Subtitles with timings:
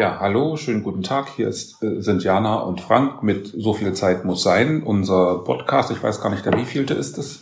[0.00, 1.28] Ja, hallo, schönen guten Tag.
[1.36, 4.82] Hier ist, äh, sind Jana und Frank mit So viel Zeit muss sein.
[4.82, 7.40] Unser Podcast, ich weiß gar nicht, der wievielte ist es?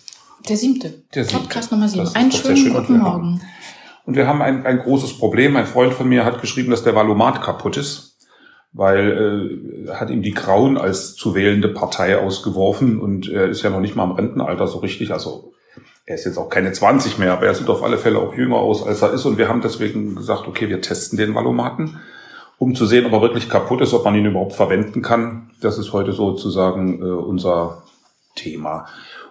[0.49, 0.93] Der siebte.
[1.15, 1.39] Der siebte.
[1.45, 2.09] Podcast Nummer sieben.
[2.17, 2.73] Einen schönen schön.
[2.75, 3.13] Und guten wir Morgen.
[3.35, 3.41] haben-
[4.07, 5.55] Und wir haben ein, ein großes Problem.
[5.57, 8.17] Ein Freund von mir hat geschrieben, dass der Valomat kaputt ist,
[8.73, 13.71] weil äh, hat ihm die Grauen als zu wählende Partei ausgeworfen und er ist ja
[13.71, 15.13] noch nicht mal im Rentenalter so richtig.
[15.13, 15.53] Also
[16.07, 18.57] er ist jetzt auch keine 20 mehr, aber er sieht auf alle Fälle auch jünger
[18.57, 19.27] aus, als er ist.
[19.27, 21.99] Und wir haben deswegen gesagt, okay, wir testen den Valomaten,
[22.59, 25.51] um zu sehen, ob er wirklich kaputt ist, ob man ihn überhaupt verwenden kann.
[25.61, 27.83] Das ist heute sozusagen äh, unser
[28.35, 28.87] Thema.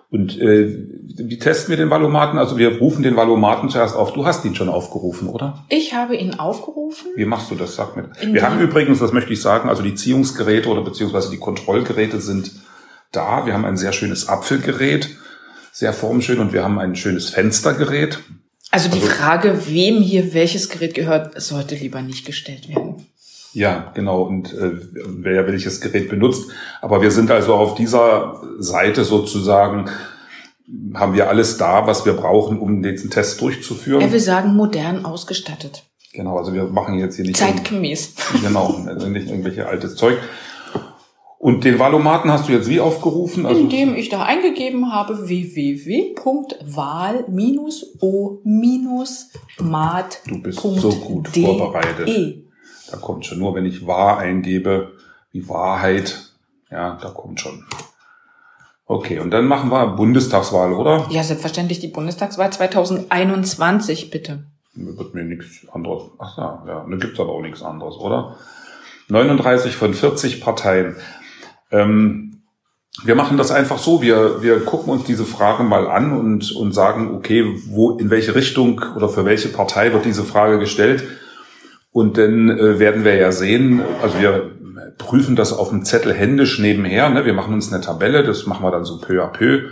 [0.09, 0.73] Und äh,
[1.17, 2.39] wie testen wir den Valomaten?
[2.39, 4.13] Also wir rufen den Valomaten zuerst auf.
[4.13, 5.65] Du hast ihn schon aufgerufen, oder?
[5.67, 7.07] Ich habe ihn aufgerufen.
[7.17, 7.75] Wie machst du das?
[7.75, 8.09] Sag mir.
[8.21, 12.21] In Wir haben übrigens, das möchte ich sagen, also die Ziehungsgeräte oder beziehungsweise die Kontrollgeräte
[12.21, 12.51] sind
[13.11, 13.45] da.
[13.45, 15.09] Wir haben ein sehr schönes Apfelgerät,
[15.73, 18.19] sehr formschön, und wir haben ein schönes Fenstergerät.
[18.71, 23.06] Also die Also- Frage, wem hier welches Gerät gehört, sollte lieber nicht gestellt werden.
[23.57, 24.21] Ja, genau.
[24.21, 26.51] Und äh, wer welches Gerät benutzt.
[26.79, 29.89] Aber wir sind also auf dieser Seite sozusagen,
[30.93, 34.01] haben wir alles da, was wir brauchen, um diesen Test durchzuführen.
[34.01, 35.81] Er will sagen, modern ausgestattet.
[36.13, 38.13] Genau, also wir machen jetzt hier nicht, Zeitgemäß.
[38.43, 40.19] genau, also nicht irgendwelche altes Zeug.
[41.39, 43.47] Und den Valomaten hast du jetzt wie aufgerufen?
[43.47, 46.21] Also, Indem ich da eingegeben habe www.wahl-o-mat.
[50.27, 52.07] Du bist so gut vorbereitet.
[52.91, 54.93] Da kommt schon nur, wenn ich wahr eingebe,
[55.31, 56.31] wie Wahrheit,
[56.71, 57.65] ja, da kommt schon.
[58.85, 61.07] Okay, und dann machen wir Bundestagswahl, oder?
[61.09, 64.45] Ja, selbstverständlich die Bundestagswahl 2021, bitte.
[64.75, 66.03] Wird mir nichts anderes.
[66.19, 68.37] Ach ja, ja, da gibt's aber auch nichts anderes, oder?
[69.09, 70.95] 39 von 40 Parteien.
[71.71, 72.43] Ähm,
[73.03, 74.01] wir machen das einfach so.
[74.01, 78.35] Wir, wir gucken uns diese Fragen mal an und, und sagen, okay, wo, in welche
[78.35, 81.03] Richtung oder für welche Partei wird diese Frage gestellt?
[81.97, 84.51] Und dann äh, werden wir ja sehen, also wir
[84.99, 87.09] prüfen das auf dem Zettel händisch nebenher.
[87.09, 87.25] Ne?
[87.25, 89.71] Wir machen uns eine Tabelle, das machen wir dann so peu à peu.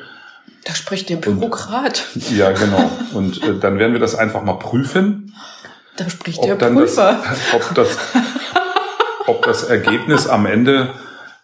[0.63, 2.03] Da spricht der Bürokrat.
[2.35, 2.89] Ja, genau.
[3.13, 5.35] Und äh, dann werden wir das einfach mal prüfen.
[5.97, 7.21] Da spricht der dann das, Prüfer.
[7.53, 7.89] ob das,
[9.27, 10.95] ob das Ergebnis am Ende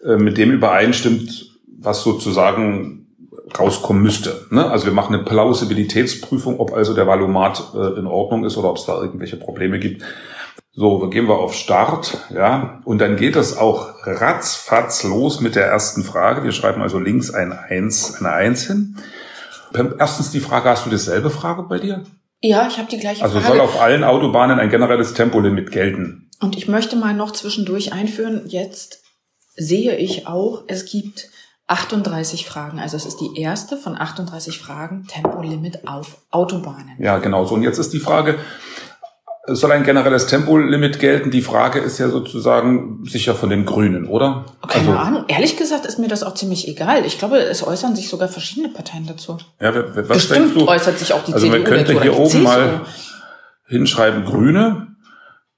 [0.04, 3.06] äh, mit dem übereinstimmt, was sozusagen
[3.60, 4.48] rauskommen müsste.
[4.50, 4.66] Ne?
[4.66, 8.78] Also wir machen eine Plausibilitätsprüfung, ob also der Valomat äh, in Ordnung ist oder ob
[8.78, 10.02] es da irgendwelche Probleme gibt.
[10.74, 15.56] So, dann gehen wir auf Start, ja, und dann geht es auch ratzfatz los mit
[15.56, 16.44] der ersten Frage.
[16.46, 18.96] Wir schreiben also links ein Eins, eine Eins hin.
[20.00, 22.04] Erstens die Frage, hast du dieselbe Frage bei dir?
[22.40, 23.54] Ja, ich habe die gleiche Also Frage.
[23.58, 26.30] soll auf allen Autobahnen ein generelles Tempolimit gelten?
[26.40, 29.02] Und ich möchte mal noch zwischendurch einführen, jetzt
[29.56, 31.30] sehe ich auch, es gibt
[31.68, 32.80] 38 Fragen.
[32.80, 36.96] Also es ist die erste von 38 Fragen Tempolimit auf Autobahnen.
[36.98, 37.56] Ja, genau so.
[37.56, 38.40] Und jetzt ist die Frage,
[39.48, 41.32] es soll ein generelles Tempolimit gelten?
[41.32, 44.46] Die Frage ist ja sozusagen sicher von den Grünen, oder?
[44.68, 45.24] Keine also, Ahnung.
[45.28, 47.06] Ehrlich gesagt ist mir das auch ziemlich egal.
[47.06, 49.38] Ich glaube, es äußern sich sogar verschiedene Parteien dazu.
[49.60, 50.68] Ja, was Bestimmt denkst du?
[50.68, 52.44] äußert sich auch die Also man CDU könnte dazu oder hier oben CSU.
[52.44, 52.82] mal
[53.68, 54.88] hinschreiben, Grüne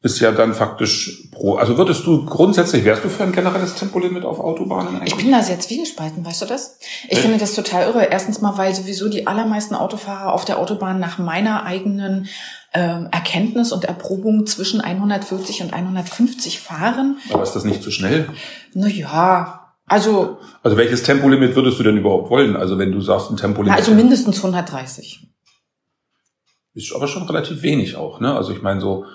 [0.03, 1.55] ist ja dann faktisch pro.
[1.55, 5.13] Also würdest du grundsätzlich, wärst du für ein generelles Tempolimit auf Autobahnen eigentlich?
[5.13, 6.77] Ich bin da sehr zwiegespalten, weißt du das?
[7.07, 8.03] Ich finde das total irre.
[8.11, 12.27] Erstens mal, weil sowieso die allermeisten Autofahrer auf der Autobahn nach meiner eigenen
[12.73, 17.17] ähm, Erkenntnis und Erprobung zwischen 140 und 150 fahren.
[17.31, 18.27] Aber ist das nicht zu schnell?
[18.73, 22.55] Naja, also, Also welches Tempolimit würdest du denn überhaupt wollen?
[22.55, 25.27] Also wenn du sagst, ein Tempolimit also mindestens 130.
[26.73, 28.35] ist aber schon relativ wenig auch, ne?
[28.35, 29.05] Also ich meine so,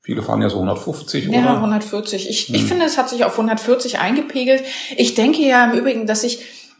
[0.00, 1.54] viele fahren ja so 150 Ja, oder?
[1.56, 2.30] 140.
[2.30, 2.68] Ich, ich Hm.
[2.68, 4.62] finde, es hat sich auf 140 eingepegelt.
[4.96, 6.38] Ich denke ja im Übrigen, dass sich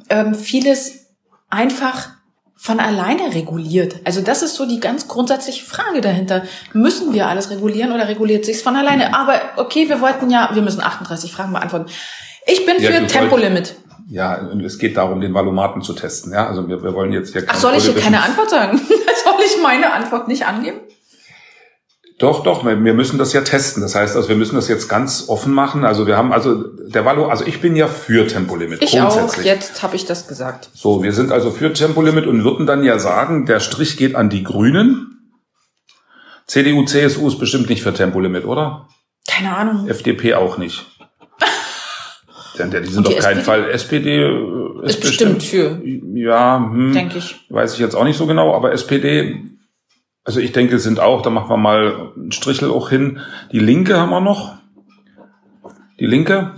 [0.09, 1.07] ähm, vieles
[1.51, 2.09] einfach
[2.57, 3.97] von alleine reguliert.
[4.05, 6.43] Also das ist so die ganz grundsätzliche Frage dahinter.
[6.73, 9.15] Müssen wir alles regulieren oder reguliert sich's von alleine?
[9.15, 11.87] Aber okay, wir wollten ja, wir müssen 38 Fragen beantworten.
[12.47, 13.77] Ich bin Ja, für Tempolimit.
[14.09, 16.33] Ja, und es geht darum, den Valomaten zu testen.
[16.33, 18.79] Ja, also wir, wir wollen jetzt hier Ach, soll ich hier keine Antwort sagen?
[19.25, 20.81] soll ich meine Antwort nicht angeben?
[22.19, 23.83] Doch, doch, wir müssen das ja testen.
[23.83, 25.85] Das heißt, also wir müssen das jetzt ganz offen machen.
[25.85, 29.15] Also wir haben also der Valo, also ich bin ja für Tempolimit Ich auch.
[29.15, 29.45] grundsätzlich.
[29.47, 30.71] Jetzt habe ich das gesagt.
[30.73, 34.31] So, wir sind also für Tempolimit und würden dann ja sagen, der Strich geht an
[34.31, 35.31] die Grünen.
[36.47, 38.89] CDU, CSU ist bestimmt nicht für Tempolimit, oder?
[39.29, 39.87] Keine Ahnung.
[39.87, 40.87] FDP auch nicht.
[42.59, 43.43] Denn die sind die auf keinen?
[43.43, 43.69] Fall.
[43.71, 47.45] SPD äh, Ist bestimmt für, Ja, hm, denke ich.
[47.51, 49.43] weiß ich jetzt auch nicht so genau, aber SPD,
[50.27, 53.21] also ich denke, sind auch, da machen wir mal einen Strichel auch hin.
[53.53, 54.57] Die Linke haben wir noch.
[56.01, 56.53] Die Linke,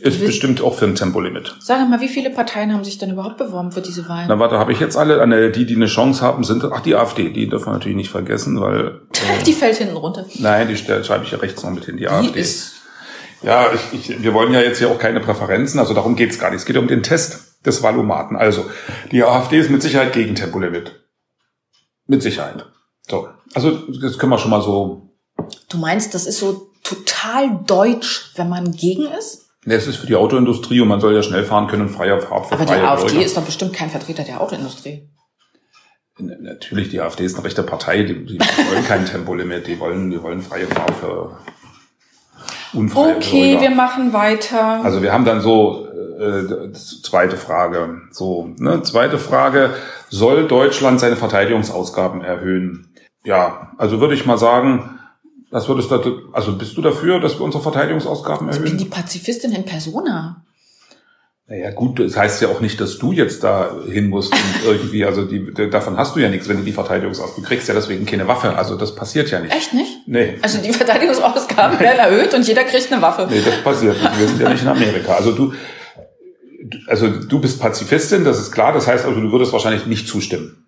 [0.00, 1.56] Ist bestimmt auch für ein Tempolimit.
[1.58, 4.26] Sag mal, wie viele Parteien haben sich denn überhaupt beworben für diese Wahlen?
[4.28, 5.20] Na warte, habe ich jetzt alle?
[5.20, 7.30] An die, die eine Chance haben, sind ach die AfD.
[7.30, 10.24] Die dürfen wir natürlich nicht vergessen, weil äh, die fällt hinten runter.
[10.38, 11.96] Nein, die schreibe ich ja rechts noch mit hin.
[11.96, 12.38] Die, die AfD.
[12.38, 12.76] Ist
[13.42, 15.80] ja, ich, ich, wir wollen ja jetzt hier auch keine Präferenzen.
[15.80, 16.60] Also darum geht's gar nicht.
[16.60, 18.36] Es geht um den Test des Valomaten.
[18.36, 18.70] Also
[19.10, 21.04] die AfD ist mit Sicherheit gegen Tempolimit.
[22.06, 22.66] Mit Sicherheit.
[23.10, 23.70] So, also
[24.00, 25.10] das können wir schon mal so.
[25.68, 29.46] Du meinst, das ist so total deutsch, wenn man gegen ist?
[29.64, 32.20] Ne, es ist für die Autoindustrie und man soll ja schnell fahren können und freier
[32.20, 33.26] Farb für Aber die AfD Bürger.
[33.26, 35.08] ist doch bestimmt kein Vertreter der Autoindustrie.
[36.18, 40.22] Natürlich, die AfD ist eine rechte Partei, die, die wollen kein Tempolimit, die wollen, die
[40.22, 41.38] wollen freie Fahrt für
[42.72, 43.62] unfreie Okay, Bürger.
[43.62, 44.84] wir machen weiter.
[44.84, 45.86] Also wir haben dann so
[46.18, 48.02] äh, zweite Frage.
[48.10, 49.74] So, ne, zweite Frage:
[50.10, 52.89] Soll Deutschland seine Verteidigungsausgaben erhöhen?
[53.24, 54.98] Ja, also würde ich mal sagen,
[55.50, 58.78] das würdest du, also bist du dafür, dass wir unsere Verteidigungsausgaben ich bin erhöhen?
[58.78, 60.44] die Pazifistin in Persona.
[61.48, 65.04] Naja, gut, das heißt ja auch nicht, dass du jetzt da hin musst und irgendwie,
[65.04, 68.06] also die, davon hast du ja nichts, wenn du die Verteidigungsausgaben, du kriegst ja deswegen
[68.06, 69.52] keine Waffe, also das passiert ja nicht.
[69.52, 70.06] Echt nicht?
[70.06, 70.38] Nee.
[70.42, 73.26] Also die Verteidigungsausgaben werden erhöht und jeder kriegt eine Waffe.
[73.28, 74.20] Nee, das passiert nicht.
[74.20, 75.14] Wir sind ja nicht in Amerika.
[75.14, 75.52] Also du,
[76.86, 78.72] also du bist Pazifistin, das ist klar.
[78.72, 80.59] Das heißt also, du würdest wahrscheinlich nicht zustimmen.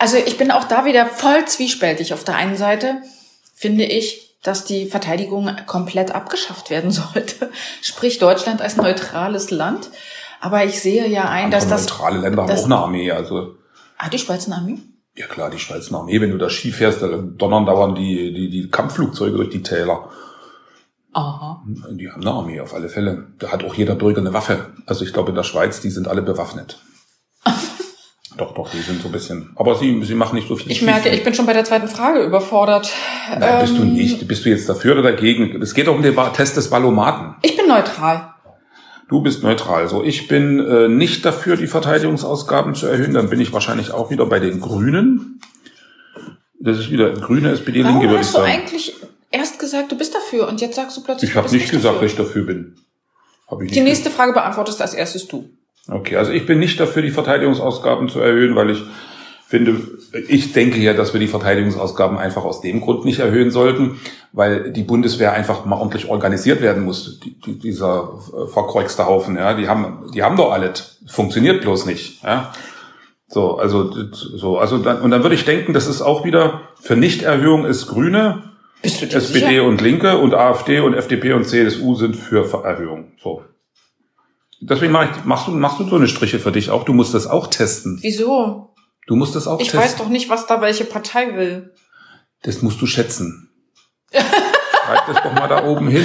[0.00, 2.14] Also ich bin auch da wieder voll zwiespältig.
[2.14, 2.96] Auf der einen Seite
[3.54, 7.50] finde ich, dass die Verteidigung komplett abgeschafft werden sollte.
[7.82, 9.90] Sprich Deutschland als neutrales Land.
[10.40, 11.82] Aber ich sehe ja ein, dass das...
[11.82, 13.10] neutrale Länder haben auch eine Armee.
[13.12, 13.56] Also
[13.98, 14.78] Ah, die Schweiz eine Armee?
[15.14, 16.18] ja klar, die Schweizer Armee.
[16.20, 20.08] Wenn du da Ski fährst, da donnern dauernd die, die, die Kampfflugzeuge durch die Täler.
[21.12, 21.62] Aha.
[21.90, 23.26] Die haben eine Armee auf alle Fälle.
[23.38, 24.72] Da hat auch jeder Bürger eine Waffe.
[24.86, 26.80] Also ich glaube in der Schweiz, die sind alle bewaffnet.
[28.40, 29.50] Doch, doch, die sind so ein bisschen.
[29.56, 30.70] Aber sie, sie machen nicht so viel.
[30.72, 32.90] Ich merke, ich bin schon bei der zweiten Frage überfordert.
[33.38, 34.26] Nein, bist du Ähm, nicht.
[34.26, 35.60] Bist du jetzt dafür oder dagegen?
[35.62, 37.34] Es geht doch um den Test des Valomaten.
[37.42, 38.34] Ich bin neutral.
[39.08, 39.88] Du bist neutral.
[39.88, 43.14] So, ich bin äh, nicht dafür, die Verteidigungsausgaben zu erhöhen.
[43.14, 45.40] Dann bin ich wahrscheinlich auch wieder bei den Grünen.
[46.60, 48.52] Das ist wieder Grüne, SPD, Warum Linke, würde ich hast du sagen.
[48.52, 48.94] eigentlich
[49.30, 52.02] erst gesagt, du bist dafür und jetzt sagst du plötzlich, Ich habe nicht gesagt, dafür?
[52.02, 52.76] dass ich dafür bin.
[53.48, 55.48] Hab ich Die nicht nächste Frage beantwortest als erstes du.
[55.90, 58.82] Okay, also ich bin nicht dafür, die Verteidigungsausgaben zu erhöhen, weil ich
[59.48, 59.80] finde,
[60.28, 64.00] ich denke ja, dass wir die Verteidigungsausgaben einfach aus dem Grund nicht erhöhen sollten,
[64.32, 67.18] weil die Bundeswehr einfach mal ordentlich organisiert werden muss.
[67.18, 71.00] Die, die, dieser äh, verkreuzte Haufen, ja, die haben, die haben doch alles.
[71.08, 72.52] Funktioniert bloß nicht, ja.
[73.26, 76.96] So, also, so, also dann, und dann würde ich denken, das ist auch wieder für
[76.96, 78.42] Nichterhöhung ist Grüne,
[78.82, 79.64] SPD sicher?
[79.64, 83.12] und Linke und AfD und FDP und CSU sind für Erhöhung.
[83.22, 83.42] So.
[84.60, 86.84] Deswegen mach ich, machst du, machst du so eine Striche für dich auch.
[86.84, 87.98] Du musst das auch testen.
[88.02, 88.74] Wieso?
[89.06, 89.80] Du musst das auch Ich testen.
[89.80, 91.72] weiß doch nicht, was da welche Partei will.
[92.42, 93.50] Das musst du schätzen.
[94.12, 96.04] Schreib das doch mal da oben hin.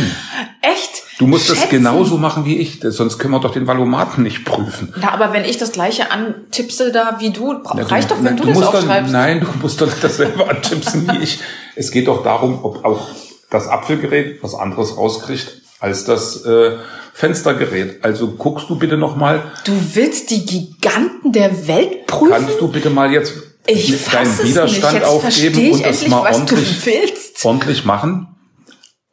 [0.61, 1.03] Echt?
[1.19, 1.71] Du musst das Schätzen?
[1.71, 4.93] genauso machen wie ich, das- sonst können wir doch den Valomaten nicht prüfen.
[4.99, 8.41] Na, aber wenn ich das gleiche antippse da wie du, Ja, reicht doch, wenn na,
[8.41, 9.11] du, das musst doch, aufschreibst.
[9.11, 11.39] Nein, du musst doch nicht dasselbe antippsen wie ich.
[11.75, 13.07] Es geht doch darum, ob auch
[13.49, 16.77] das Apfelgerät was anderes rauskriegt als das äh,
[17.17, 18.03] Fenstergerät.
[18.03, 22.33] Also guckst du bitte noch mal, Du willst die Giganten der Welt prüfen?
[22.33, 23.33] kannst du bitte mal jetzt
[23.65, 24.37] ich deinen.
[24.43, 27.45] Widerstand aufgeben und das mal was ordentlich, du willst.
[27.45, 28.27] ordentlich machen?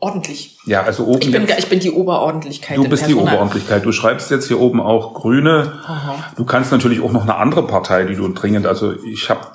[0.01, 0.59] Ordentlich.
[0.67, 2.77] Ja, also oben Ich bin, ich bin die Oberordentlichkeit.
[2.77, 3.15] Du bist die.
[3.15, 3.85] Oberordentlichkeit.
[3.85, 5.81] Du schreibst jetzt hier oben auch Grüne.
[6.35, 9.47] Du kannst natürlich auch noch eine andere Partei, die du dringend, also ich habe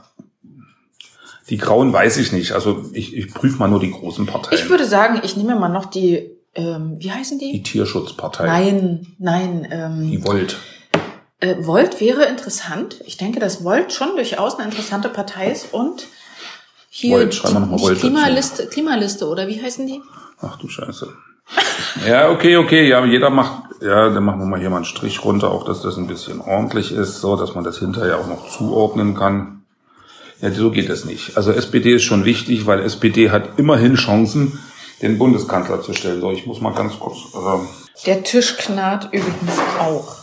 [1.50, 2.54] die Grauen weiß ich nicht.
[2.54, 4.58] Also ich, ich prüfe mal nur die großen Parteien.
[4.58, 7.52] Ich würde sagen, ich nehme mal noch die, ähm, wie heißen die?
[7.54, 8.46] die Tierschutzpartei.
[8.46, 9.68] Nein, nein.
[9.72, 10.58] Ähm, Die Volt.
[11.40, 13.02] äh, Volt wäre interessant.
[13.06, 16.08] Ich denke, dass Volt schon durchaus eine interessante Partei ist und
[16.90, 18.08] hier Volt, schreiben wir noch mal die Volt dazu.
[18.08, 20.02] Klimaliste, Klimaliste oder wie heißen die?
[20.42, 21.08] Ach du Scheiße.
[22.06, 22.88] Ja, okay, okay.
[22.88, 25.82] Ja, jeder macht, ja, dann machen wir mal hier mal einen Strich runter, auch dass
[25.82, 29.64] das ein bisschen ordentlich ist, so dass man das hinterher auch noch zuordnen kann.
[30.42, 31.38] Ja, so geht es nicht.
[31.38, 34.60] Also SPD ist schon wichtig, weil SPD hat immerhin Chancen,
[35.02, 36.22] den Bundeskanzler zu stellen.
[36.22, 37.18] So, ich muss mal ganz kurz.
[37.36, 37.68] Ähm,
[38.06, 40.16] Der Tisch knarrt übrigens auch.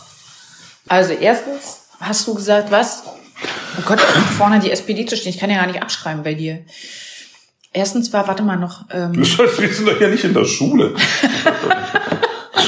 [0.87, 3.03] Also erstens hast du gesagt, was?
[3.77, 5.31] Oh Gott, vorne die SPD zu stehen.
[5.31, 6.59] Ich kann ja gar nicht abschreiben bei dir.
[7.73, 10.45] Erstens war, warte mal noch, du ähm, sollst, wir sind doch ja nicht in der
[10.45, 10.95] Schule.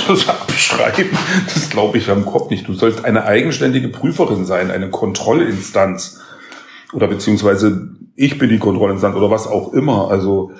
[0.05, 1.17] Sollst abschreiben.
[1.53, 2.67] Das glaube ich am Kopf nicht.
[2.67, 6.19] Du sollst eine eigenständige Prüferin sein, eine Kontrollinstanz.
[6.93, 10.09] Oder beziehungsweise ich bin die Kontrollinstanz oder was auch immer.
[10.11, 10.51] Also,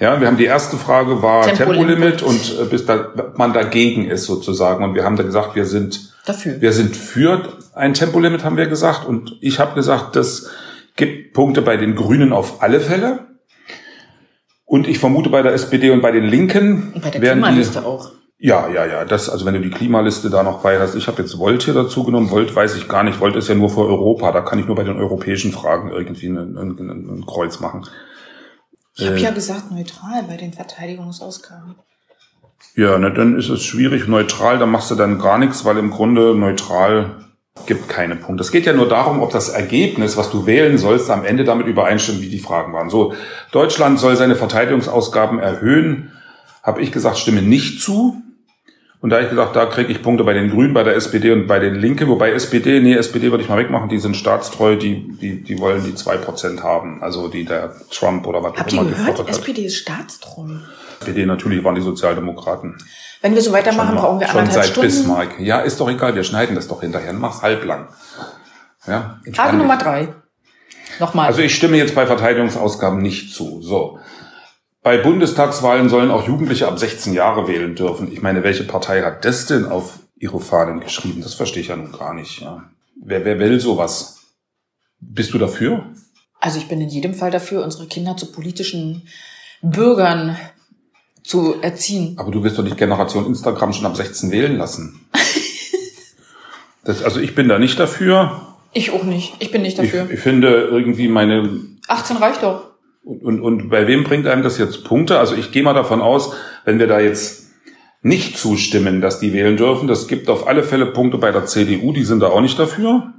[0.00, 2.20] ja, wir haben die erste Frage war Tempolimit.
[2.20, 4.82] Tempolimit und äh, bis da, man dagegen ist sozusagen.
[4.82, 6.58] Und wir haben da gesagt, wir sind dafür.
[6.60, 9.06] wir sind für ein Tempolimit, haben wir gesagt.
[9.06, 10.50] Und ich habe gesagt, das
[10.96, 13.26] gibt Punkte bei den Grünen auf alle Fälle.
[14.64, 17.44] Und ich vermute bei der SPD und bei den Linken Und bei der werden die,
[17.44, 18.12] Klimaliste auch.
[18.38, 19.04] Ja, ja, ja.
[19.04, 21.74] Das, also wenn du die Klimaliste da noch bei hast, ich habe jetzt Volt hier
[21.74, 22.30] dazu genommen.
[22.30, 23.20] Volt weiß ich gar nicht.
[23.20, 24.32] Volt ist ja nur für Europa.
[24.32, 27.84] Da kann ich nur bei den europäischen Fragen irgendwie ein, ein, ein Kreuz machen.
[29.00, 31.76] Ich habe äh, ja gesagt neutral bei den Verteidigungsausgaben.
[32.76, 34.06] Ja, ne, dann ist es schwierig.
[34.06, 37.24] Neutral, da machst du dann gar nichts, weil im Grunde neutral
[37.66, 38.42] gibt keine Punkte.
[38.42, 41.66] Es geht ja nur darum, ob das Ergebnis, was du wählen sollst, am Ende damit
[41.66, 42.90] übereinstimmt, wie die Fragen waren.
[42.90, 43.14] So,
[43.52, 46.12] Deutschland soll seine Verteidigungsausgaben erhöhen.
[46.62, 48.22] Habe ich gesagt, stimme nicht zu.
[49.02, 51.32] Und da habe ich gesagt, da kriege ich Punkte bei den Grünen, bei der SPD
[51.32, 52.08] und bei den Linken.
[52.08, 55.82] Wobei SPD, nee, SPD würde ich mal wegmachen, die sind staatstreu, die, die, die wollen
[55.84, 57.02] die zwei Prozent haben.
[57.02, 59.26] Also die der Trump oder was Habt auch immer gehört?
[59.26, 60.48] SPD ist staatstreu.
[61.00, 62.76] SPD natürlich waren die Sozialdemokraten.
[63.22, 64.88] Wenn wir so weitermachen, brauchen wir schon anderthalb seit Stunden.
[64.88, 65.40] Bismarck.
[65.40, 67.14] Ja, ist doch egal, wir schneiden das doch hinterher.
[67.14, 67.88] Mach's halblang.
[68.86, 70.08] Ja, Frage Nummer drei.
[70.98, 71.26] Nochmal.
[71.26, 73.62] Also ich stimme jetzt bei Verteidigungsausgaben nicht zu.
[73.62, 73.98] So.
[74.82, 78.10] Bei Bundestagswahlen sollen auch Jugendliche ab 16 Jahre wählen dürfen.
[78.10, 81.20] Ich meine, welche Partei hat das denn auf ihre Fahnen geschrieben?
[81.20, 82.40] Das verstehe ich ja nun gar nicht.
[82.40, 82.64] Ja.
[83.02, 84.20] Wer, wer will sowas?
[84.98, 85.84] Bist du dafür?
[86.40, 89.06] Also ich bin in jedem Fall dafür, unsere Kinder zu politischen
[89.60, 90.38] Bürgern
[91.22, 92.16] zu erziehen.
[92.18, 95.06] Aber du wirst doch nicht Generation Instagram schon ab 16 wählen lassen.
[96.84, 98.56] das, also ich bin da nicht dafür.
[98.72, 99.34] Ich auch nicht.
[99.40, 100.06] Ich bin nicht dafür.
[100.06, 101.60] Ich, ich finde irgendwie meine.
[101.86, 102.69] 18 reicht doch.
[103.02, 105.18] Und, und, und bei wem bringt einem das jetzt Punkte?
[105.18, 107.50] Also ich gehe mal davon aus, wenn wir da jetzt
[108.02, 111.92] nicht zustimmen, dass die wählen dürfen, das gibt auf alle Fälle Punkte bei der CDU,
[111.92, 113.12] die sind da auch nicht dafür.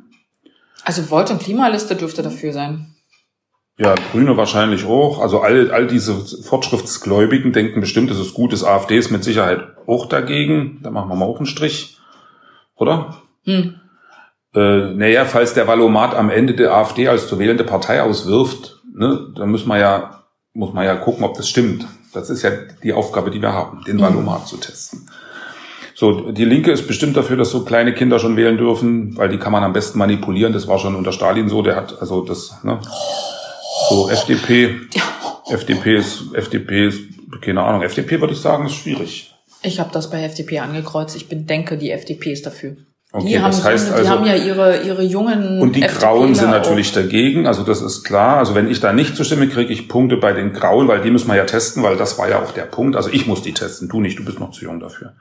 [0.84, 2.96] Also Volt und Klimaliste dürfte dafür sein.
[3.78, 5.20] Ja, Grüne wahrscheinlich auch.
[5.20, 8.54] Also all, all diese Fortschrittsgläubigen denken bestimmt, es ist gut.
[8.54, 10.80] Das AfD ist mit Sicherheit auch dagegen.
[10.84, 11.98] Da machen wir mal auch einen Strich.
[12.76, 13.22] Oder?
[13.46, 13.76] Hm.
[14.54, 19.34] Äh, naja, falls der Valomat am Ende der AfD als zu wählende Partei auswirft, ne,
[19.36, 21.88] dann muss man ja, muss man ja gucken, ob das stimmt.
[22.14, 22.52] Das ist ja
[22.84, 24.46] die Aufgabe, die wir haben, den Valomat mhm.
[24.46, 25.10] zu testen.
[25.96, 29.38] So, die Linke ist bestimmt dafür, dass so kleine Kinder schon wählen dürfen, weil die
[29.38, 30.52] kann man am besten manipulieren.
[30.52, 31.62] Das war schon unter Stalin so.
[31.62, 32.64] Der hat also das.
[32.64, 32.80] Ne,
[33.90, 34.82] so, FDP,
[35.50, 37.02] FDP ist, FDP ist,
[37.42, 39.34] keine Ahnung, FDP würde ich sagen, ist schwierig.
[39.64, 41.16] Ich habe das bei FDP angekreuzt.
[41.16, 42.78] Ich bin, denke, die FDP ist dafür.
[43.14, 45.60] Okay, die haben, das heißt die also, haben ja ihre, ihre jungen.
[45.60, 46.96] Und die FDPler Grauen sind natürlich auch.
[46.96, 48.38] dagegen, also das ist klar.
[48.38, 51.28] Also wenn ich da nicht zustimme, kriege ich Punkte bei den Grauen, weil die müssen
[51.28, 52.96] wir ja testen, weil das war ja auch der Punkt.
[52.96, 55.14] Also ich muss die testen, du nicht, du bist noch zu jung dafür.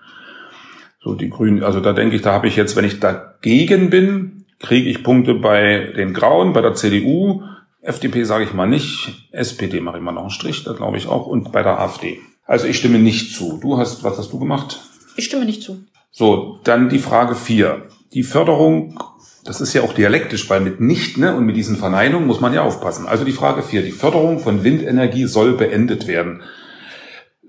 [1.02, 4.44] So, die Grünen, also da denke ich, da habe ich jetzt, wenn ich dagegen bin,
[4.60, 7.42] kriege ich Punkte bei den Grauen, bei der CDU,
[7.82, 11.08] FDP sage ich mal nicht, SPD mache ich mal noch einen Strich, da glaube ich
[11.08, 12.20] auch, und bei der AfD.
[12.44, 13.58] Also ich stimme nicht zu.
[13.60, 14.80] Du hast, was hast du gemacht?
[15.16, 15.82] Ich stimme nicht zu.
[16.10, 17.88] So, dann die Frage vier.
[18.12, 18.98] Die Förderung,
[19.44, 22.52] das ist ja auch dialektisch, weil mit nicht ne, und mit diesen Verneinungen muss man
[22.52, 23.06] ja aufpassen.
[23.06, 23.82] Also die Frage vier.
[23.82, 26.42] Die Förderung von Windenergie soll beendet werden.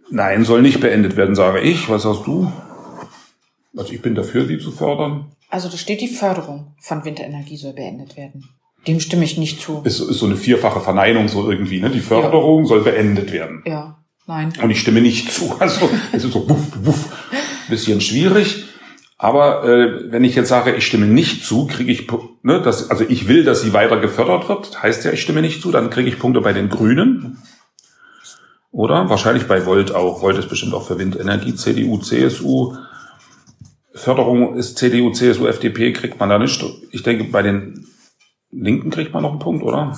[0.10, 1.90] Nein, soll nicht beendet werden, sage ich.
[1.90, 2.52] Was sagst du?
[3.76, 5.32] Also ich bin dafür, sie zu fördern.
[5.50, 8.44] Also da steht, die Förderung von Windenergie soll beendet werden.
[8.88, 9.82] Dem stimme ich nicht zu.
[9.84, 11.90] Ist, ist so eine vierfache Verneinung so irgendwie, ne?
[11.90, 12.66] Die Förderung ja.
[12.66, 13.62] soll beendet werden.
[13.66, 14.54] Ja, nein.
[14.62, 15.56] Und ich stimme nicht zu.
[15.60, 17.31] Also es ist so wuff, wuff,
[17.72, 18.66] bisschen schwierig.
[19.18, 22.08] Aber äh, wenn ich jetzt sage, ich stimme nicht zu, kriege ich,
[22.42, 25.62] ne, das, also ich will, dass sie weiter gefördert wird, heißt ja, ich stimme nicht
[25.62, 27.38] zu, dann kriege ich Punkte bei den Grünen.
[28.72, 29.10] Oder?
[29.10, 30.22] Wahrscheinlich bei Volt auch.
[30.22, 32.76] Volt ist bestimmt auch für Windenergie, CDU, CSU.
[33.94, 36.64] Förderung ist CDU, CSU, FDP, kriegt man da nicht.
[36.92, 37.86] Ich denke, bei den
[38.50, 39.98] Linken kriegt man noch einen Punkt, oder?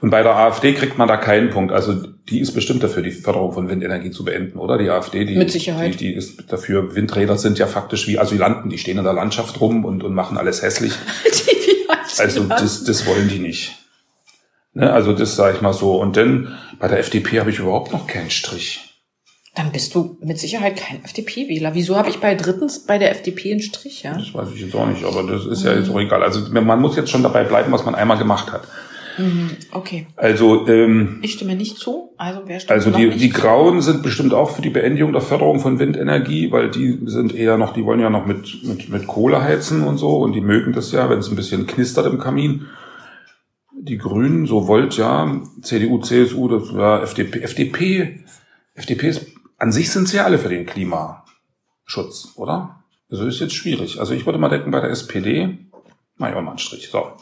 [0.00, 1.72] Und bei der AfD kriegt man da keinen Punkt.
[1.72, 4.78] Also die ist bestimmt dafür, die Förderung von Windenergie zu beenden, oder?
[4.78, 5.94] Die AfD, die, Mit Sicherheit.
[5.94, 6.94] Die, die ist dafür.
[6.94, 10.38] Windräder sind ja faktisch wie Asylanten, die stehen in der Landschaft rum und, und machen
[10.38, 10.92] alles hässlich.
[12.18, 13.76] also das, das wollen die nicht.
[14.74, 14.92] Ne?
[14.92, 16.00] Also das sage ich mal so.
[16.00, 18.86] Und dann bei der FDP habe ich überhaupt noch keinen Strich.
[19.56, 21.74] Dann bist du mit Sicherheit kein FDP-Wähler.
[21.74, 24.14] Wieso habe ich bei drittens bei der FDP einen Strich, ja?
[24.14, 26.22] Das weiß ich jetzt auch nicht, aber das ist ja jetzt auch egal.
[26.22, 28.68] Also man muss jetzt schon dabei bleiben, was man einmal gemacht hat.
[29.18, 30.06] Mhm, okay.
[30.16, 32.14] Also ähm, ich stimme nicht zu.
[32.16, 35.60] Also wer stimmt Also die, die Grauen sind bestimmt auch für die Beendigung der Förderung
[35.60, 39.42] von Windenergie, weil die sind eher noch, die wollen ja noch mit mit mit Kohle
[39.42, 42.66] heizen und so und die mögen das ja, wenn es ein bisschen knistert im Kamin.
[43.82, 48.20] Die Grünen, so wollt ja, CDU, CSU, das ja FDP, FDP,
[48.74, 49.26] FDP ist
[49.60, 52.82] an sich sind sie ja alle für den Klimaschutz, oder?
[53.10, 54.00] Also ist jetzt schwierig.
[54.00, 55.58] Also ich würde mal denken, bei der SPD,
[56.16, 56.88] mach ich auch mal einen Strich.
[56.88, 57.12] So.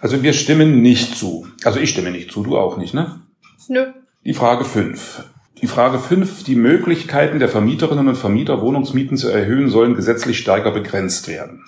[0.00, 1.46] Also wir stimmen nicht zu.
[1.64, 3.20] Also ich stimme nicht zu, du auch nicht, ne?
[3.68, 3.86] Nö.
[4.24, 5.24] Die Frage fünf.
[5.60, 10.70] Die Frage fünf: Die Möglichkeiten der Vermieterinnen und Vermieter, Wohnungsmieten zu erhöhen, sollen gesetzlich stärker
[10.70, 11.64] begrenzt werden.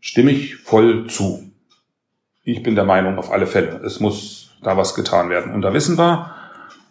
[0.00, 1.50] Stimme ich voll zu.
[2.44, 3.80] Ich bin der Meinung, auf alle Fälle.
[3.84, 5.52] Es muss da was getan werden.
[5.52, 6.34] Und da wissen wir,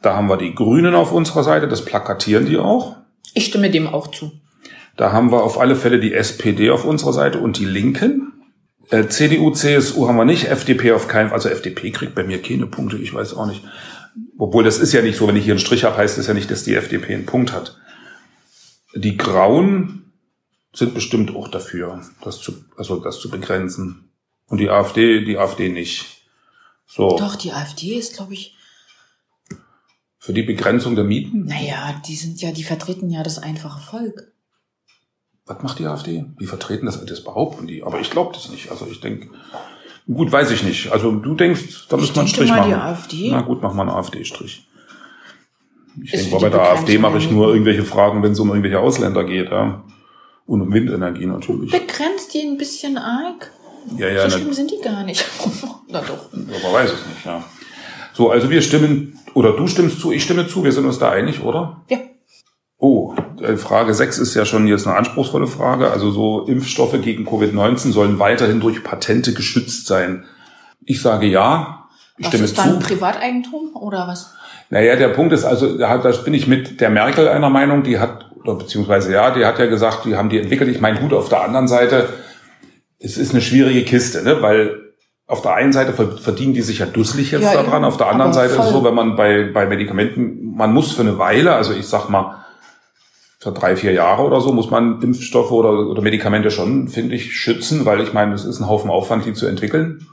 [0.01, 2.95] da haben wir die Grünen auf unserer Seite, das plakatieren die auch.
[3.33, 4.31] Ich stimme dem auch zu.
[4.95, 8.26] Da haben wir auf alle Fälle die SPD auf unserer Seite und die Linken.
[8.89, 11.37] Äh, CDU, CSU haben wir nicht, FDP auf keinen Fall.
[11.37, 13.63] Also FDP kriegt bei mir keine Punkte, ich weiß auch nicht.
[14.37, 16.33] Obwohl das ist ja nicht so, wenn ich hier einen Strich habe, heißt das ja
[16.33, 17.77] nicht, dass die FDP einen Punkt hat.
[18.95, 20.11] Die Grauen
[20.73, 24.09] sind bestimmt auch dafür, das zu, also das zu begrenzen.
[24.47, 26.23] Und die AfD, die AfD nicht.
[26.87, 27.17] So.
[27.17, 28.55] Doch, die AfD ist, glaube ich.
[30.19, 31.45] Für die Begrenzung der Mieten?
[31.45, 34.31] Naja, die sind ja, die vertreten ja das einfache Volk.
[35.47, 36.25] Was macht die AfD?
[36.39, 37.83] Die vertreten das, das behaupten die.
[37.83, 38.69] Aber ich glaube das nicht.
[38.69, 39.29] Also ich denke,
[40.05, 40.91] gut, weiß ich nicht.
[40.91, 42.69] Also du denkst, da müssen wir einen Strich mal machen.
[42.69, 43.29] die AfD.
[43.31, 44.67] Na gut, mach mal einen AfD-Strich.
[46.03, 49.23] Ich denke, bei der AfD mache ich nur irgendwelche Fragen, wenn es um irgendwelche Ausländer
[49.23, 49.49] geht.
[49.49, 49.83] Ja.
[50.45, 51.71] Und um Windenergie natürlich.
[51.71, 53.51] Begrenzt die ein bisschen arg?
[53.97, 55.25] Ja, ja, so schlimm sind die gar nicht.
[55.89, 56.29] Na doch.
[56.33, 57.43] aber weiß es nicht, ja.
[58.13, 61.11] So, also wir stimmen, oder du stimmst zu, ich stimme zu, wir sind uns da
[61.11, 61.81] einig, oder?
[61.89, 61.99] Ja.
[62.79, 65.89] Oh, äh, Frage 6 ist ja schon jetzt eine anspruchsvolle Frage.
[65.91, 70.25] Also so Impfstoffe gegen Covid-19 sollen weiterhin durch Patente geschützt sein.
[70.85, 71.87] Ich sage ja.
[72.17, 72.87] Ich Was stimme ist dann zu.
[72.87, 74.33] Privateigentum oder was?
[74.69, 77.99] Naja, der Punkt ist also, da, da bin ich mit der Merkel einer Meinung, die
[77.99, 80.69] hat, oder beziehungsweise ja, die hat ja gesagt, die haben die entwickelt.
[80.69, 82.09] Ich meine, gut, auf der anderen Seite,
[82.99, 84.41] es ist eine schwierige Kiste, ne?
[84.41, 84.81] weil
[85.25, 88.07] auf der einen Seite ver- verdienen die sich ja dusselig jetzt Ja, daran, auf der
[88.07, 91.53] anderen Seite ist es so, wenn man bei, bei Medikamenten, man muss für eine Weile,
[91.53, 92.43] also ich sag mal,
[93.51, 97.85] drei, vier Jahre oder so muss man Impfstoffe oder, oder Medikamente schon, finde ich, schützen,
[97.85, 100.07] weil ich meine, es ist ein Haufen Aufwand, die zu entwickeln.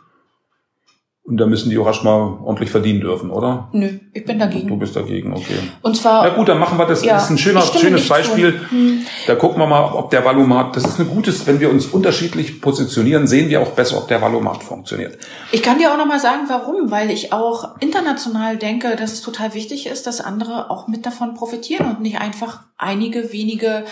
[1.26, 3.70] Und da müssen die auch erstmal ordentlich verdienen dürfen, oder?
[3.72, 4.78] Nö, ich bin Du dagegen.
[4.78, 5.56] bist dagegen, okay.
[5.80, 6.22] Und zwar.
[6.22, 7.02] Na gut, dann machen wir das.
[7.02, 8.06] Ja, das ist ein schöner, schönes.
[8.06, 8.60] Beispiel.
[8.68, 9.06] Hm.
[9.26, 12.60] Da gucken wir mal, ob der Valomat, das ist ein gutes, wenn wir uns unterschiedlich
[12.60, 15.16] positionieren, sehen wir auch besser, ob der Valomat funktioniert.
[15.50, 16.90] Ich kann dir auch nochmal sagen, warum.
[16.90, 21.32] Weil ich auch international denke, dass es total wichtig ist, dass andere auch mit davon
[21.32, 23.86] profitieren und nicht einfach einige wenige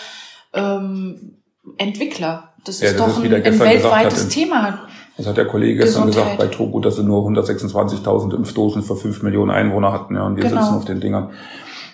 [0.53, 1.39] ähm,
[1.79, 2.53] Entwickler.
[2.65, 4.81] Das Ja, ist das doch ist, ein, ein weltweites hat, Thema.
[5.17, 6.39] Das hat der Kollege gestern Gesundheit.
[6.39, 10.37] gesagt bei Togo, dass sie nur 126.000 Impfdosen für 5 Millionen Einwohner hatten, ja, und
[10.37, 10.61] wir Genau.
[10.63, 11.31] sitzen auf den Dingern.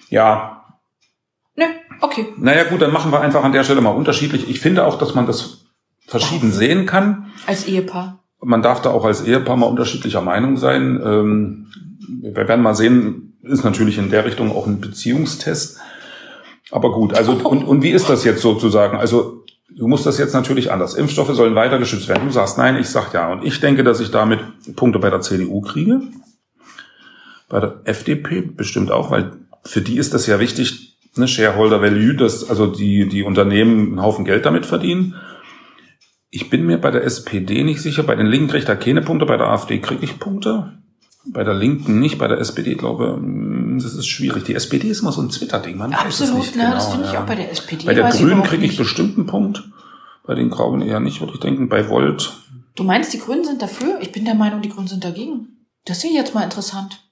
[0.08, 0.62] Ja,
[1.56, 1.64] Nö,
[2.00, 2.26] okay.
[2.38, 4.48] naja gut, dann machen wir einfach an der Stelle mal unterschiedlich.
[4.48, 5.64] Ich finde auch, dass man das
[6.06, 7.26] verschieden sehen kann.
[7.46, 8.20] Als Ehepaar.
[8.40, 11.00] Man darf da auch als Ehepaar mal unterschiedlicher Meinung sein.
[11.04, 11.66] Ähm,
[12.22, 15.78] wir werden mal sehen, ist natürlich in der Richtung auch ein Beziehungstest.
[16.70, 18.96] Aber gut, also und, und wie ist das jetzt sozusagen?
[18.96, 19.37] Also
[19.78, 20.94] du musst das jetzt natürlich anders.
[20.94, 22.26] Impfstoffe sollen weiter geschützt werden.
[22.26, 23.32] Du sagst nein, ich sag ja.
[23.32, 24.40] Und ich denke, dass ich damit
[24.76, 26.02] Punkte bei der CDU kriege.
[27.48, 29.32] Bei der FDP bestimmt auch, weil
[29.64, 34.02] für die ist das ja wichtig, ne, Shareholder Value, dass also die, die Unternehmen einen
[34.02, 35.14] Haufen Geld damit verdienen.
[36.30, 38.02] Ich bin mir bei der SPD nicht sicher.
[38.02, 40.74] Bei den Linken kriege ich da keine Punkte, bei der AfD kriege ich Punkte.
[41.24, 43.18] Bei der Linken nicht, bei der SPD glaube
[43.84, 44.44] das ist schwierig.
[44.44, 45.80] Die SPD ist immer so ein Twitter-Ding.
[45.80, 46.62] Es Absolut, nicht ne?
[46.62, 47.22] genau, das finde ich ja.
[47.22, 47.86] auch bei der SPD.
[47.86, 49.62] Bei der Grünen kriege ich bestimmt einen Punkt.
[50.24, 51.68] Bei den Grauen eher nicht, würde ich denken.
[51.68, 52.32] Bei Volt.
[52.74, 53.98] Du meinst, die Grünen sind dafür?
[54.00, 55.66] Ich bin der Meinung, die Grünen sind dagegen.
[55.84, 57.02] Das ist ja jetzt mal interessant.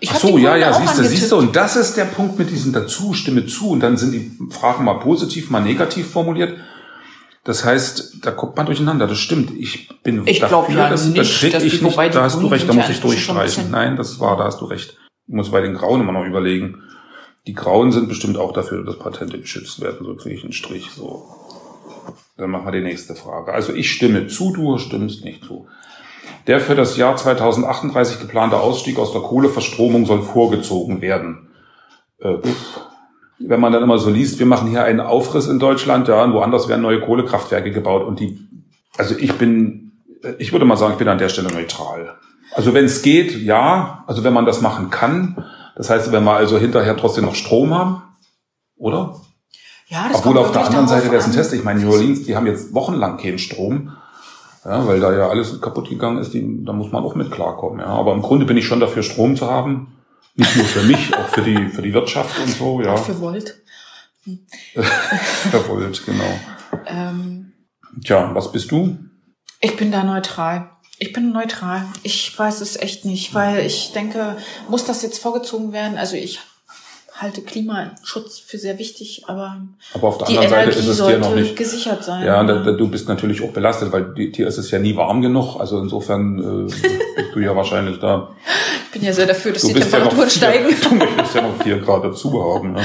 [0.00, 1.36] Ich Ach so, ja, ja, siehst du, siehst du.
[1.36, 3.70] Und das ist der Punkt mit diesem dazu, Stimme zu.
[3.70, 6.56] Und dann sind die Fragen mal positiv, mal negativ formuliert.
[7.44, 9.06] Das heißt, da kommt man durcheinander.
[9.06, 9.52] Das stimmt.
[9.58, 11.96] Ich bin Ich glaub ja das, nicht, das krieg ich nicht.
[12.14, 13.70] Da hast du recht, da muss ja ich durchstreichen.
[13.70, 14.96] Nein, das war, da hast du recht.
[15.28, 16.82] Muss bei den Grauen immer noch überlegen.
[17.46, 20.04] Die Grauen sind bestimmt auch dafür, dass Patente geschützt werden.
[20.04, 20.90] So kriege ich einen Strich.
[20.90, 21.28] So.
[22.36, 23.52] Dann machen wir die nächste Frage.
[23.52, 25.66] Also ich stimme zu, du stimmst nicht zu.
[26.46, 31.48] Der für das Jahr 2038 geplante Ausstieg aus der Kohleverstromung soll vorgezogen werden.
[32.20, 32.38] Äh,
[33.38, 36.32] wenn man dann immer so liest, wir machen hier einen Aufriss in Deutschland, ja, und
[36.32, 38.38] woanders werden neue Kohlekraftwerke gebaut und die,
[38.96, 39.92] also ich bin,
[40.38, 42.16] ich würde mal sagen, ich bin an der Stelle neutral.
[42.58, 45.44] Also wenn es geht, ja, also wenn man das machen kann,
[45.76, 48.02] das heißt, wenn wir also hinterher trotzdem noch Strom haben,
[48.76, 49.20] oder?
[49.86, 51.32] Ja, das Obwohl kommt auf der anderen Seite wäre es ein.
[51.32, 51.52] Test.
[51.52, 53.92] Ich meine, New Orleans, die haben jetzt wochenlang keinen Strom.
[54.64, 57.78] Ja, weil da ja alles kaputt gegangen ist, die, da muss man auch mit klarkommen.
[57.78, 57.86] Ja.
[57.86, 59.96] Aber im Grunde bin ich schon dafür, Strom zu haben.
[60.34, 62.94] Nicht nur für mich, auch für die, für die Wirtschaft und so, ja.
[62.94, 63.62] Auch für Volt.
[65.52, 66.40] Verwollt, genau.
[66.86, 67.52] Ähm,
[68.04, 68.98] Tja, was bist du?
[69.60, 70.70] ich bin da neutral.
[71.00, 71.84] Ich bin neutral.
[72.02, 74.36] Ich weiß es echt nicht, weil ich denke,
[74.68, 75.96] muss das jetzt vorgezogen werden?
[75.96, 76.40] Also ich
[77.14, 79.60] halte Klimaschutz für sehr wichtig, aber
[79.94, 81.56] Aber auf der die anderen Seite Energie ist es dir noch nicht.
[81.56, 82.24] gesichert sein.
[82.24, 85.20] Ja, da, da, du bist natürlich auch belastet, weil dir ist es ja nie warm
[85.20, 85.56] genug.
[85.58, 86.72] Also insofern äh,
[87.16, 88.30] bist du ja wahrscheinlich da.
[88.86, 90.66] ich bin ja sehr dafür, dass Du die bist ja Temperaturen steigen.
[90.88, 92.76] du möchtest ja noch vier Grad dazu haben.
[92.76, 92.82] Ja,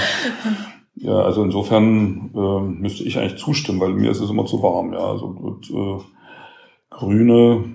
[0.95, 4.93] ja also insofern äh, müsste ich eigentlich zustimmen, weil mir ist es immer zu warm.
[4.93, 6.03] Ja, also und, äh,
[6.89, 7.65] Grüne,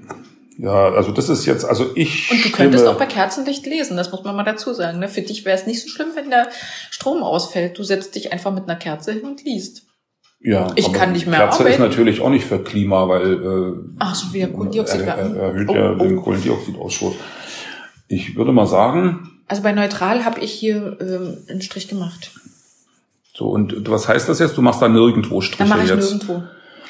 [0.61, 2.31] Ja, also das ist jetzt, also ich.
[2.33, 4.99] Und du könntest auch bei Kerzenlicht lesen, das muss man mal dazu sagen.
[4.99, 5.09] Ne?
[5.09, 6.49] Für dich wäre es nicht so schlimm, wenn der
[6.91, 7.79] Strom ausfällt.
[7.79, 9.85] Du setzt dich einfach mit einer Kerze hin und liest.
[10.41, 11.75] Ja, ich kann nicht mehr Kerze arbeiten.
[11.75, 15.01] ist natürlich auch nicht für Klima, weil äh, Ach, schon wieder Kohlendioxid.
[15.03, 15.95] er, er, erhöht Oh, ja oh.
[15.97, 17.15] den Kohlendioxidausstoß.
[18.09, 22.33] Ich würde mal sagen, Also bei neutral habe ich hier ähm, einen Strich gemacht.
[23.33, 24.57] so und was heißt das jetzt?
[24.57, 26.11] Du machst da nirgendwo Striche Da mache ich jetzt.
[26.11, 26.43] nirgendwo.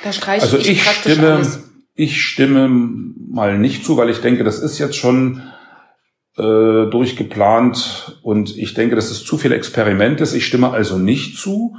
[0.05, 1.61] Da streiche Also ich, ich praktisch stimme, alles.
[1.99, 5.43] Ich stimme mal nicht zu, weil ich denke, das ist jetzt schon
[6.37, 10.33] äh, durchgeplant und ich denke, dass es zu viel Experiment ist.
[10.33, 11.77] Ich stimme also nicht zu,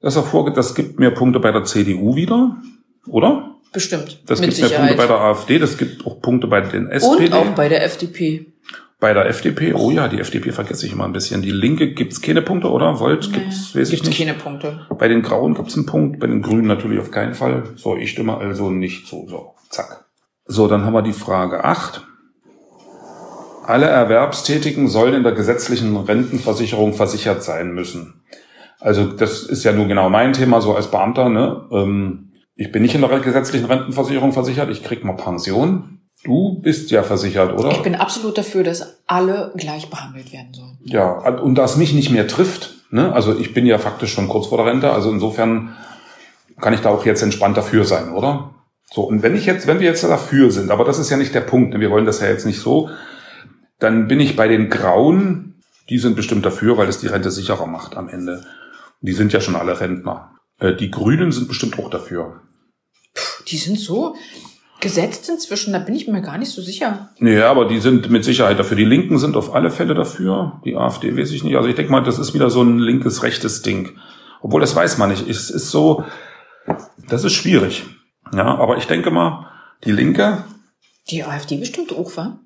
[0.00, 0.56] dass er vorgeht.
[0.56, 2.56] Das gibt mir Punkte bei der CDU wieder,
[3.06, 3.56] oder?
[3.70, 4.22] Bestimmt.
[4.24, 4.96] Das gibt mir Sicherheit.
[4.96, 7.26] Punkte bei der AfD, das gibt auch Punkte bei den SPD.
[7.26, 8.54] Und auch bei der FDP.
[9.00, 9.74] Bei der FDP.
[9.74, 11.42] Oh ja, die FDP vergesse ich immer ein bisschen.
[11.42, 12.98] Die Linke gibt's keine Punkte, oder?
[12.98, 14.18] Volt gibt's, weiß ich Gibt nicht.
[14.18, 14.86] keine Punkte.
[14.98, 17.62] Bei den Grauen gibt's einen Punkt, bei den Grünen natürlich auf keinen Fall.
[17.76, 19.26] So, ich stimme also nicht zu.
[19.28, 20.06] So, zack.
[20.46, 22.04] So, dann haben wir die Frage 8.
[23.64, 28.22] Alle Erwerbstätigen sollen in der gesetzlichen Rentenversicherung versichert sein müssen.
[28.80, 31.28] Also das ist ja nun genau mein Thema, so als Beamter.
[31.28, 31.68] Ne?
[31.70, 35.97] Ähm, ich bin nicht in der gesetzlichen Rentenversicherung versichert, ich krieg mal Pension.
[36.28, 37.70] Du bist ja versichert, oder?
[37.70, 40.78] Ich bin absolut dafür, dass alle gleich behandelt werden sollen.
[40.84, 43.14] Ja, und da es mich nicht mehr trifft, ne?
[43.14, 45.74] also ich bin ja faktisch schon kurz vor der Rente, also insofern
[46.60, 48.54] kann ich da auch jetzt entspannt dafür sein, oder?
[48.92, 51.34] So, und wenn ich jetzt, wenn wir jetzt dafür sind, aber das ist ja nicht
[51.34, 51.80] der Punkt, ne?
[51.80, 52.90] wir wollen das ja jetzt nicht so,
[53.78, 57.66] dann bin ich bei den Grauen, die sind bestimmt dafür, weil es die Rente sicherer
[57.66, 58.44] macht am Ende.
[59.00, 60.32] Die sind ja schon alle Rentner.
[60.60, 62.42] Äh, Die Grünen sind bestimmt auch dafür.
[63.46, 64.14] Die sind so
[64.80, 67.10] gesetzt inzwischen, da bin ich mir gar nicht so sicher.
[67.18, 68.76] Nee, aber die sind mit Sicherheit dafür.
[68.76, 70.60] Die Linken sind auf alle Fälle dafür.
[70.64, 71.56] Die AfD weiß ich nicht.
[71.56, 73.98] Also ich denke mal, das ist wieder so ein linkes, rechtes Ding.
[74.40, 75.28] Obwohl, das weiß man nicht.
[75.28, 76.04] Es ist so,
[77.08, 77.84] das ist schwierig.
[78.34, 79.46] Ja, aber ich denke mal,
[79.84, 80.44] die Linke,
[81.10, 82.38] Die AfD bestimmt auch, wa?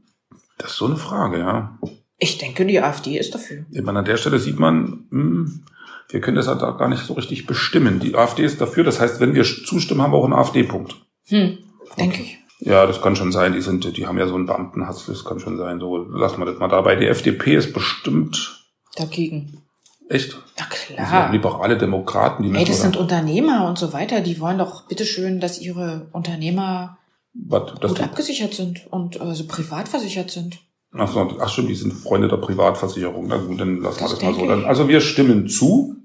[0.59, 1.79] das ist so eine Frage, ja.
[2.19, 3.65] Ich denke, die AfD ist dafür.
[3.73, 5.65] Ich meine, an der Stelle sieht man, hm,
[6.09, 7.99] wir können das halt da gar nicht so richtig bestimmen.
[7.99, 8.85] Die AfD ist dafür.
[8.85, 10.95] Das heißt, wenn wir zustimmen, haben wir auch einen AfD-Punkt.
[11.29, 11.59] Hm,
[11.99, 12.39] denke ich.
[12.61, 13.53] Ja, das kann schon sein.
[13.55, 15.07] Die sind, die haben ja so einen Beamtenhass.
[15.07, 15.81] Das kann schon sein.
[15.81, 16.95] So, lassen wir das mal dabei.
[16.97, 18.65] Die FDP ist bestimmt
[18.97, 19.63] Dagegen.
[20.09, 20.37] echt.
[20.59, 21.33] Na Das sind klar.
[21.33, 24.21] liberale Demokraten, die Ey, das sind Unternehmer und so weiter.
[24.21, 26.99] Die wollen doch bitteschön, dass ihre Unternehmer
[27.35, 30.61] das gut abgesichert sind und also privat versichert sind.
[30.93, 33.27] ach, so, ach stimmt, die sind Freunde der Privatversicherung.
[33.27, 34.47] Na gut, dann lassen wir Das das mal so.
[34.47, 35.97] Dann, also wir stimmen zu.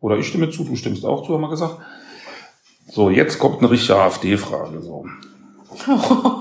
[0.00, 1.78] Oder ich stimme zu, du stimmst auch zu, haben wir gesagt.
[2.88, 4.80] So, jetzt kommt eine richtige AfD-Frage.
[4.80, 5.06] So.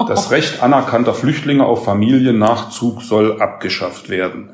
[0.07, 4.51] Das Recht anerkannter Flüchtlinge auf Familiennachzug soll abgeschafft werden.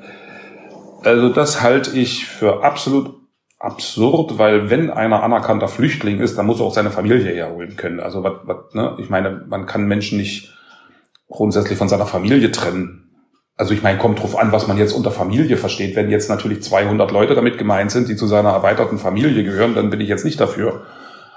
[1.03, 3.15] Also das halte ich für absolut
[3.59, 7.99] absurd, weil wenn einer anerkannter Flüchtling ist, dann muss er auch seine Familie herholen können.
[7.99, 8.95] Also was, was, ne?
[8.99, 10.53] ich meine, man kann Menschen nicht
[11.29, 13.09] grundsätzlich von seiner Familie trennen.
[13.55, 15.95] Also ich meine, kommt drauf an, was man jetzt unter Familie versteht.
[15.95, 19.89] Wenn jetzt natürlich 200 Leute damit gemeint sind, die zu seiner erweiterten Familie gehören, dann
[19.89, 20.85] bin ich jetzt nicht dafür.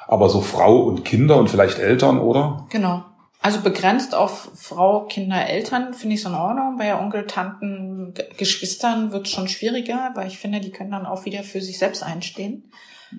[0.07, 2.67] Aber so Frau und Kinder und vielleicht Eltern, oder?
[2.71, 3.05] Genau.
[3.41, 6.77] Also begrenzt auf Frau, Kinder, Eltern finde ich so in Ordnung.
[6.79, 11.43] Bei Onkel, Tanten, Geschwistern wird schon schwieriger, weil ich finde, die können dann auch wieder
[11.43, 12.71] für sich selbst einstehen.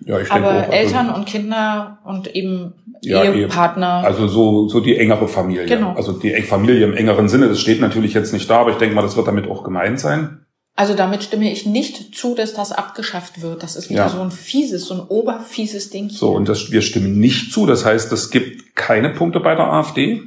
[0.04, 0.63] Ja, ich denke Aber auch.
[0.63, 4.04] Also, Eltern und Kinder und eben Ja, Ehepartner.
[4.04, 5.65] Also so, so die engere Familie.
[5.65, 5.93] Genau.
[5.93, 8.95] Also die Familie im engeren Sinne, das steht natürlich jetzt nicht da, aber ich denke
[8.95, 10.44] mal, das wird damit auch gemeint sein.
[10.78, 13.64] Also damit stimme ich nicht zu, dass das abgeschafft wird.
[13.64, 14.10] Das ist wieder Ja.
[14.10, 16.10] so ein fieses, so ein oberfieses Ding.
[16.10, 16.38] So, hier.
[16.38, 17.66] und das, wir stimmen nicht zu.
[17.66, 20.22] Das heißt, es gibt keine Punkte bei der AfD.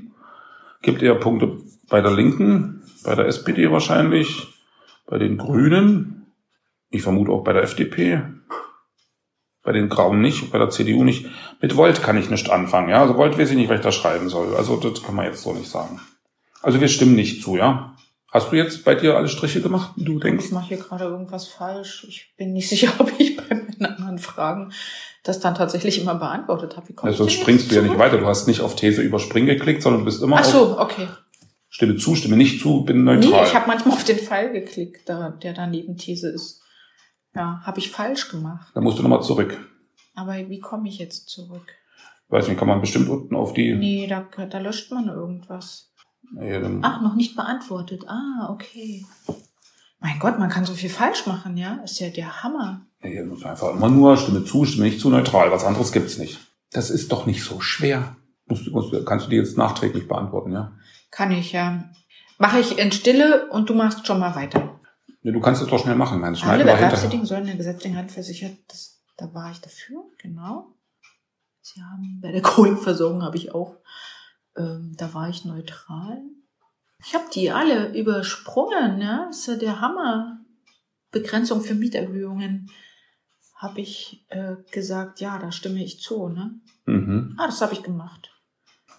[0.80, 1.58] Gibt eher Punkte
[1.88, 4.46] bei der Linken, bei der SPD wahrscheinlich,
[5.06, 6.32] bei den Grünen.
[6.90, 8.22] Ich vermute auch bei der FDP.
[9.62, 11.26] Bei den Grauen nicht, bei der CDU nicht.
[11.60, 13.02] Mit Volt kann ich nicht anfangen, ja.
[13.02, 14.56] Also Volt weiß ich nicht, was ich da schreiben soll.
[14.56, 16.00] Also das kann man jetzt so nicht sagen.
[16.62, 17.94] Also wir stimmen nicht zu, ja.
[18.30, 20.46] Hast du jetzt bei dir alle Striche gemacht, wie du denkst?
[20.46, 22.06] Ich mache hier gerade irgendwas falsch.
[22.08, 24.72] Ich bin nicht sicher, ob ich bei meinen anderen Fragen
[25.24, 26.88] das dann tatsächlich immer beantwortet habe.
[26.88, 28.18] Wie komme ich sonst springst du ja nicht weiter.
[28.18, 31.08] Du hast nicht auf These überspringen geklickt, sondern du bist immer Ach so, okay.
[31.70, 33.46] Stimme zu, Stimme nicht zu, bin Nee, neutral.
[33.46, 36.62] ich habe manchmal auf den Pfeil geklickt, da, der daneben These ist.
[37.34, 38.68] Ja, habe ich falsch gemacht.
[38.74, 39.58] Dann musst du nochmal zurück.
[40.14, 41.66] Aber wie komme ich jetzt zurück?
[42.28, 43.74] Weiß nicht, kann man bestimmt unten auf die.
[43.74, 45.87] Nee, da, da löscht man irgendwas.
[46.82, 48.04] Ach, noch nicht beantwortet.
[48.08, 49.04] Ah, okay.
[50.00, 51.76] Mein Gott, man kann so viel falsch machen, ja?
[51.84, 52.82] Ist ja der Hammer.
[53.02, 55.50] hier muss einfach immer nur Stimme zu, Stimme nicht zu, neutral.
[55.50, 56.38] Was anderes gibt's nicht.
[56.70, 58.16] Das ist doch nicht so schwer.
[58.46, 60.72] Musst, musst, kannst du dir jetzt nachträglich beantworten, ja?
[61.10, 61.84] Kann ich ja.
[62.38, 64.80] Mache ich in Stille und du machst schon mal weiter.
[65.22, 66.22] Nee, du kannst es doch schnell machen.
[66.22, 66.64] Das Alle.
[66.64, 68.56] Erwerbstätigen sollen der gesetzlichen Hand versichert.
[68.68, 70.74] Das, da war ich dafür, genau.
[71.60, 73.76] Sie haben bei der Kohlenversorgung habe ich auch
[74.58, 76.18] ähm, da war ich neutral.
[77.04, 79.26] Ich habe die alle übersprungen, ja.
[79.26, 80.40] Das ist ja der Hammer.
[81.10, 82.70] Begrenzung für Mieterhöhungen
[83.56, 86.28] habe ich äh, gesagt, ja, da stimme ich zu.
[86.28, 86.50] Ne?
[86.86, 87.34] Mhm.
[87.38, 88.30] Ah, das habe ich gemacht.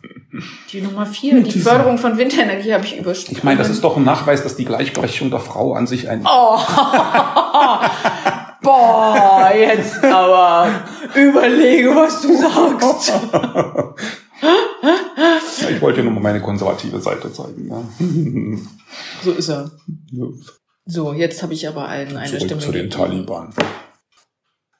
[0.72, 3.38] Die Nummer vier, die Förderung von Windenergie habe ich übersprungen.
[3.38, 6.22] Ich meine, das ist doch ein Nachweis, dass die Gleichberechtigung der Frau an sich ein...
[6.26, 6.58] Oh.
[8.62, 13.12] Boah, jetzt aber überlege, was du sagst.
[15.69, 17.67] ich wollte dir nur mal meine konservative Seite zeigen.
[17.67, 17.84] Ja.
[19.23, 19.69] So ist er.
[20.86, 22.62] So, jetzt habe ich aber einen, eine Zurück Stimme.
[22.62, 23.54] zu den Taliban.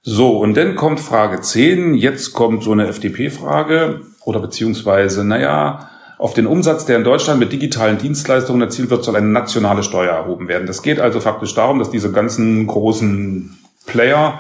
[0.02, 1.94] So, und dann kommt Frage 10.
[1.94, 7.52] Jetzt kommt so eine FDP-Frage oder beziehungsweise, naja, auf den Umsatz, der in Deutschland mit
[7.52, 10.66] digitalen Dienstleistungen erzielt wird, soll eine nationale Steuer erhoben werden.
[10.68, 14.40] Das geht also faktisch darum, dass diese ganzen großen Player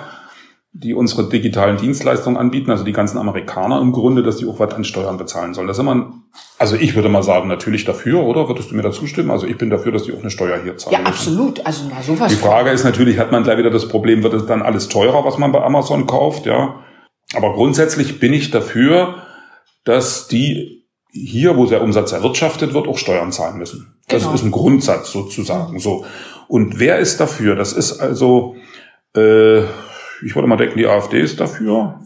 [0.71, 4.73] die unsere digitalen Dienstleistungen anbieten, also die ganzen Amerikaner im Grunde, dass die auch was
[4.73, 5.67] an Steuern bezahlen sollen.
[5.67, 6.13] Das ist immer,
[6.59, 8.47] also ich würde mal sagen, natürlich dafür, oder?
[8.47, 9.31] Würdest du mir da zustimmen?
[9.31, 11.01] Also ich bin dafür, dass die auch eine Steuer hier zahlen.
[11.01, 11.65] Ja, absolut.
[11.65, 12.31] Also na, sowas.
[12.31, 15.25] Die Frage ist natürlich, hat man gleich wieder das Problem, wird es dann alles teurer,
[15.25, 16.75] was man bei Amazon kauft, ja?
[17.35, 19.23] Aber grundsätzlich bin ich dafür,
[19.85, 23.95] dass die hier, wo der Umsatz erwirtschaftet wird, auch Steuern zahlen müssen.
[24.07, 24.35] Das genau.
[24.35, 25.79] ist ein Grundsatz sozusagen.
[25.79, 26.05] So.
[26.47, 27.55] Und wer ist dafür?
[27.55, 28.55] Das ist also
[29.15, 29.63] äh,
[30.23, 31.99] ich würde mal denken, die AfD ist dafür,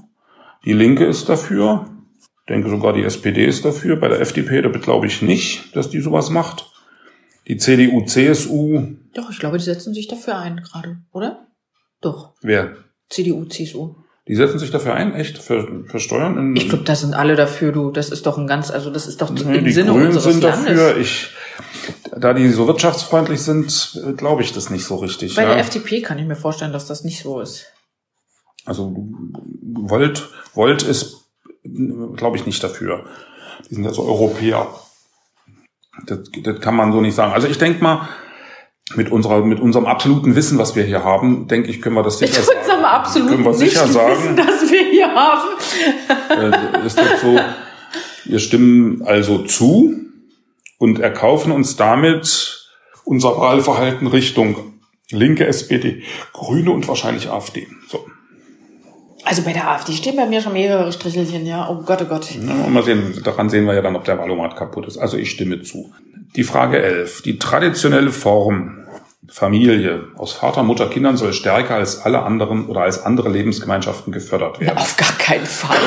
[0.65, 1.85] die Linke ist dafür,
[2.19, 5.89] ich denke sogar die SPD ist dafür, bei der FDP, da glaube ich nicht, dass
[5.89, 6.69] die sowas macht.
[7.47, 8.81] Die CDU, CSU.
[9.13, 11.47] Doch, ich glaube, die setzen sich dafür ein gerade, oder?
[12.01, 12.33] Doch.
[12.41, 12.75] Wer?
[13.09, 13.95] CDU, CSU.
[14.27, 15.37] Die setzen sich dafür ein, echt?
[15.37, 16.37] Für, für Steuern?
[16.37, 17.91] In, ich glaube, da sind alle dafür, du.
[17.91, 20.23] Das ist doch ein ganz, also das ist doch nee, im die Sinne Grünen unseres
[20.23, 20.65] sind Landes.
[20.65, 20.97] dafür.
[20.97, 21.29] Ich,
[22.17, 25.35] da die so wirtschaftsfreundlich sind, glaube ich das nicht so richtig.
[25.35, 25.49] Bei ja.
[25.49, 27.72] der FDP kann ich mir vorstellen, dass das nicht so ist.
[28.65, 28.95] Also
[29.61, 31.25] Volt, Volt ist,
[32.15, 33.05] glaube ich, nicht dafür.
[33.69, 34.67] Die sind ja so Europäer.
[36.05, 37.33] Das, das kann man so nicht sagen.
[37.33, 38.07] Also ich denke mal,
[38.95, 42.19] mit unserer, mit unserem absoluten Wissen, was wir hier haben, denke ich, können wir das
[42.19, 42.57] sicher mit sagen.
[42.57, 45.49] Mit unserem absoluten Wissen, das wir hier haben.
[46.29, 47.39] Äh, ist das so,
[48.25, 49.95] wir stimmen also zu
[50.77, 52.69] und erkaufen uns damit
[53.05, 54.73] unser Wahlverhalten Richtung
[55.09, 57.67] linke SPD, Grüne und wahrscheinlich AfD.
[57.87, 58.05] So.
[59.25, 61.69] Also bei der AfD stehen bei mir schon mehrere Strichelchen, ja.
[61.69, 62.27] Oh Gott, oh Gott.
[62.41, 64.97] Na, mal sehen, daran sehen wir ja dann, ob der Valomat kaputt ist.
[64.97, 65.91] Also ich stimme zu.
[66.35, 67.21] Die Frage 11.
[67.21, 68.79] Die traditionelle Form
[69.29, 74.59] Familie aus Vater, Mutter, Kindern soll stärker als alle anderen oder als andere Lebensgemeinschaften gefördert
[74.59, 74.73] werden.
[74.75, 75.77] Na, auf gar keinen Fall.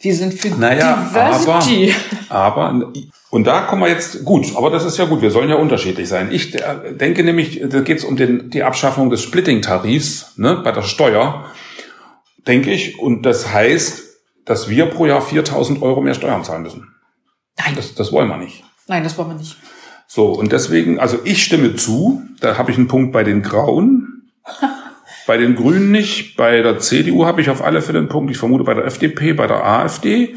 [0.00, 1.94] Wir sind für naja, Diversity.
[2.30, 2.92] Aber, aber,
[3.28, 6.08] und da kommen wir jetzt, gut, aber das ist ja gut, wir sollen ja unterschiedlich
[6.08, 6.28] sein.
[6.32, 6.56] Ich
[6.92, 11.44] denke nämlich, da geht es um den, die Abschaffung des Splitting-Tarifs ne, bei der Steuer
[12.46, 12.98] denke ich.
[12.98, 14.10] Und das heißt,
[14.44, 16.94] dass wir pro Jahr 4000 Euro mehr Steuern zahlen müssen.
[17.58, 17.74] Nein.
[17.76, 18.64] Das, das wollen wir nicht.
[18.88, 19.56] Nein, das wollen wir nicht.
[20.06, 24.32] So, und deswegen, also ich stimme zu, da habe ich einen Punkt bei den Grauen,
[25.26, 28.38] bei den Grünen nicht, bei der CDU habe ich auf alle Fälle einen Punkt, ich
[28.38, 30.34] vermute bei der FDP, bei der AfD.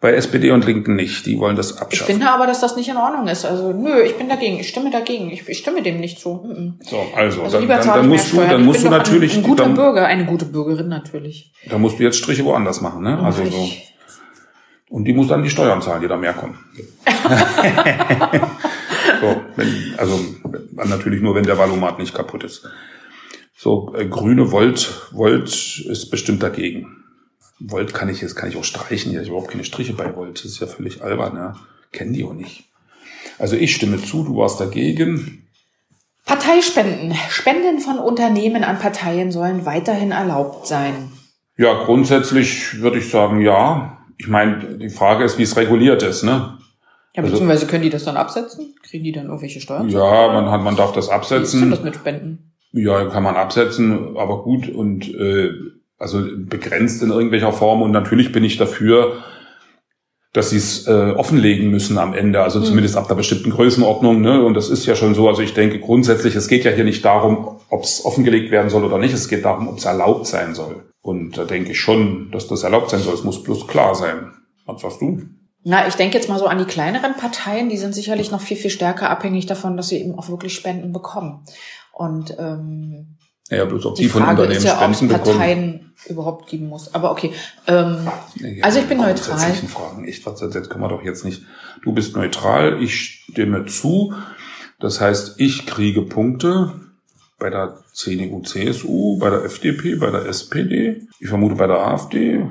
[0.00, 1.26] Bei SPD und Linken nicht.
[1.26, 2.12] Die wollen das abschaffen.
[2.12, 3.44] Ich finde aber, dass das nicht in Ordnung ist.
[3.44, 4.58] Also nö, ich bin dagegen.
[4.58, 5.30] Ich stimme dagegen.
[5.30, 6.42] Ich, ich stimme dem nicht zu.
[6.42, 6.78] Mhm.
[6.80, 9.64] So, also, also dann, dann, dann musst du, dann musst du natürlich ein, ein guter
[9.64, 11.52] dann, Bürger, eine gute Bürgerin natürlich.
[11.68, 13.18] Da musst du jetzt Striche woanders machen, ne?
[13.18, 13.68] Also so.
[14.88, 16.58] Und die muss dann die Steuern zahlen, die da mehr kommen.
[19.20, 20.18] so, wenn, also
[20.88, 22.66] natürlich nur, wenn der Valomat nicht kaputt ist.
[23.54, 26.99] So, äh, Grüne Volt, Volt ist bestimmt dagegen.
[27.60, 29.12] Volt kann ich jetzt kann ich auch streichen.
[29.12, 30.38] Hier ich überhaupt keine Striche bei Volt.
[30.38, 31.36] Das ist ja völlig albern.
[31.36, 31.56] Ja.
[31.92, 32.64] Kennen die auch nicht.
[33.38, 35.46] Also ich stimme zu, du warst dagegen.
[36.24, 37.14] Parteispenden.
[37.28, 41.12] Spenden von Unternehmen an Parteien sollen weiterhin erlaubt sein.
[41.56, 43.98] Ja, grundsätzlich würde ich sagen, ja.
[44.16, 46.58] Ich meine, die Frage ist, wie es reguliert ist, ne?
[47.14, 48.74] Ja, also beziehungsweise können die das dann absetzen?
[48.82, 49.88] Kriegen die dann irgendwelche Steuern?
[49.88, 51.40] Ja, man hat, man darf das absetzen.
[51.42, 52.52] Wie ist denn das mit Spenden?
[52.72, 55.50] Ja, kann man absetzen, aber gut und äh,
[56.00, 57.82] also begrenzt in irgendwelcher Form.
[57.82, 59.22] Und natürlich bin ich dafür,
[60.32, 62.64] dass sie es äh, offenlegen müssen am Ende, also mhm.
[62.64, 64.20] zumindest ab einer bestimmten Größenordnung.
[64.20, 64.42] Ne?
[64.42, 65.28] Und das ist ja schon so.
[65.28, 68.84] Also ich denke grundsätzlich, es geht ja hier nicht darum, ob es offengelegt werden soll
[68.84, 69.12] oder nicht.
[69.12, 70.84] Es geht darum, ob es erlaubt sein soll.
[71.02, 73.14] Und da denke ich schon, dass das erlaubt sein soll.
[73.14, 74.32] Es muss bloß klar sein.
[74.66, 75.20] Was sagst du?
[75.62, 78.56] Na, ich denke jetzt mal so an die kleineren Parteien, die sind sicherlich noch viel,
[78.56, 81.44] viel stärker abhängig davon, dass sie eben auch wirklich Spenden bekommen.
[81.92, 83.18] Und ähm,
[83.50, 85.92] ja, bloß ob die, die von Frage Unternehmen ist ja, Spenden ob es Parteien bekommen.
[86.08, 86.94] überhaupt geben muss.
[86.94, 87.32] Aber okay.
[87.66, 89.38] Ähm, ja, also ich bin neutral.
[89.38, 90.06] Fragen.
[90.06, 91.42] Ich, jetzt können wir doch jetzt nicht.
[91.82, 94.14] Du bist neutral, ich stimme zu.
[94.78, 96.72] Das heißt, ich kriege Punkte
[97.40, 101.02] bei der CDU, CSU, bei der FDP, bei der SPD.
[101.18, 102.46] Ich vermute bei der AfD.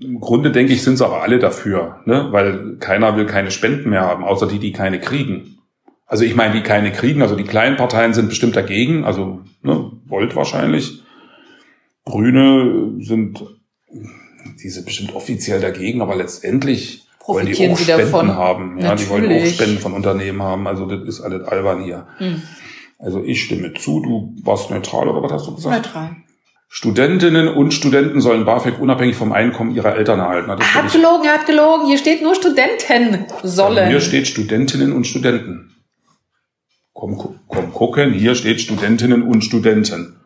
[0.00, 2.28] Im Grunde denke ich, sind sie aber alle dafür, ne?
[2.30, 5.53] weil keiner will keine Spenden mehr haben, außer die, die keine kriegen.
[6.06, 9.90] Also ich meine, die keine kriegen, also die kleinen Parteien sind bestimmt dagegen, also ne,
[10.06, 11.02] Volt wahrscheinlich.
[12.04, 13.42] Grüne sind,
[14.62, 18.34] die sind bestimmt offiziell dagegen, aber letztendlich wollen die auch Spenden davon.
[18.36, 18.78] haben.
[18.78, 19.04] Ja, Natürlich.
[19.04, 20.66] die wollen auch Spenden von Unternehmen haben.
[20.66, 22.06] Also das ist alles albern hier.
[22.18, 22.42] Hm.
[22.98, 24.00] Also ich stimme zu.
[24.00, 25.86] Du warst neutral oder was hast du gesagt?
[25.86, 26.16] Neutral.
[26.68, 30.50] Studentinnen und Studenten sollen BAföG unabhängig vom Einkommen ihrer Eltern erhalten.
[30.50, 31.86] Er hat gelogen, er hat gelogen.
[31.86, 33.88] Hier steht nur Studenten sollen.
[33.88, 35.73] Hier steht Studentinnen und Studenten.
[36.94, 40.16] Komm, komm gucken, hier steht Studentinnen und Studenten.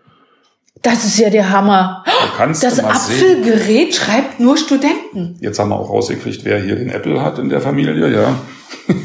[0.83, 2.04] Das ist ja der Hammer.
[2.38, 4.04] das Apfelgerät sehen.
[4.04, 5.37] schreibt nur Studenten.
[5.40, 8.38] Jetzt haben wir auch rausgekriegt, wer hier den Apple hat in der Familie, ja.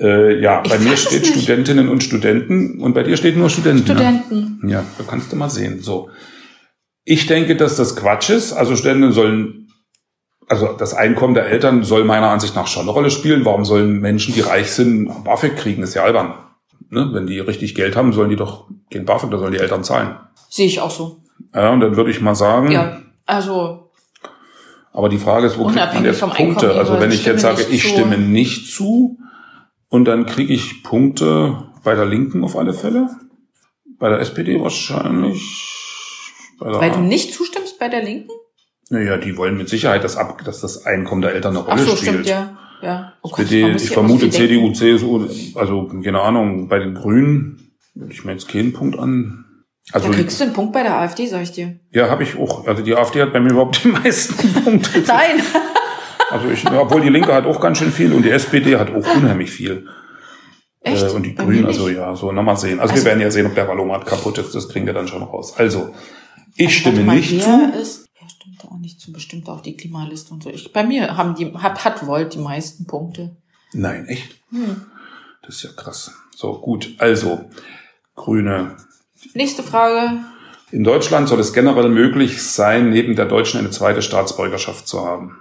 [0.00, 3.88] äh, ja, ich bei mir steht Studentinnen und Studenten und bei dir steht nur Studenten.
[3.88, 3.94] Ne?
[3.94, 4.60] Studenten.
[4.64, 5.80] Ja, ja da kannst du mal sehen.
[5.80, 6.10] So.
[7.04, 8.52] Ich denke, dass das Quatsch ist.
[8.52, 9.63] Also Studenten sollen,
[10.48, 13.44] also das Einkommen der Eltern soll meiner Ansicht nach schon eine Rolle spielen.
[13.44, 15.80] Warum sollen Menschen, die reich sind, BAföG kriegen?
[15.80, 16.34] Das ist ja albern.
[16.90, 17.10] Ne?
[17.12, 20.16] Wenn die richtig Geld haben, sollen die doch kein BAföG, da sollen die Eltern zahlen.
[20.48, 21.22] Sehe ich auch so.
[21.54, 22.70] Ja, und dann würde ich mal sagen.
[22.70, 23.90] Ja, also.
[24.92, 26.44] Aber die Frage ist, wo kriegt man jetzt Punkte?
[26.44, 27.88] Einkommen, also wenn ich jetzt sage, ich zu.
[27.88, 29.18] stimme nicht zu,
[29.94, 33.10] und dann kriege ich Punkte bei der Linken auf alle Fälle.
[34.00, 35.40] Bei der SPD wahrscheinlich.
[36.58, 38.32] Weil du nicht zustimmst bei der Linken?
[38.90, 41.86] Naja, die wollen mit Sicherheit, dass, ab, dass das Einkommen der Eltern eine Rolle Ach
[41.86, 42.12] so, spielt.
[42.12, 42.56] Stimmt, ja.
[42.82, 43.14] Ja.
[43.22, 48.32] Oh Gott, ich vermute CDU, CSU, also keine Ahnung, bei den Grünen würde ich mir
[48.32, 49.44] jetzt keinen Punkt an.
[49.92, 51.78] Also, da kriegst du einen Punkt bei der AfD, sag ich dir.
[51.92, 52.66] Ja, habe ich auch.
[52.66, 55.02] Also die AfD hat bei mir überhaupt die meisten Punkte.
[55.06, 55.42] Nein.
[56.30, 59.16] also ich, obwohl die Linke hat auch ganz schön viel und die SPD hat auch
[59.16, 59.86] unheimlich viel.
[60.80, 61.02] Echt?
[61.02, 62.80] Äh, und die Grünen, also ja, so, nochmal sehen.
[62.80, 65.08] Also, also, wir werden ja sehen, ob der Valomat kaputt ist, das kriegen wir dann
[65.08, 65.54] schon raus.
[65.56, 65.94] Also,
[66.56, 68.03] ich stimme mal, nicht zu.
[68.64, 70.50] Stimmt auch nicht zu, bestimmt auch die Klimaliste und so.
[70.50, 73.36] Ich, bei mir haben die, hat, hat Volt die meisten Punkte.
[73.72, 74.36] Nein, echt?
[74.50, 74.82] Hm.
[75.42, 76.12] Das ist ja krass.
[76.34, 76.94] So, gut.
[76.98, 77.44] Also,
[78.14, 78.76] Grüne.
[79.34, 80.18] Nächste Frage.
[80.70, 85.36] In Deutschland soll es generell möglich sein, neben der deutschen eine zweite Staatsbürgerschaft zu haben.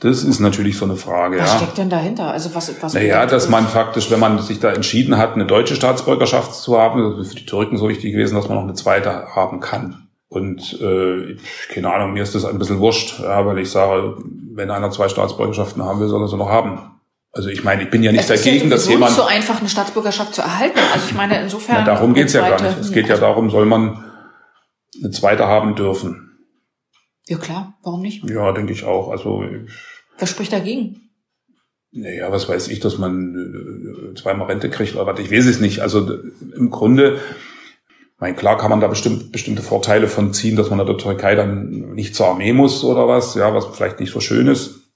[0.00, 1.38] Das ist natürlich so eine Frage.
[1.38, 1.58] Was ja.
[1.58, 2.32] steckt denn dahinter?
[2.32, 5.76] Also was, was naja, dass man faktisch, wenn man sich da entschieden hat, eine deutsche
[5.76, 8.74] Staatsbürgerschaft zu haben, das ist für die Türken so wichtig gewesen, dass man noch eine
[8.74, 10.08] zweite haben kann.
[10.32, 11.36] Und äh,
[11.68, 14.16] keine Ahnung, mir ist das ein bisschen wurscht, ja, weil ich sage,
[14.54, 16.80] wenn einer zwei Staatsbürgerschaften haben will, soll er sie noch haben.
[17.32, 19.12] Also ich meine, ich bin ja nicht es dagegen, ist ja dass jemand...
[19.12, 20.78] nicht so einfach, eine Staatsbürgerschaft zu erhalten.
[20.94, 21.76] Also ich meine, insofern...
[21.76, 22.78] Ja, darum geht's ja gar nicht.
[22.78, 24.02] Es geht ja darum, soll man
[24.98, 26.30] eine zweite haben dürfen.
[27.28, 28.28] Ja klar, warum nicht?
[28.28, 29.10] Ja, denke ich auch.
[29.10, 29.44] Also
[30.18, 31.10] Was spricht dagegen?
[31.90, 35.60] Naja, was weiß ich, dass man äh, zweimal Rente kriegt oder was, ich weiß es
[35.60, 35.80] nicht.
[35.80, 36.08] Also
[36.56, 37.20] im Grunde,
[38.22, 41.34] mein, klar kann man da bestimmt bestimmte Vorteile von ziehen, dass man in der Türkei
[41.34, 44.92] dann nicht zur Armee muss oder was, ja, was vielleicht nicht so schön ist.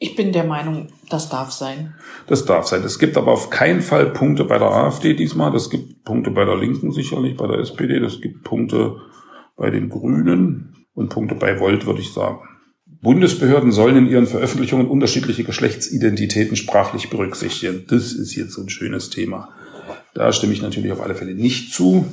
[0.00, 1.94] Ich bin der Meinung, das darf sein.
[2.26, 2.82] Das darf sein.
[2.82, 5.52] Es gibt aber auf keinen Fall Punkte bei der AfD diesmal.
[5.52, 8.00] Das gibt Punkte bei der Linken sicherlich, bei der SPD.
[8.00, 8.96] Das gibt Punkte
[9.56, 12.40] bei den Grünen und Punkte bei Volt, würde ich sagen.
[13.00, 17.84] Bundesbehörden sollen in ihren Veröffentlichungen unterschiedliche Geschlechtsidentitäten sprachlich berücksichtigen.
[17.86, 19.50] Das ist jetzt so ein schönes Thema.
[20.12, 22.06] Da stimme ich natürlich auf alle Fälle nicht zu.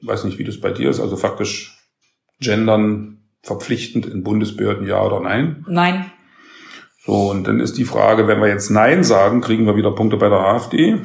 [0.00, 1.00] Ich weiß nicht, wie das bei dir ist.
[1.00, 1.78] Also faktisch
[2.40, 5.64] gendern verpflichtend in Bundesbehörden ja oder nein?
[5.68, 6.10] Nein.
[7.04, 10.16] So, und dann ist die Frage, wenn wir jetzt Nein sagen, kriegen wir wieder Punkte
[10.16, 11.00] bei der AfD.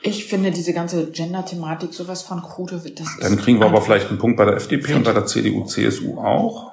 [0.00, 2.80] Ich finde diese ganze Gender-Thematik sowas von krude.
[2.96, 5.64] Das dann kriegen wir aber vielleicht einen Punkt bei der FDP und bei der CDU,
[5.64, 6.72] CSU auch.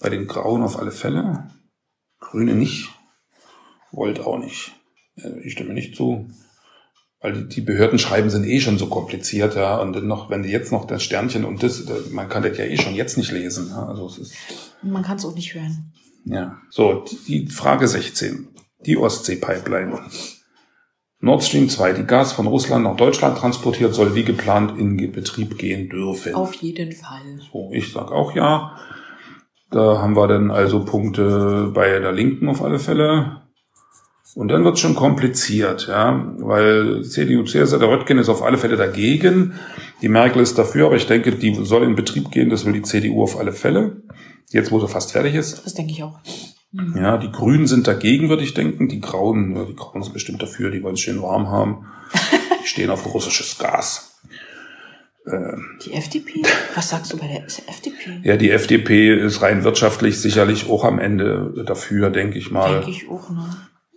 [0.00, 1.50] Bei den Grauen auf alle Fälle.
[2.20, 2.88] Grüne nicht.
[3.92, 4.72] Wollt auch nicht.
[5.16, 6.28] Äh, ich stimme nicht zu.
[7.22, 9.80] Weil die Behörden schreiben sind eh schon so kompliziert, ja.
[9.80, 12.64] Und dann noch, wenn die jetzt noch das Sternchen und das, man kann das ja
[12.64, 13.68] eh schon jetzt nicht lesen.
[13.70, 13.86] Ja?
[13.86, 14.34] Also es ist.
[14.82, 15.92] Man kann es auch nicht hören.
[16.24, 16.58] Ja.
[16.70, 18.48] So, die Frage 16.
[18.84, 20.00] Die Ostsee-Pipeline.
[21.20, 25.56] Nord Stream 2, die Gas von Russland nach Deutschland transportiert, soll wie geplant in Betrieb
[25.56, 26.34] gehen dürfen.
[26.34, 27.40] Auf jeden Fall.
[27.52, 28.76] So, ich sag auch ja.
[29.70, 33.42] Da haben wir dann also Punkte bei der Linken auf alle Fälle.
[34.34, 38.76] Und dann wird's schon kompliziert, ja, weil CDU, CSU, der Röttgen ist auf alle Fälle
[38.76, 39.54] dagegen.
[40.00, 42.82] Die Merkel ist dafür, aber ich denke, die soll in Betrieb gehen, das will die
[42.82, 44.02] CDU auf alle Fälle.
[44.50, 45.64] Jetzt, wo sie fast fertig ist.
[45.66, 46.18] Das denke ich auch.
[46.72, 46.96] Mhm.
[46.96, 48.88] Ja, die Grünen sind dagegen, würde ich denken.
[48.88, 51.86] Die Grauen, ja, die Grauen sind bestimmt dafür, die wollen es schön warm haben.
[52.62, 54.20] Die stehen auf russisches Gas.
[55.26, 56.42] Ähm, die FDP?
[56.74, 58.20] Was sagst du bei der FDP?
[58.22, 62.80] Ja, die FDP ist rein wirtschaftlich sicherlich auch am Ende dafür, denke ich mal.
[62.80, 63.44] Denke ich auch, ne?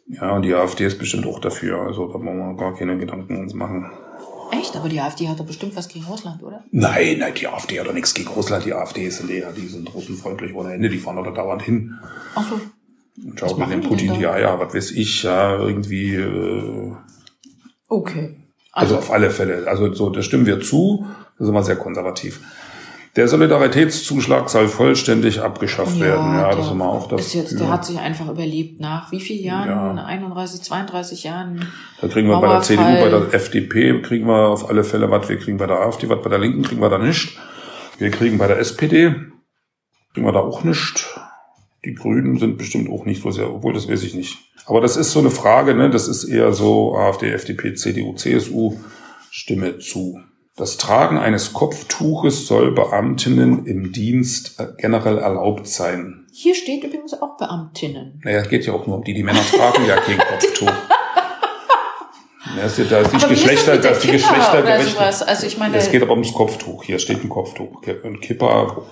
[0.07, 1.79] Ja, und die AfD ist bestimmt auch dafür.
[1.79, 3.89] Also da wollen wir gar keine Gedanken uns machen.
[4.51, 4.75] Echt?
[4.75, 6.63] Aber die AfD hat doch bestimmt was gegen Russland, oder?
[6.71, 8.65] Nein, nein, die AfD hat doch nichts gegen Russland.
[8.65, 11.95] Die AfD ist leer, die sind russenfreundlich ohne Ende, die fahren doch da dauernd hin.
[12.35, 12.61] Ach so.
[13.23, 16.15] Und schaukeln dem Putin die Eier, was weiß ich, ja, irgendwie.
[16.15, 16.93] Äh,
[17.87, 18.37] okay.
[18.71, 19.67] Also, also auf alle Fälle.
[19.67, 21.05] Also so, da stimmen wir zu.
[21.39, 22.41] Da sind wir sehr konservativ.
[23.15, 26.33] Der Solidaritätszuschlag soll vollständig abgeschafft ja, werden.
[26.33, 27.27] Ja, das ist immer auch das.
[27.27, 29.97] Ist jetzt, der hat sich einfach überlebt nach wie vielen Jahren?
[29.97, 30.03] Ja.
[30.03, 31.65] 31, 32 Jahren.
[32.01, 35.29] Da kriegen wir bei der CDU, bei der FDP kriegen wir auf alle Fälle was.
[35.29, 37.29] Wir kriegen bei der AfD was, bei der Linken kriegen wir da nichts.
[37.99, 39.15] Wir kriegen bei der SPD,
[40.13, 41.17] kriegen wir da auch nichts.
[41.85, 44.37] Die Grünen sind bestimmt auch nicht so sehr, obwohl das weiß ich nicht.
[44.65, 45.89] Aber das ist so eine Frage, ne?
[45.89, 48.75] Das ist eher so AfD, FDP, CDU, CSU.
[49.29, 50.19] Stimme zu.
[50.57, 56.27] Das Tragen eines Kopftuches soll Beamtinnen im Dienst äh, generell erlaubt sein.
[56.31, 58.21] Hier steht übrigens auch Beamtinnen.
[58.23, 59.13] Naja, es geht ja auch nur um die.
[59.13, 60.71] Die Männer tragen ja kein Kopftuch.
[62.55, 65.27] Ja, da ist nicht Geschlechter, da ist die Geschlechtergerechte.
[65.27, 66.85] Also ich meine, es geht aber ums Kopftuch.
[66.85, 67.81] Hier steht ein Kopftuch.
[68.03, 68.83] Und Kipper,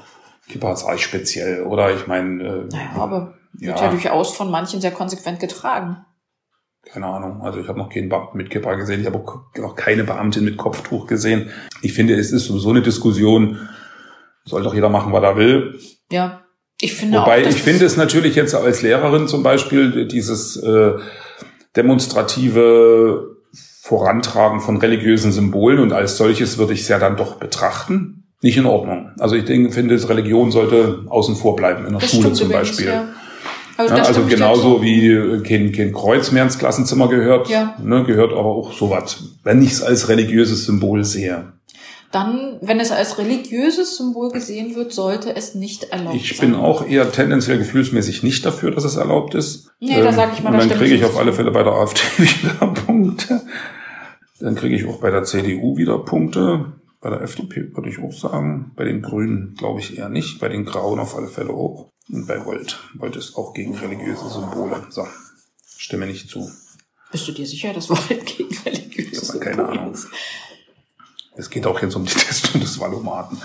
[0.50, 1.96] Kipper ist eigentlich speziell, oder?
[1.96, 2.44] Ich meine.
[2.44, 3.86] Äh, naja, aber wird ja.
[3.86, 6.04] ja durchaus von manchen sehr konsequent getragen
[6.92, 7.42] keine Ahnung.
[7.42, 9.24] Also ich habe noch keinen Beamten mit Kippa gesehen, ich habe
[9.58, 11.50] noch keine Beamtin mit Kopftuch gesehen.
[11.82, 13.68] Ich finde, es ist sowieso eine Diskussion,
[14.46, 15.80] soll doch jeder machen, was er will.
[16.12, 16.42] Ja,
[16.80, 20.94] ich finde Wobei, auch, ich finde es natürlich jetzt als Lehrerin zum Beispiel dieses äh,
[21.76, 23.38] demonstrative
[23.82, 28.24] Vorantragen von religiösen Symbolen und als solches würde ich es ja dann doch betrachten.
[28.42, 29.12] Nicht in Ordnung.
[29.20, 32.88] Also ich denke, finde, Religion sollte außen vor bleiben, in der das Schule zum Beispiel.
[32.88, 33.08] Ja.
[33.84, 37.76] Also, ja, also genauso wie äh, kein, kein Kreuz mehr ins Klassenzimmer gehört, ja.
[37.82, 41.54] ne, gehört aber auch sowas, wenn ich es als religiöses Symbol sehe.
[42.14, 46.32] Dann, wenn es als religiöses Symbol gesehen wird, sollte es nicht erlaubt ich sein.
[46.32, 49.72] Ich bin auch eher tendenziell gefühlsmäßig nicht dafür, dass es erlaubt ist.
[49.80, 52.02] Nee, da sage ich mal, Und dann kriege ich auf alle Fälle bei der AfD
[52.18, 53.42] wieder Punkte.
[54.40, 56.74] Dann kriege ich auch bei der CDU wieder Punkte.
[57.02, 58.74] Bei der FDP würde ich auch sagen.
[58.76, 60.40] Bei den Grünen glaube ich eher nicht.
[60.40, 61.90] Bei den Grauen auf alle Fälle auch.
[62.10, 62.80] Und bei Volt.
[62.96, 64.86] Volt ist auch gegen religiöse Symbole.
[64.90, 65.08] So,
[65.78, 66.50] stimme nicht zu.
[67.12, 69.98] Bist du dir sicher, dass Volt gegen religiöse Symbole keine Ahnung.
[71.36, 73.42] Es geht auch jetzt um die Testung des Valomaten.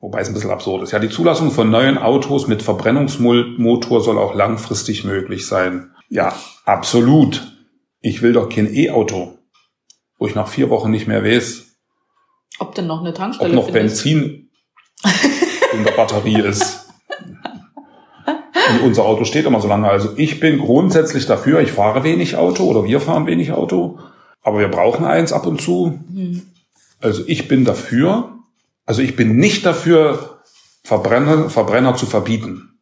[0.00, 0.92] Wobei es ein bisschen absurd ist.
[0.92, 5.94] Ja, die Zulassung von neuen Autos mit Verbrennungsmotor soll auch langfristig möglich sein.
[6.08, 7.56] Ja, absolut.
[8.00, 9.38] Ich will doch kein E-Auto,
[10.18, 11.66] wo ich nach vier Wochen nicht mehr weiß,
[12.58, 13.72] ob denn noch eine Tankstelle Ob noch.
[13.72, 14.50] Benzin
[15.72, 16.84] in der Batterie ist.
[18.70, 19.88] Und unser Auto steht immer so lange.
[19.88, 23.98] Also ich bin grundsätzlich dafür, ich fahre wenig Auto oder wir fahren wenig Auto,
[24.42, 25.98] aber wir brauchen eins ab und zu.
[26.08, 26.42] Mhm.
[27.00, 28.30] Also ich bin dafür,
[28.84, 30.40] also ich bin nicht dafür,
[30.82, 32.78] Verbrenner, Verbrenner zu verbieten.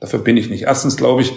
[0.00, 0.62] Dafür bin ich nicht.
[0.62, 1.32] Erstens glaube ich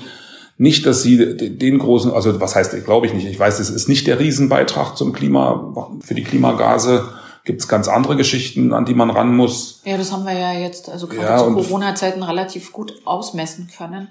[0.58, 3.26] nicht, dass sie den großen, also was heißt, glaube ich nicht.
[3.26, 7.10] Ich weiß, es ist nicht der Riesenbeitrag zum Klima, für die Klimagase
[7.44, 9.82] gibt es ganz andere Geschichten, an die man ran muss.
[9.84, 14.10] Ja, das haben wir ja jetzt, also gerade ja, zu Corona-Zeiten relativ gut ausmessen können.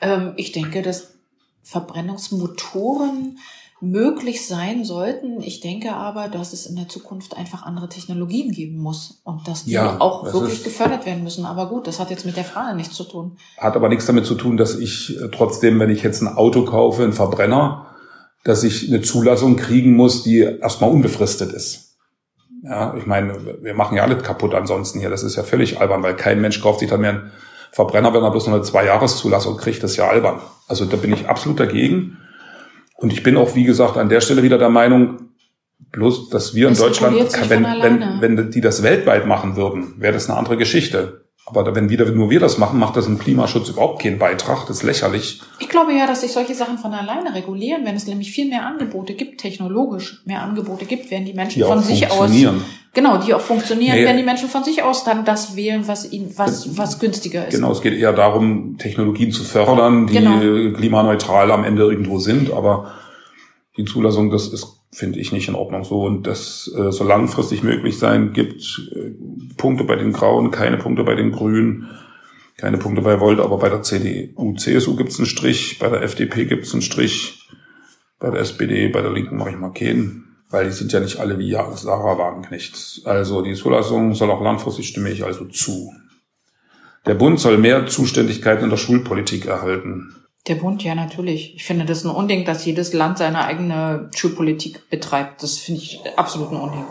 [0.00, 1.14] Ähm, ich denke, dass
[1.62, 3.38] Verbrennungsmotoren
[3.80, 5.40] möglich sein sollten.
[5.40, 9.64] Ich denke aber, dass es in der Zukunft einfach andere Technologien geben muss und dass
[9.64, 11.46] die ja, auch wirklich gefördert werden müssen.
[11.46, 13.38] Aber gut, das hat jetzt mit der Frage nichts zu tun.
[13.56, 16.64] Hat aber nichts damit zu tun, dass ich äh, trotzdem, wenn ich jetzt ein Auto
[16.64, 17.86] kaufe, einen Verbrenner,
[18.44, 21.89] dass ich eine Zulassung kriegen muss, die erstmal unbefristet ist.
[22.62, 25.10] Ja, ich meine, wir machen ja alles kaputt ansonsten hier.
[25.10, 27.30] Das ist ja völlig albern, weil kein Mensch kauft sich dann mehr einen
[27.72, 29.82] Verbrenner, wenn er bloß noch eine Zwei-Jahres-Zulassung kriegt.
[29.82, 30.40] Das ist ja albern.
[30.68, 32.18] Also da bin ich absolut dagegen.
[32.96, 35.30] Und ich bin auch, wie gesagt, an der Stelle wieder der Meinung,
[35.92, 37.16] bloß, dass wir in das Deutschland,
[37.48, 41.19] wenn, wenn, wenn die das weltweit machen würden, wäre das eine andere Geschichte.
[41.46, 44.66] Aber wenn wieder nur wir das machen, macht das im Klimaschutz überhaupt keinen Beitrag.
[44.66, 45.40] Das ist lächerlich.
[45.58, 47.84] Ich glaube ja, dass sich solche Sachen von alleine regulieren.
[47.84, 51.64] Wenn es nämlich viel mehr Angebote gibt, technologisch mehr Angebote gibt, werden die Menschen die
[51.64, 52.30] von sich aus
[52.92, 56.12] genau, die auch funktionieren, nee, werden die Menschen von sich aus dann das wählen, was
[56.12, 57.54] ihnen was was günstiger ist.
[57.54, 60.76] Genau, es geht eher darum, Technologien zu fördern, die genau.
[60.76, 62.52] klimaneutral am Ende irgendwo sind.
[62.52, 62.92] Aber
[63.76, 66.02] die Zulassung, das ist finde ich nicht in Ordnung so.
[66.02, 69.12] Und das äh, so langfristig möglich sein, gibt äh,
[69.56, 71.88] Punkte bei den Grauen, keine Punkte bei den Grünen,
[72.56, 76.02] keine Punkte bei Volt, aber bei der CDU, CSU gibt es einen Strich, bei der
[76.02, 77.48] FDP gibt es einen Strich,
[78.18, 80.26] bei der SPD, bei der Linken mache ich mal keinen.
[80.50, 83.02] Weil die sind ja nicht alle wie Sarah Wagenknecht.
[83.04, 85.92] Also die Zulassung soll auch langfristig stimme ich also zu.
[87.06, 90.16] Der Bund soll mehr Zuständigkeiten in der Schulpolitik erhalten.
[90.46, 91.54] Der Bund, ja, natürlich.
[91.54, 95.42] Ich finde das ein Unding, dass jedes Land seine eigene Schulpolitik betreibt.
[95.42, 96.84] Das finde ich absolut ein Unding.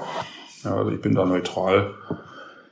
[0.64, 1.96] Ja, also ich bin da neutral.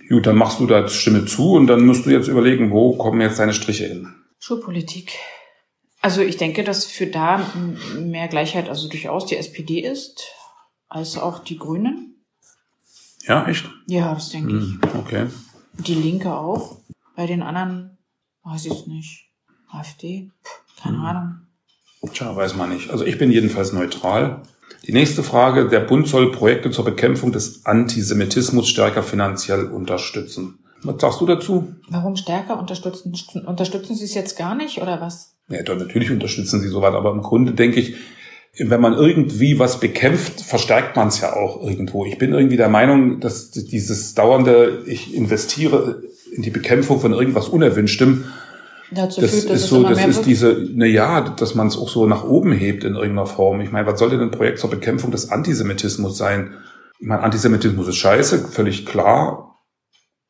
[0.07, 3.19] Gut, dann machst du da Stimme zu und dann musst du jetzt überlegen, wo kommen
[3.21, 4.13] jetzt deine Striche hin?
[4.39, 5.13] Schulpolitik.
[6.01, 7.41] Also ich denke, dass für da
[7.97, 10.23] mehr Gleichheit also durchaus die SPD ist.
[10.89, 12.15] als auch die Grünen.
[13.25, 13.65] Ja, echt?
[13.88, 14.63] Ja, das denke ich.
[14.63, 15.28] Hm, okay.
[15.73, 16.78] Die Linke auch.
[17.15, 17.97] Bei den anderen
[18.43, 19.30] weiß ich es nicht.
[19.69, 20.32] AfD?
[20.43, 20.49] Puh,
[20.82, 21.05] keine Hm.
[21.05, 21.34] Ahnung.
[22.13, 22.89] Tja, weiß man nicht.
[22.89, 24.41] Also ich bin jedenfalls neutral.
[24.86, 25.67] Die nächste Frage.
[25.67, 30.59] Der Bund soll Projekte zur Bekämpfung des Antisemitismus stärker finanziell unterstützen.
[30.84, 31.73] Was sagst du dazu?
[31.89, 33.13] Warum stärker unterstützen?
[33.45, 35.34] Unterstützen Sie es jetzt gar nicht oder was?
[35.49, 37.95] Ja, doch, natürlich unterstützen sie sowas, aber im Grunde denke ich,
[38.59, 42.05] wenn man irgendwie was bekämpft, verstärkt man es ja auch irgendwo.
[42.05, 46.03] Ich bin irgendwie der Meinung, dass dieses dauernde, ich investiere
[46.34, 48.25] in die Bekämpfung von irgendwas Unerwünschtem,
[48.91, 51.77] Dazu das führt, dass ist es so, das ist diese, na ja, dass man es
[51.77, 53.59] auch so nach oben hebt in irgendeiner Form.
[53.61, 56.53] Ich meine, was sollte denn ein Projekt zur Bekämpfung des Antisemitismus sein?
[56.99, 59.43] Ich meine, Antisemitismus ist scheiße, völlig klar.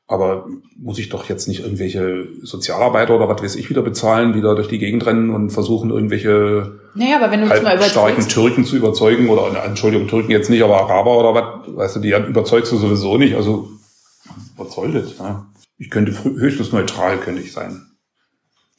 [0.10, 0.48] Aber
[0.78, 4.56] muss ich doch jetzt nicht irgendwelche Sozialarbeiter oder was weiß ich wieder bezahlen, die da
[4.56, 8.78] durch die Gegend rennen und versuchen, irgendwelche Naja, aber wenn du mal überträgst, Türken zu
[8.78, 12.78] überzeugen oder, Entschuldigung, Türken jetzt nicht, aber Araber oder was, weißt du, die überzeugst du
[12.78, 13.36] sowieso nicht.
[13.36, 13.70] Also,
[14.56, 15.18] was soll das?
[15.20, 15.46] Ja?
[15.78, 17.86] Ich könnte höchstens neutral, könnte ich sein.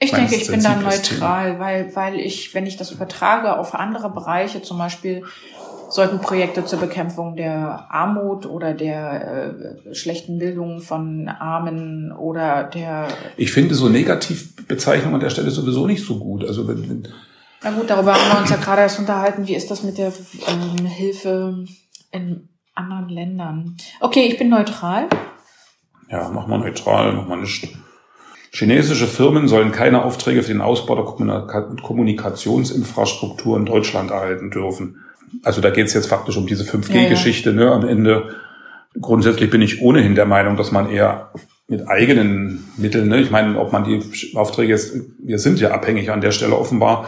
[0.01, 4.11] Ich denke, ich bin da neutral, weil, weil ich, wenn ich das übertrage auf andere
[4.11, 5.24] Bereiche, zum Beispiel
[5.90, 13.09] sollten Projekte zur Bekämpfung der Armut oder der äh, schlechten Bildung von Armen oder der,
[13.36, 16.44] Ich finde so Negativbezeichnungen an der Stelle sowieso nicht so gut.
[16.44, 17.09] Also wenn, wenn,
[17.62, 20.12] na gut, darüber haben wir uns ja gerade erst unterhalten, wie ist das mit der
[20.46, 21.64] ähm, Hilfe
[22.12, 23.76] in anderen Ländern.
[24.01, 25.09] Okay, ich bin neutral.
[26.09, 27.68] ja, mach mal neutral, mach mal nicht.
[28.51, 35.05] Chinesische Firmen sollen keine Aufträge für den Ausbau der Kommunika Kommunikationsinfrastruktur in Deutschland erhalten dürfen.
[35.42, 38.34] Also da geht es jetzt faktisch um diese 5G-Geschichte ne, am Ende.
[39.01, 41.30] Grundsätzlich bin ich ohnehin der Meinung, dass man eher
[41.68, 44.03] mit eigenen Mitteln, ne, ich meine, ob man die
[44.34, 47.07] Aufträge jetzt, wir sind ja abhängig an der Stelle offenbar,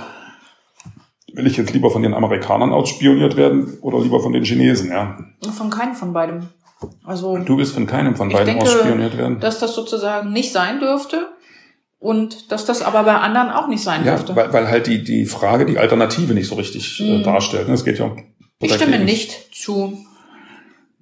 [1.32, 5.18] will ich jetzt lieber von den Amerikanern ausspioniert werden oder lieber von den Chinesen, ja.
[5.56, 6.48] Von keinem von beidem.
[7.04, 9.40] Also Du willst von keinem von beiden denke, ausspioniert werden.
[9.40, 11.28] dass das sozusagen nicht sein dürfte
[11.98, 14.34] und dass das aber bei anderen auch nicht sein Ja, dürfte.
[14.36, 17.22] weil, weil halt die, die Frage, die Alternative nicht so richtig äh, Mhm.
[17.22, 17.68] darstellt.
[17.68, 17.74] ne?
[17.74, 18.16] Es geht ja um
[18.62, 19.98] ich stimme nicht zu.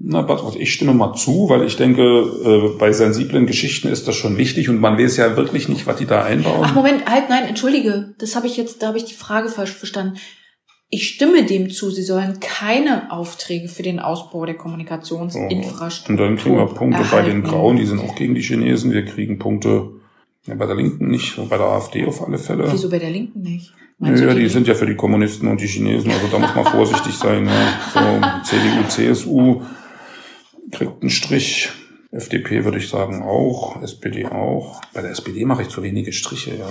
[0.01, 0.25] Na,
[0.57, 4.69] ich stimme mal zu, weil ich denke, äh, bei sensiblen Geschichten ist das schon wichtig
[4.69, 6.61] und man weiß ja wirklich nicht, was die da einbauen.
[6.63, 9.73] Ach Moment, halt, nein, entschuldige, das habe ich jetzt, da habe ich die Frage falsch
[9.73, 10.17] verstanden.
[10.91, 16.15] Ich stimme dem zu, sie sollen keine Aufträge für den Ausbau der Kommunikationsinfrastruktur.
[16.15, 17.43] und dann kriegen wir Punkte bei den erhalten.
[17.43, 18.93] Grauen, die sind auch gegen die Chinesen.
[18.93, 19.91] Wir kriegen Punkte
[20.47, 22.73] ja, bei der Linken nicht, bei der AfD auf alle Fälle.
[22.73, 23.75] Wieso bei der Linken nicht?
[23.99, 26.55] Meinst Ja, du, die sind ja für die Kommunisten und die Chinesen, also da muss
[26.55, 27.47] man vorsichtig sein.
[27.47, 27.81] Ja.
[27.93, 29.63] So, CDU, CSU
[30.71, 31.71] kriegt einen Strich.
[32.11, 34.81] FDP würde ich sagen auch, SPD auch.
[34.95, 36.71] Bei der SPD mache ich zu wenige Striche, ja.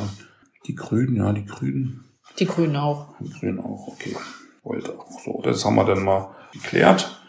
[0.66, 2.06] Die Grünen, ja, die Grünen.
[2.40, 3.16] Die Grünen auch.
[3.20, 4.16] Die Grünen auch, okay.
[4.64, 5.42] Wollte auch so.
[5.44, 7.22] Das haben wir dann mal geklärt.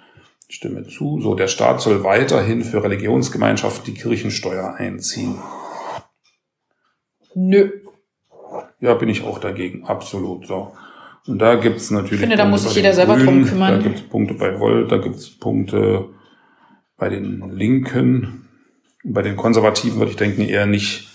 [0.48, 1.20] Stimme zu.
[1.20, 5.38] So, der Staat soll weiterhin für Religionsgemeinschaften die Kirchensteuer einziehen.
[7.34, 7.70] Nö.
[8.80, 10.46] Ja, bin ich auch dagegen, absolut.
[10.46, 10.72] So.
[11.26, 12.14] Und da gibt's natürlich.
[12.14, 13.74] Ich finde, da muss bei sich jeder selber drum Grünen, kümmern.
[13.74, 16.08] Da gibt's Punkte bei Volt, da gibt's Punkte
[16.96, 18.48] bei den Linken.
[19.04, 21.08] Bei den Konservativen würde ich denken eher nicht.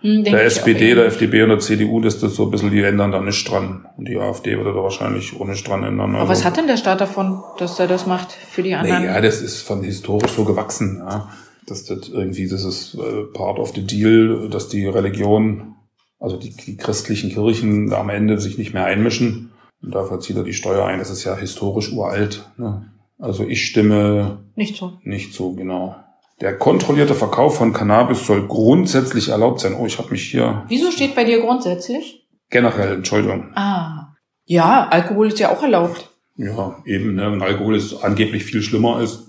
[0.00, 3.12] Hm, der SPD, der FDP und der CDU, das ist so ein bisschen, die ändern
[3.12, 3.86] da nichts dran.
[3.96, 6.14] Und die AfD würde da wahrscheinlich auch nichts dran ändern.
[6.16, 9.04] Aber was hat denn der Staat davon, dass er das macht für die anderen?
[9.04, 11.30] Naja, das ist von historisch so gewachsen, ja.
[11.66, 15.76] Dass das irgendwie, das ist äh, part of the deal, dass die Religion,
[16.20, 19.52] also die, die christlichen Kirchen am Ende sich nicht mehr einmischen.
[19.80, 20.98] Und dafür zieht er die Steuer ein.
[20.98, 22.50] Das ist ja historisch uralt.
[22.58, 22.90] Ne?
[23.18, 24.98] Also ich stimme Nicht so.
[25.02, 25.96] nicht zu, genau.
[26.40, 29.74] Der kontrollierte Verkauf von Cannabis soll grundsätzlich erlaubt sein.
[29.74, 32.20] Oh, ich habe mich hier Wieso steht bei dir grundsätzlich?
[32.50, 33.50] generell, Entschuldigung.
[33.56, 34.12] Ah.
[34.44, 36.10] Ja, Alkohol ist ja auch erlaubt.
[36.36, 37.30] Ja, eben, ne?
[37.30, 39.24] Und Alkohol ist angeblich viel schlimmer als.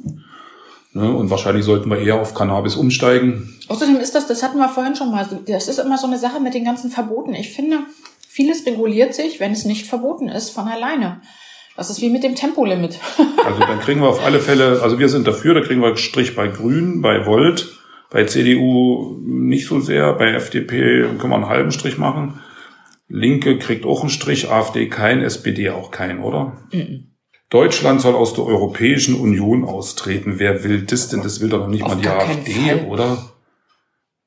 [0.94, 1.12] Ne?
[1.14, 3.58] Und wahrscheinlich sollten wir eher auf Cannabis umsteigen.
[3.68, 6.40] Außerdem ist das, das hatten wir vorhin schon mal, das ist immer so eine Sache
[6.40, 7.34] mit den ganzen Verboten.
[7.34, 7.80] Ich finde,
[8.28, 11.22] vieles reguliert sich, wenn es nicht verboten ist, von alleine.
[11.76, 13.00] Das ist wie mit dem Tempolimit.
[13.46, 15.98] Also dann kriegen wir auf alle Fälle, also wir sind dafür, da kriegen wir einen
[15.98, 17.78] Strich bei Grün, bei Volt,
[18.10, 22.40] bei CDU nicht so sehr, bei FDP können wir einen halben Strich machen.
[23.08, 26.58] Linke kriegt auch einen Strich, AfD kein, SPD auch kein, oder?
[26.72, 27.12] Mhm.
[27.52, 30.40] Deutschland soll aus der Europäischen Union austreten.
[30.40, 31.22] Wer will das denn?
[31.22, 32.86] Das will doch noch nicht Auf mal die AfD, Fall.
[32.88, 33.30] oder?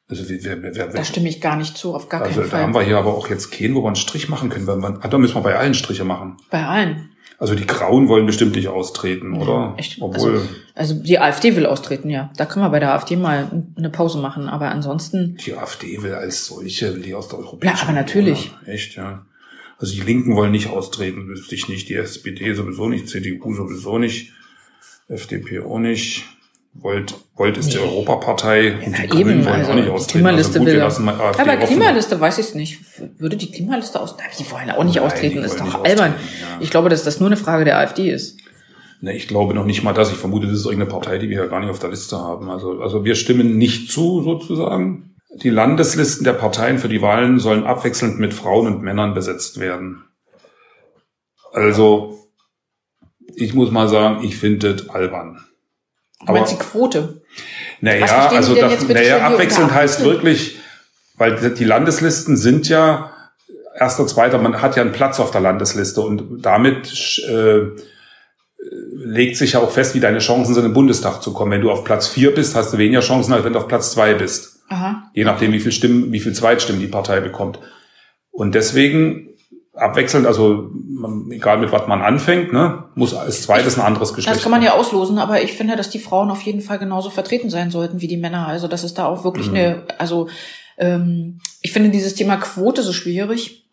[0.09, 2.51] Also wer, wer, wer, wer, Da stimme ich gar nicht zu, auf gar also keinen
[2.51, 2.83] da haben Fall.
[2.83, 4.67] wir hier aber auch jetzt keinen, wo wir einen Strich machen können.
[4.69, 6.37] Weil man, ah, da müssen wir bei allen Striche machen.
[6.51, 7.11] Bei allen.
[7.41, 9.75] Also die Grauen wollen bestimmt nicht austreten, Ja, oder?
[9.77, 10.03] echt.
[10.03, 10.43] Obwohl
[10.75, 12.31] Also die AfD will austreten, ja.
[12.37, 14.49] Da können wir bei der AfD mal eine Pause machen.
[14.49, 18.51] Aber ansonsten, die AfD will als solche, will die aus der Europäischen Ja, aber natürlich.
[18.63, 18.67] Union.
[18.75, 19.25] Echt, ja.
[19.79, 21.89] Also die Linken wollen nicht austreten, wüsste ich nicht.
[21.89, 24.33] Die SPD sowieso nicht, CDU sowieso nicht,
[25.07, 26.25] FDP auch nicht.
[26.75, 30.19] Volt, Volt ist die Europapartei ja, die Grünen eben, wollen also auch nicht austreten.
[30.19, 32.79] Klimaliste also gut, lassen AfD Aber Klimaliste weiß ich es nicht.
[33.19, 34.31] Würde die Klimaliste austreten?
[34.39, 36.15] Die wollen auch nicht Nein, austreten, ist doch albern.
[36.41, 36.59] Ja.
[36.61, 38.39] Ich glaube, dass das nur eine Frage der AfD ist.
[39.01, 40.11] Ne, ich glaube noch nicht mal das.
[40.11, 42.51] Ich vermute, das ist irgendeine Partei, die wir ja gar nicht auf der Liste haben.
[42.51, 45.17] Also, also wir stimmen nicht zu, sozusagen.
[45.43, 50.05] Die Landeslisten der Parteien für die Wahlen sollen abwechselnd mit Frauen und Männern besetzt werden.
[51.53, 52.29] Also,
[53.35, 55.45] ich muss mal sagen, ich finde das albern.
[56.27, 57.23] Du meinst die Quote?
[57.81, 60.59] Naja, also das, naja, abwechselnd heißt wirklich,
[61.17, 63.13] weil die Landeslisten sind ja
[63.79, 67.67] erster, zweiter, man hat ja einen Platz auf der Landesliste und damit äh,
[68.93, 71.53] legt sich ja auch fest, wie deine Chancen sind, im Bundestag zu kommen.
[71.53, 73.93] Wenn du auf Platz vier bist, hast du weniger Chancen, als wenn du auf Platz
[73.93, 74.61] zwei bist.
[74.69, 75.11] Aha.
[75.15, 77.59] Je nachdem, wie viel Stimmen, wie viel Zweitstimmen die Partei bekommt.
[78.31, 79.28] Und deswegen
[79.79, 80.71] abwechselnd, also
[81.31, 84.37] egal mit was man anfängt, ne, muss als zweites ein anderes Geschlecht.
[84.37, 87.11] Das kann man ja auslosen, aber ich finde, dass die Frauen auf jeden Fall genauso
[87.11, 88.47] vertreten sein sollten wie die Männer.
[88.47, 89.57] Also das ist da auch wirklich mhm.
[89.57, 90.29] eine, also
[90.77, 93.65] ähm, ich finde dieses Thema Quote so schwierig,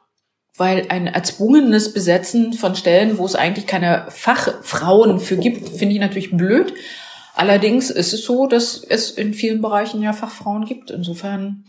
[0.58, 6.02] weil ein erzwungenes Besetzen von Stellen, wo es eigentlich keine Fachfrauen für gibt, finde ich
[6.02, 6.74] natürlich blöd.
[7.36, 10.90] Allerdings ist es so, dass es in vielen Bereichen ja Fachfrauen gibt.
[10.92, 11.66] Insofern.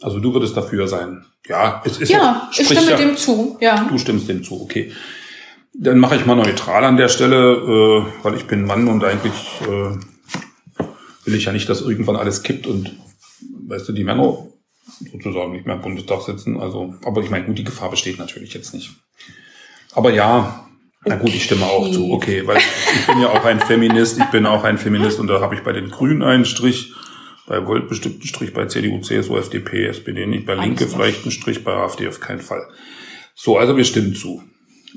[0.00, 1.24] Also du würdest dafür sein.
[1.46, 3.56] Ja, es ist ja, ich stimme ja, dem zu.
[3.60, 3.84] Ja.
[3.88, 4.92] Du stimmst dem zu, okay.
[5.74, 9.32] Dann mache ich mal neutral an der Stelle, äh, weil ich bin Mann und eigentlich
[9.62, 9.96] äh,
[11.24, 12.92] will ich ja nicht, dass irgendwann alles kippt und
[13.66, 14.46] weißt du, die Männer
[15.10, 16.60] sozusagen nicht mehr im Bundestag sitzen.
[16.60, 18.90] Also, aber ich meine, gut, die Gefahr besteht natürlich jetzt nicht.
[19.94, 20.66] Aber ja,
[21.04, 22.12] na gut, ich stimme auch zu.
[22.12, 25.40] Okay, weil ich bin ja auch ein Feminist, ich bin auch ein Feminist und da
[25.40, 26.92] habe ich bei den Grünen einen Strich
[27.52, 31.32] bei Volt bestimmt einen Strich, bei CDU, CSU, FDP, SPD nicht, bei Linke vielleicht einen
[31.32, 32.66] Strich, bei AfD auf keinen Fall.
[33.34, 34.42] So, also wir stimmen zu.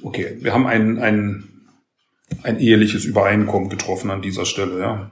[0.01, 1.43] Okay, wir haben ein, ein,
[2.43, 5.11] ein eheliches Übereinkommen getroffen an dieser Stelle, ja.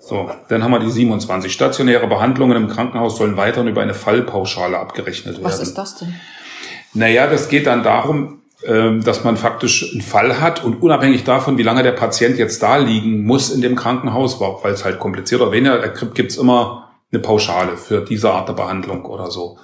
[0.00, 1.52] So, dann haben wir die 27.
[1.52, 5.44] Stationäre Behandlungen im Krankenhaus sollen weiterhin über eine Fallpauschale abgerechnet werden.
[5.44, 6.14] Was ist das denn?
[6.94, 11.62] Naja, das geht dann darum, dass man faktisch einen Fall hat und unabhängig davon, wie
[11.62, 15.52] lange der Patient jetzt da liegen muss in dem Krankenhaus, weil es halt kompliziert oder
[15.52, 19.58] weniger ergibt, gibt es immer eine Pauschale für diese Art der Behandlung oder so.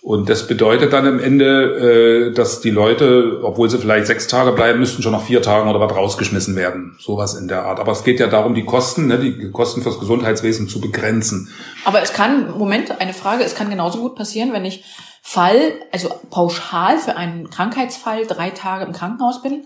[0.00, 4.52] Und das bedeutet dann am Ende, äh, dass die Leute, obwohl sie vielleicht sechs Tage
[4.52, 6.96] bleiben müssten, schon nach vier Tagen oder was rausgeschmissen werden.
[6.98, 7.78] Sowas in der Art.
[7.78, 11.50] Aber es geht ja darum, die Kosten, ne, die Kosten fürs Gesundheitswesen zu begrenzen.
[11.84, 14.84] Aber es kann, Moment, eine Frage, es kann genauso gut passieren, wenn ich
[15.30, 19.62] Fall, also pauschal für einen Krankheitsfall drei Tage im Krankenhaus bin,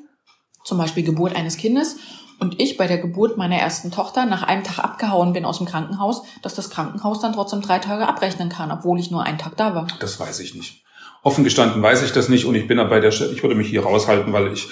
[0.65, 1.99] zum Beispiel Geburt eines Kindes,
[2.41, 5.69] und ich bei der Geburt meiner ersten Tochter nach einem Tag abgehauen bin aus dem
[5.69, 9.57] Krankenhaus, dass das Krankenhaus dann trotzdem drei Tage abrechnen kann, obwohl ich nur einen Tag
[9.57, 9.87] da war.
[10.01, 10.83] Das weiß ich nicht.
[11.23, 13.69] Offen gestanden weiß ich das nicht und ich bin bei der Stelle, ich würde mich
[13.69, 14.69] hier raushalten, weil ich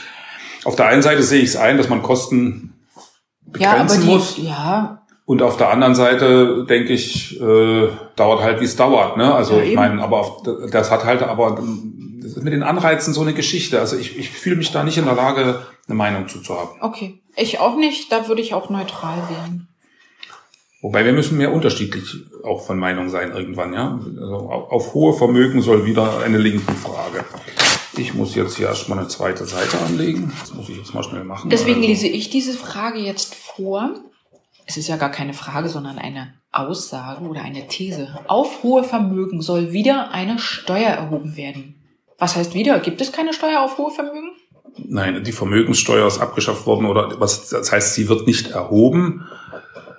[0.64, 2.74] auf der einen Seite sehe ich es ein, dass man Kosten
[3.46, 4.36] begrenzen ja, muss.
[4.38, 9.16] Ja, und auf der anderen Seite denke ich, äh, dauert halt, wie es dauert.
[9.16, 9.32] Ne?
[9.32, 11.62] Also ja, ich meine, aber auf, das hat halt aber
[12.20, 13.78] das ist mit den Anreizen so eine Geschichte.
[13.78, 16.80] Also ich, ich fühle mich da nicht in der Lage, eine Meinung zuzuhaben.
[16.80, 18.12] Okay, ich auch nicht.
[18.12, 19.68] Da würde ich auch neutral wählen.
[20.82, 24.00] Wobei wir müssen mehr unterschiedlich auch von Meinung sein irgendwann, ja.
[24.18, 27.24] Also auf, auf hohe Vermögen soll wieder eine linken Frage.
[27.96, 30.32] Ich muss jetzt hier erstmal eine zweite Seite anlegen.
[30.40, 31.50] Das muss ich jetzt mal schnell machen.
[31.50, 31.88] Deswegen also.
[31.88, 33.94] lese ich diese Frage jetzt vor
[34.70, 38.08] es ist ja gar keine Frage, sondern eine Aussage oder eine These.
[38.28, 41.74] Auf hohe Vermögen soll wieder eine Steuer erhoben werden.
[42.18, 42.78] Was heißt wieder?
[42.78, 44.30] Gibt es keine Steuer auf hohe Vermögen?
[44.76, 49.26] Nein, die Vermögenssteuer ist abgeschafft worden oder was das heißt, sie wird nicht erhoben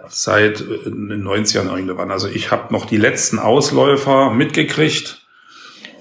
[0.08, 2.10] seit äh, den 90ern irgendwann.
[2.10, 5.28] Also ich habe noch die letzten Ausläufer mitgekriegt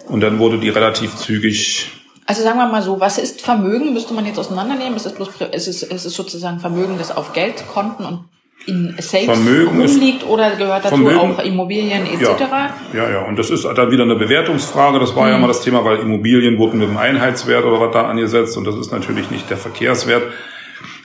[0.07, 1.91] und dann wurde die relativ zügig
[2.27, 3.93] also sagen wir mal so, was ist Vermögen?
[3.93, 4.95] Müsste man jetzt auseinandernehmen?
[4.95, 8.29] Ist es bloß, ist es, ist es sozusagen Vermögen, das auf Geldkonten und
[8.67, 12.23] in Safes Vermögen rumliegt oder gehört dazu Vermögen, auch Immobilien etc.?
[12.23, 14.99] Ja, ja, ja, und das ist dann wieder eine Bewertungsfrage.
[14.99, 15.33] Das war hm.
[15.33, 18.67] ja mal das Thema, weil Immobilien wurden mit dem Einheitswert oder was da angesetzt und
[18.67, 20.23] das ist natürlich nicht der Verkehrswert.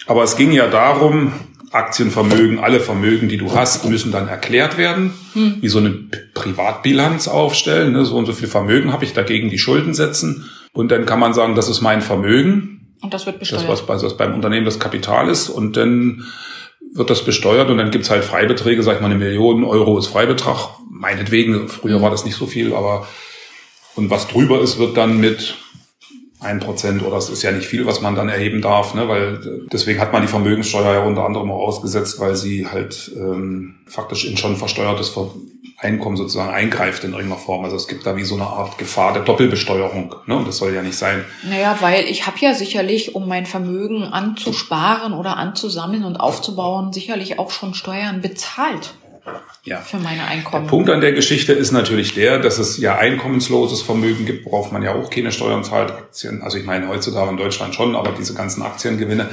[0.07, 1.33] Aber es ging ja darum,
[1.71, 5.57] Aktienvermögen, alle Vermögen, die du hast, müssen dann erklärt werden, hm.
[5.61, 5.91] wie so eine
[6.33, 7.93] Privatbilanz aufstellen.
[7.93, 8.05] Ne?
[8.05, 10.49] So und so viel Vermögen habe ich dagegen die Schulden setzen.
[10.71, 12.95] Und dann kann man sagen, das ist mein Vermögen.
[13.01, 13.67] Und das wird besteuert.
[13.67, 15.49] Das, was, was beim Unternehmen das Kapital ist.
[15.49, 16.25] Und dann
[16.93, 20.07] wird das besteuert und dann gibt's halt Freibeträge, sag ich mal, eine Million Euro ist
[20.07, 20.69] Freibetrag.
[20.89, 23.07] Meinetwegen, früher war das nicht so viel, aber
[23.95, 25.55] und was drüber ist, wird dann mit
[26.39, 29.07] ein Prozent oder es ist ja nicht viel, was man dann erheben darf, ne?
[29.07, 33.75] weil deswegen hat man die Vermögenssteuer ja unter anderem auch ausgesetzt, weil sie halt ähm,
[33.87, 35.09] faktisch in schon versteuertes
[35.77, 37.65] Einkommen sozusagen eingreift in irgendeiner Form.
[37.65, 40.15] Also es gibt da wie so eine Art Gefahr der Doppelbesteuerung.
[40.25, 40.35] Ne?
[40.35, 41.25] Und das soll ja nicht sein.
[41.43, 47.39] Naja, weil ich habe ja sicherlich, um mein Vermögen anzusparen oder anzusammeln und aufzubauen, sicherlich
[47.39, 48.93] auch schon Steuern bezahlt.
[49.63, 49.79] Ja.
[49.81, 50.65] Für meine Einkommen.
[50.65, 54.71] Der Punkt an der Geschichte ist natürlich der, dass es ja einkommensloses Vermögen gibt, worauf
[54.71, 55.91] man ja auch keine Steuern zahlt.
[55.91, 59.27] Aktien, also ich meine heutzutage in Deutschland schon, aber diese ganzen Aktiengewinne.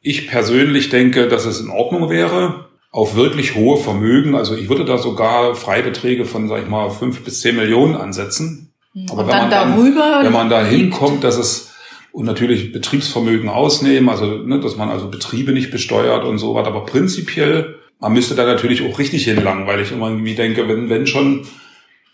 [0.00, 4.84] Ich persönlich denke, dass es in Ordnung wäre, auf wirklich hohe Vermögen, also ich würde
[4.84, 8.72] da sogar Freibeträge von, sag ich mal, fünf bis zehn Millionen ansetzen.
[8.92, 9.06] Hm.
[9.10, 11.72] Aber und wenn dann man darüber, wenn man da hinkommt, dass es
[12.12, 16.66] und natürlich Betriebsvermögen ausnehmen, also ne, dass man also Betriebe nicht besteuert und so was,
[16.66, 20.90] aber prinzipiell man müsste da natürlich auch richtig hinlangen, weil ich immer irgendwie denke, wenn,
[20.90, 21.46] wenn schon.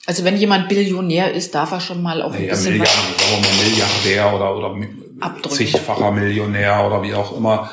[0.07, 3.51] Also wenn jemand Billionär ist, darf er schon mal auf ein bisschen Milliarden, sagen wir
[3.51, 7.70] mal Milliardär oder, oder zigfacher Millionär oder wie auch immer.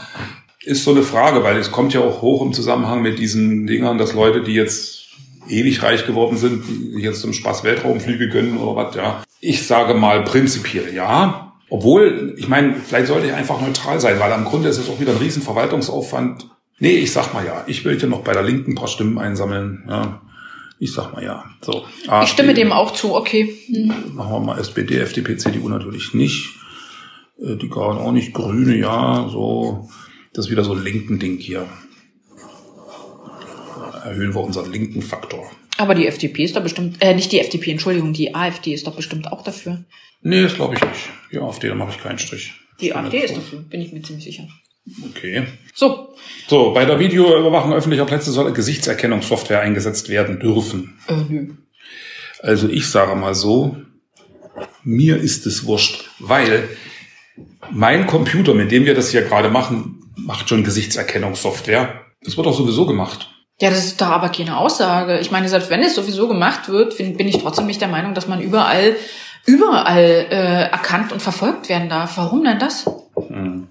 [0.65, 3.97] Ist so eine Frage, weil es kommt ja auch hoch im Zusammenhang mit diesen Dingern,
[3.97, 5.05] dass Leute, die jetzt
[5.47, 9.23] ewig reich geworden sind, die jetzt zum Spaß Weltraumflüge gönnen oder was, ja.
[9.41, 11.53] Ich sage mal prinzipiell ja.
[11.69, 14.99] Obwohl, ich meine, vielleicht sollte ich einfach neutral sein, weil am Grunde ist es auch
[14.99, 16.47] wieder ein riesen Verwaltungsaufwand
[16.79, 17.63] Nee, ich sag mal ja.
[17.67, 19.85] Ich will ja noch bei der Linken ein paar Stimmen einsammeln.
[19.87, 20.21] Ja.
[20.77, 21.45] Ich sag mal ja.
[21.61, 21.85] So.
[22.07, 23.55] AfD, ich stimme dem auch zu, okay.
[23.67, 24.15] Hm.
[24.15, 26.49] Machen wir mal SPD, FDP, CDU natürlich nicht.
[27.39, 28.33] Äh, die Grauen auch nicht.
[28.33, 29.27] Grüne, ja.
[29.31, 29.89] So.
[30.35, 31.65] Das ist wieder so ein linken Ding hier.
[34.03, 35.49] Erhöhen wir unseren linken Faktor.
[35.77, 38.95] Aber die FDP ist da bestimmt, äh, nicht die FDP, Entschuldigung, die AfD ist doch
[38.95, 39.85] bestimmt auch dafür.
[40.21, 41.09] Nee, das glaube ich nicht.
[41.31, 42.53] Die AfD, da mache ich keinen Strich.
[42.81, 44.47] Die AfD ist dafür, bin ich mir ziemlich sicher.
[45.09, 45.45] Okay.
[45.73, 46.13] So.
[46.47, 50.99] So, bei der Videoüberwachung öffentlicher Plätze soll Gesichtserkennungssoftware eingesetzt werden dürfen.
[51.07, 51.53] Äh, nö.
[52.39, 53.77] Also ich sage mal so,
[54.83, 56.67] mir ist es wurscht, weil
[57.71, 62.01] mein Computer, mit dem wir das hier gerade machen, macht schon Gesichtserkennungssoftware.
[62.21, 63.29] Das wird auch sowieso gemacht.
[63.59, 65.19] Ja, das ist doch aber keine Aussage.
[65.19, 68.27] Ich meine, selbst wenn es sowieso gemacht wird, bin ich trotzdem nicht der Meinung, dass
[68.27, 68.95] man überall,
[69.45, 72.17] überall äh, erkannt und verfolgt werden darf.
[72.17, 72.85] Warum denn das?
[73.15, 73.67] Hm.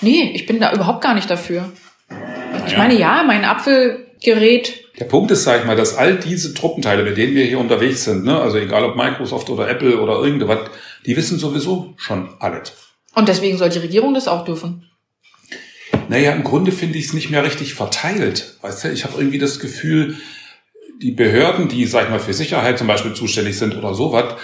[0.00, 1.70] Nee, ich bin da überhaupt gar nicht dafür.
[2.08, 2.64] Naja.
[2.66, 4.84] Ich meine, ja, mein Apfelgerät.
[4.98, 8.04] Der Punkt ist, sag ich mal, dass all diese Truppenteile, mit denen wir hier unterwegs
[8.04, 10.70] sind, ne, also egal ob Microsoft oder Apple oder irgendwas,
[11.04, 12.72] die wissen sowieso schon alles.
[13.14, 14.88] Und deswegen soll die Regierung das auch dürfen.
[16.08, 18.56] Naja, im Grunde finde ich es nicht mehr richtig verteilt.
[18.62, 20.16] Weißt du, ich habe irgendwie das Gefühl,
[21.00, 24.34] die Behörden, die, sag ich mal, für Sicherheit zum Beispiel zuständig sind oder sowas,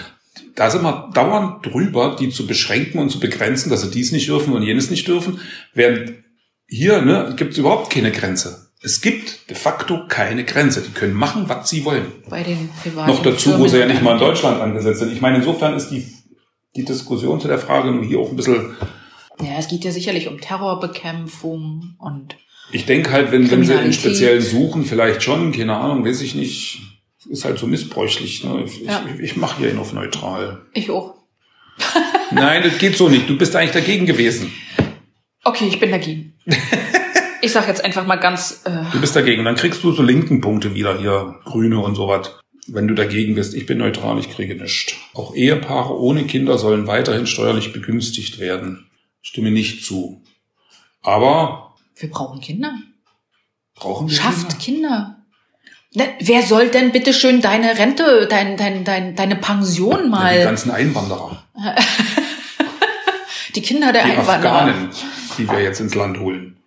[0.54, 4.28] da sind wir dauernd drüber, die zu beschränken und zu begrenzen, dass sie dies nicht
[4.28, 5.40] dürfen und jenes nicht dürfen.
[5.72, 6.14] Während
[6.66, 8.70] hier ne, gibt es überhaupt keine Grenze.
[8.82, 10.82] Es gibt de facto keine Grenze.
[10.82, 12.06] Die können machen, was sie wollen.
[12.28, 15.12] Bei den privaten Noch dazu, Firmen wo sie ja nicht mal in Deutschland angesetzt sind.
[15.12, 16.06] Ich meine, insofern ist die,
[16.76, 18.76] die Diskussion zu der Frage nur hier auch ein bisschen...
[19.40, 22.36] Ja, es geht ja sicherlich um Terrorbekämpfung und...
[22.72, 26.34] Ich denke halt, wenn, wenn sie in speziellen Suchen, vielleicht schon, keine Ahnung, weiß ich
[26.34, 26.80] nicht,
[27.28, 28.42] ist halt so missbräuchlich.
[28.44, 28.64] Ne?
[28.64, 29.04] Ich, ja.
[29.14, 30.62] ich, ich mache hier ihn auf neutral.
[30.72, 31.14] Ich auch.
[32.30, 33.28] Nein, das geht so nicht.
[33.28, 34.52] Du bist eigentlich dagegen gewesen.
[35.44, 36.34] Okay, ich bin dagegen.
[37.42, 38.62] ich sag jetzt einfach mal ganz.
[38.64, 39.40] Äh du bist dagegen.
[39.40, 42.38] Und dann kriegst du so linken Punkte wieder hier, Grüne und sowas.
[42.66, 44.94] Wenn du dagegen bist, ich bin neutral, ich kriege nichts.
[45.12, 48.86] Auch Ehepaare ohne Kinder sollen weiterhin steuerlich begünstigt werden.
[49.24, 50.22] Stimme nicht zu.
[51.00, 51.74] Aber.
[51.96, 52.74] Wir brauchen Kinder.
[53.74, 55.16] Brauchen wir Schafft Kinder.
[55.16, 55.24] Kinder.
[55.94, 60.34] Ne, wer soll denn bitte schön deine Rente, dein, dein, dein, deine Pension mal?
[60.34, 61.42] Ja, die ganzen Einwanderer.
[63.54, 64.52] die Kinder der die Einwanderer.
[64.52, 64.90] Afghanen,
[65.38, 66.58] die wir jetzt ins Land holen.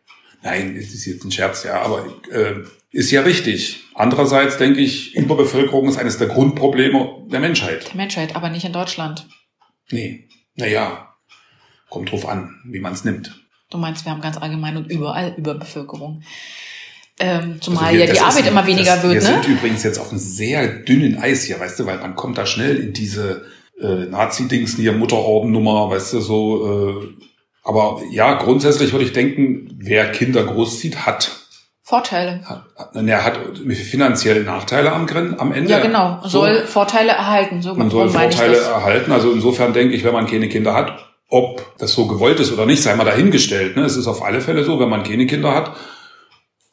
[0.41, 3.83] Nein, das ist jetzt ein Scherz, ja, aber äh, ist ja richtig.
[3.93, 7.89] Andererseits denke ich, Überbevölkerung ist eines der Grundprobleme der Menschheit.
[7.89, 9.27] Der Menschheit, aber nicht in Deutschland.
[9.91, 11.06] Nee, naja,
[11.89, 13.39] kommt drauf an, wie man es nimmt.
[13.69, 16.21] Du meinst, wir haben ganz allgemein und überall Überbevölkerung.
[17.19, 19.13] Ähm, zumal also wir, ja die Arbeit ist, immer weniger das, wird.
[19.15, 19.41] Wir ne?
[19.41, 22.45] sind übrigens jetzt auf einem sehr dünnen Eis hier, weißt du, weil man kommt da
[22.45, 23.45] schnell in diese
[23.81, 26.89] äh, Nazi-Dings, hier Mutterordennummer, weißt du, so.
[26.89, 27.23] Äh,
[27.63, 31.31] aber ja, grundsätzlich würde ich denken, wer Kinder großzieht, hat
[31.87, 32.41] Vorteile.
[32.43, 32.65] Hat,
[32.95, 33.39] er hat
[33.73, 35.07] finanzielle Nachteile am,
[35.37, 35.71] am Ende.
[35.71, 36.19] Ja, genau.
[36.25, 36.65] Soll so.
[36.65, 37.61] Vorteile erhalten.
[37.61, 39.13] So man soll Vorteile erhalten.
[39.13, 42.65] Also insofern denke ich, wenn man keine Kinder hat, ob das so gewollt ist oder
[42.65, 43.75] nicht, sei mal dahingestellt.
[43.75, 43.83] Ne?
[43.83, 45.75] Es ist auf alle Fälle so, wenn man keine Kinder hat,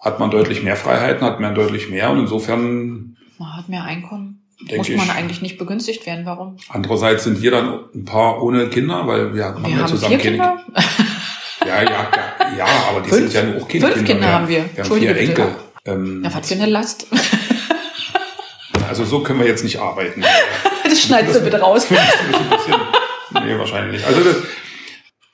[0.01, 3.17] hat man deutlich mehr Freiheiten, hat man deutlich mehr und insofern.
[3.39, 4.41] Man hat mehr Einkommen.
[4.77, 6.25] Muss man ich, eigentlich nicht begünstigt werden.
[6.25, 6.57] Warum?
[6.69, 10.21] Andererseits sind wir dann ein paar ohne Kinder, weil wir, haben wir ja haben zusammen
[10.21, 10.65] vier Kinder.
[11.67, 13.89] ja, ja, ja, ja, aber die fünf, sind ja nur auch Kinder.
[13.89, 14.65] Fünf Kinder haben wir.
[14.75, 15.57] Wir haben vier Enkel.
[15.87, 17.07] Ähm, ja, was für eine Last.
[18.89, 20.25] also so können wir jetzt nicht arbeiten.
[20.85, 21.87] das schneidest du bitte raus.
[23.43, 24.07] nee, wahrscheinlich nicht.
[24.07, 24.37] Also das,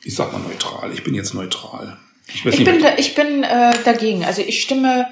[0.02, 0.92] ich sag mal neutral.
[0.92, 1.98] Ich bin jetzt neutral.
[2.32, 4.24] Ich, ich bin, da, ich bin äh, dagegen.
[4.24, 5.06] Also ich stimme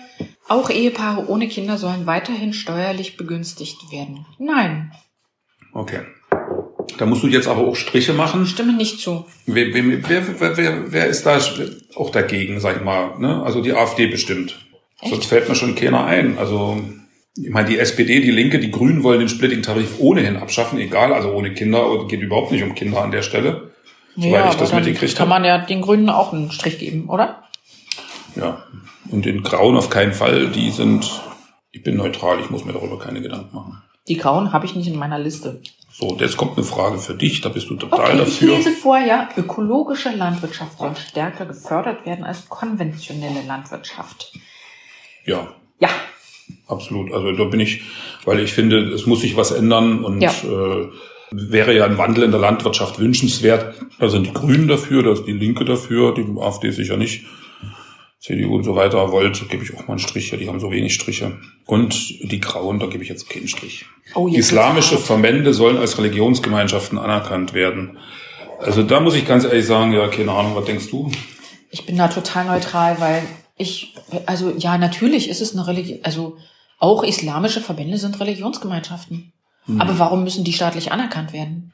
[0.48, 4.24] Auch Ehepaare ohne Kinder sollen weiterhin steuerlich begünstigt werden.
[4.38, 4.92] Nein.
[5.74, 6.00] Okay.
[6.96, 8.46] Da musst du jetzt aber auch Striche machen.
[8.46, 9.26] Stimme nicht zu.
[9.44, 11.38] Wer, wer, wer, wer, wer ist da
[11.94, 13.18] auch dagegen, sag ich mal?
[13.18, 13.42] Ne?
[13.42, 14.58] Also die AfD bestimmt.
[15.00, 15.12] Echt?
[15.12, 16.38] Sonst fällt mir schon keiner ein.
[16.38, 16.82] Also
[17.42, 21.30] ich meine, die SPD, die Linke, die Grünen wollen den Splitting-Tarif ohnehin abschaffen, egal, also
[21.32, 23.70] ohne Kinder, geht überhaupt nicht um Kinder an der Stelle.
[24.16, 25.18] Soweit ja, ich das mitgekriegt habe.
[25.18, 27.44] Kann man ja den Grünen auch einen Strich geben, oder?
[28.34, 28.64] Ja.
[29.10, 31.22] Und den Grauen auf keinen Fall, die sind,
[31.70, 33.82] ich bin neutral, ich muss mir darüber keine Gedanken machen.
[34.08, 35.62] Die Grauen habe ich nicht in meiner Liste.
[35.92, 38.58] So, jetzt kommt eine Frage für dich, da bist du total okay, dafür.
[38.58, 44.32] Ich lese vor, ja, ökologische Landwirtschaft soll stärker gefördert werden als konventionelle Landwirtschaft.
[45.24, 45.48] Ja.
[45.80, 45.88] Ja.
[46.68, 47.12] Absolut.
[47.12, 47.82] Also da bin ich,
[48.24, 50.30] weil ich finde, es muss sich was ändern und ja.
[50.30, 50.88] äh,
[51.30, 53.74] wäre ja ein Wandel in der Landwirtschaft wünschenswert.
[53.98, 57.24] Da sind die Grünen dafür, da ist die Linke dafür, die AfD sicher nicht.
[58.20, 60.72] CDU und so weiter, Volt, gebe ich auch mal einen Strich, ja, die haben so
[60.72, 61.38] wenig Striche.
[61.66, 63.86] Und die Grauen, da gebe ich jetzt keinen Strich.
[64.14, 67.98] Oh, Islamische Verbände sollen als Religionsgemeinschaften anerkannt werden.
[68.58, 71.10] Also da muss ich ganz ehrlich sagen, ja, keine Ahnung, was denkst du?
[71.70, 73.22] Ich bin da total neutral, weil
[73.56, 73.94] ich,
[74.26, 76.38] also ja, natürlich ist es eine Religion, also
[76.78, 79.32] auch islamische Verbände sind Religionsgemeinschaften.
[79.66, 79.80] Hm.
[79.80, 81.72] Aber warum müssen die staatlich anerkannt werden?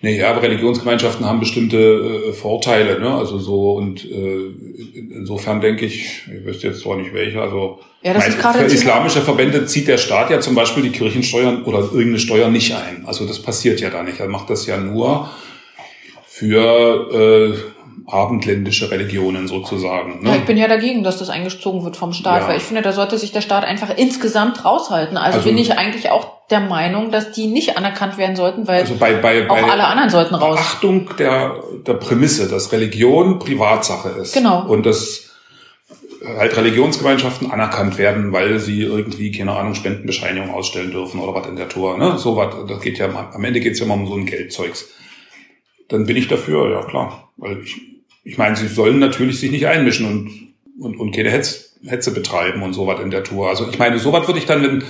[0.00, 3.14] Naja, aber Religionsgemeinschaften haben bestimmte äh, Vorteile, ne?
[3.14, 4.50] Also so und äh,
[5.10, 8.74] insofern denke ich, ich wüsste jetzt zwar nicht welche, also ja, das mein, ist für
[8.74, 13.04] islamische Verbände zieht der Staat ja zum Beispiel die Kirchensteuern oder irgendeine Steuer nicht ein.
[13.06, 14.20] Also das passiert ja da nicht.
[14.20, 15.30] Er macht das ja nur
[16.26, 17.75] für äh,
[18.06, 20.22] abendländische Religionen sozusagen.
[20.22, 20.30] Ne?
[20.30, 22.48] Ja, ich bin ja dagegen, dass das eingezogen wird vom Staat, ja.
[22.48, 25.16] weil ich finde, da sollte sich der Staat einfach insgesamt raushalten.
[25.16, 28.80] Also, also bin ich eigentlich auch der Meinung, dass die nicht anerkannt werden sollten, weil
[28.80, 30.58] also bei, bei, auch bei alle anderen sollten raus.
[30.60, 34.34] Achtung der, der Prämisse, dass Religion Privatsache ist.
[34.34, 34.64] Genau.
[34.66, 35.26] Und dass
[36.38, 41.56] halt Religionsgemeinschaften anerkannt werden, weil sie irgendwie, keine Ahnung, Spendenbescheinigungen ausstellen dürfen oder was in
[41.56, 41.98] der Tour.
[41.98, 42.18] Ne?
[42.18, 44.88] So was, das geht ja, am Ende geht's ja immer um so ein Geldzeugs.
[45.88, 47.32] Dann bin ich dafür, ja klar.
[47.36, 47.80] Weil ich,
[48.24, 52.62] ich meine, sie sollen natürlich sich nicht einmischen und, und, und keine Hetz, Hetze betreiben
[52.62, 53.48] und sowas in der Tour.
[53.48, 54.84] Also ich meine, sowas würde ich dann, wenn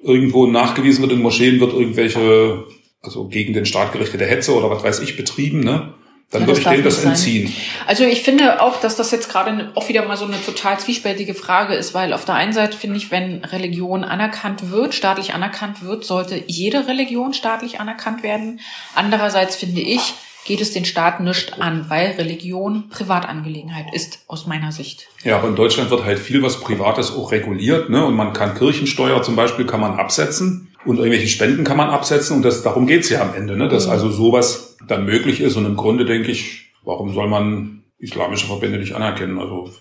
[0.00, 2.64] irgendwo nachgewiesen wird, in Moscheen wird irgendwelche,
[3.02, 5.94] also gegen den Staat gerichtete Hetze oder was weiß ich, betrieben, ne?
[6.30, 7.54] Dann ja, würde ich denen das entziehen.
[7.86, 11.32] Also ich finde auch, dass das jetzt gerade auch wieder mal so eine total zwiespältige
[11.32, 15.82] Frage ist, weil auf der einen Seite finde ich, wenn Religion anerkannt wird, staatlich anerkannt
[15.82, 18.60] wird, sollte jede Religion staatlich anerkannt werden.
[18.94, 20.12] Andererseits finde ich,
[20.44, 25.08] geht es den Staat nicht an, weil Religion Privatangelegenheit ist, aus meiner Sicht.
[25.24, 28.04] Ja, aber in Deutschland wird halt viel was Privates auch reguliert, ne?
[28.04, 32.36] Und man kann Kirchensteuer zum Beispiel kann man absetzen und irgendwelche Spenden kann man absetzen
[32.36, 33.68] und das, darum geht's ja am Ende, ne?
[33.68, 33.92] Dass mhm.
[33.92, 38.78] also sowas dann möglich ist und im Grunde denke ich, warum soll man islamische Verbände
[38.78, 39.38] nicht anerkennen?
[39.38, 39.72] Also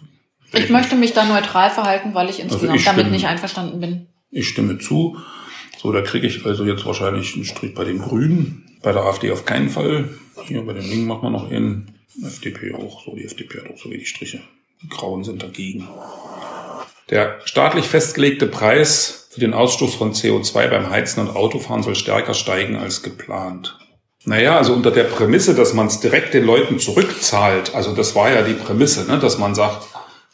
[0.53, 3.79] ich möchte mich da neutral verhalten, weil ich also insgesamt also ich damit nicht einverstanden
[3.79, 4.07] bin.
[4.31, 5.17] Ich stimme zu.
[5.77, 9.31] So, da kriege ich also jetzt wahrscheinlich einen Strich bei den Grünen, bei der AfD
[9.31, 10.09] auf keinen Fall.
[10.45, 11.87] Hier bei den Linken machen wir noch in.
[12.23, 13.05] FDP auch.
[13.05, 14.41] So, die FDP hat auch so wenig Striche.
[14.81, 15.87] Die Grauen sind dagegen.
[17.09, 22.33] Der staatlich festgelegte Preis für den Ausstoß von CO2 beim Heizen und Autofahren soll stärker
[22.33, 23.77] steigen als geplant.
[24.28, 28.30] Naja, also unter der Prämisse, dass man es direkt den Leuten zurückzahlt, also das war
[28.30, 29.88] ja die Prämisse, ne, dass man sagt,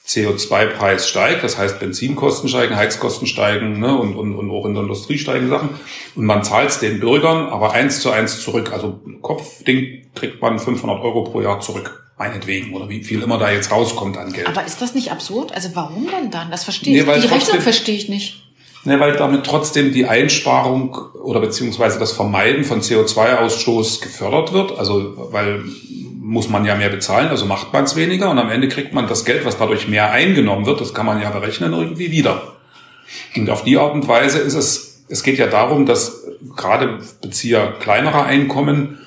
[0.07, 4.81] CO2-Preis steigt, das heißt Benzinkosten steigen, Heizkosten steigen ne, und, und, und auch in der
[4.81, 5.69] Industrie steigen Sachen.
[6.15, 8.73] Und man zahlt es den Bürgern aber eins zu eins zurück.
[8.73, 13.51] Also Kopfding kriegt man 500 Euro pro Jahr zurück, meinetwegen, oder wie viel immer da
[13.51, 14.47] jetzt rauskommt an Geld.
[14.47, 15.53] Aber ist das nicht absurd?
[15.53, 16.49] Also warum denn dann?
[16.49, 17.05] Das verstehe ich.
[17.05, 18.42] Nee, die Rechnung verstehe ich nicht.
[18.85, 24.77] Ne, weil damit trotzdem die Einsparung oder beziehungsweise das Vermeiden von CO2-Ausstoß gefördert wird.
[24.77, 25.63] Also weil
[26.23, 29.07] muss man ja mehr bezahlen, also macht man es weniger und am Ende kriegt man
[29.07, 32.53] das Geld, was dadurch mehr eingenommen wird, das kann man ja berechnen, irgendwie wieder.
[33.35, 36.23] Und auf die Art und Weise ist es, es geht ja darum, dass
[36.55, 38.99] gerade Bezieher kleinerer Einkommen,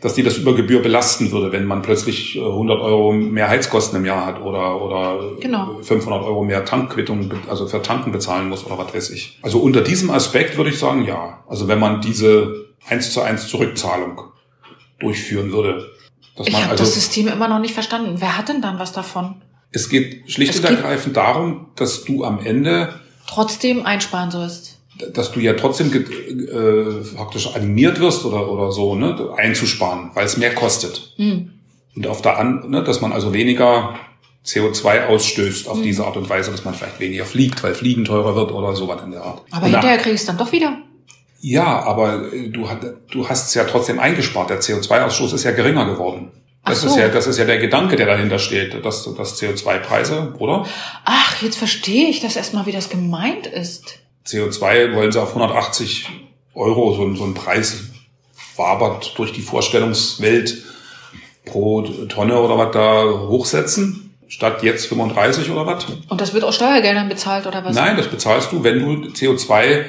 [0.00, 3.98] dass die das über Gebühr belasten würde, wenn man plötzlich 100 äh, Euro mehr Heizkosten
[3.98, 5.78] im Jahr hat oder, oder genau.
[5.82, 9.38] 500 Euro mehr Tankquittung, also für Tanken bezahlen muss oder was weiß ich.
[9.42, 11.44] Also unter diesem Aspekt würde ich sagen, ja.
[11.48, 14.22] Also wenn man diese eins zu eins Zurückzahlung
[14.98, 15.90] durchführen würde,
[16.46, 18.14] ich habe also, das System immer noch nicht verstanden.
[18.18, 19.42] Wer hat denn dann was davon?
[19.72, 22.94] Es geht schlicht es und ergreifend darum, dass du am Ende
[23.26, 24.79] trotzdem einsparen sollst.
[25.14, 30.36] Dass du ja trotzdem äh, praktisch animiert wirst oder, oder so, ne, einzusparen, weil es
[30.36, 31.12] mehr kostet.
[31.16, 31.50] Hm.
[31.96, 33.94] Und auf der an, ne, dass man also weniger
[34.44, 35.82] CO2 ausstößt auf hm.
[35.82, 39.02] diese Art und Weise, dass man vielleicht weniger fliegt, weil Fliegen teurer wird oder sowas
[39.04, 39.42] in der Art.
[39.50, 40.78] Aber und hinterher kriegst du dann doch wieder.
[41.40, 42.68] Ja, aber äh, du,
[43.10, 44.50] du hast es ja trotzdem eingespart.
[44.50, 46.30] Der CO2-Ausstoß ist ja geringer geworden.
[46.64, 47.00] Das Ach ist so.
[47.00, 50.66] ja, das ist ja der Gedanke, der dahinter steht, dass das CO2-Preise, oder?
[51.04, 53.99] Ach, jetzt verstehe ich das erstmal, wie das gemeint ist.
[54.26, 56.08] CO2 wollen sie auf 180
[56.54, 57.84] Euro, so, ein- so ein Preis
[58.56, 60.58] wabert durch die Vorstellungswelt
[61.46, 65.86] pro Tonne oder was da hochsetzen, statt jetzt 35 oder was?
[66.08, 67.74] Und das wird aus Steuergeldern bezahlt oder was?
[67.74, 69.86] Nein, das bezahlst du, wenn du CO2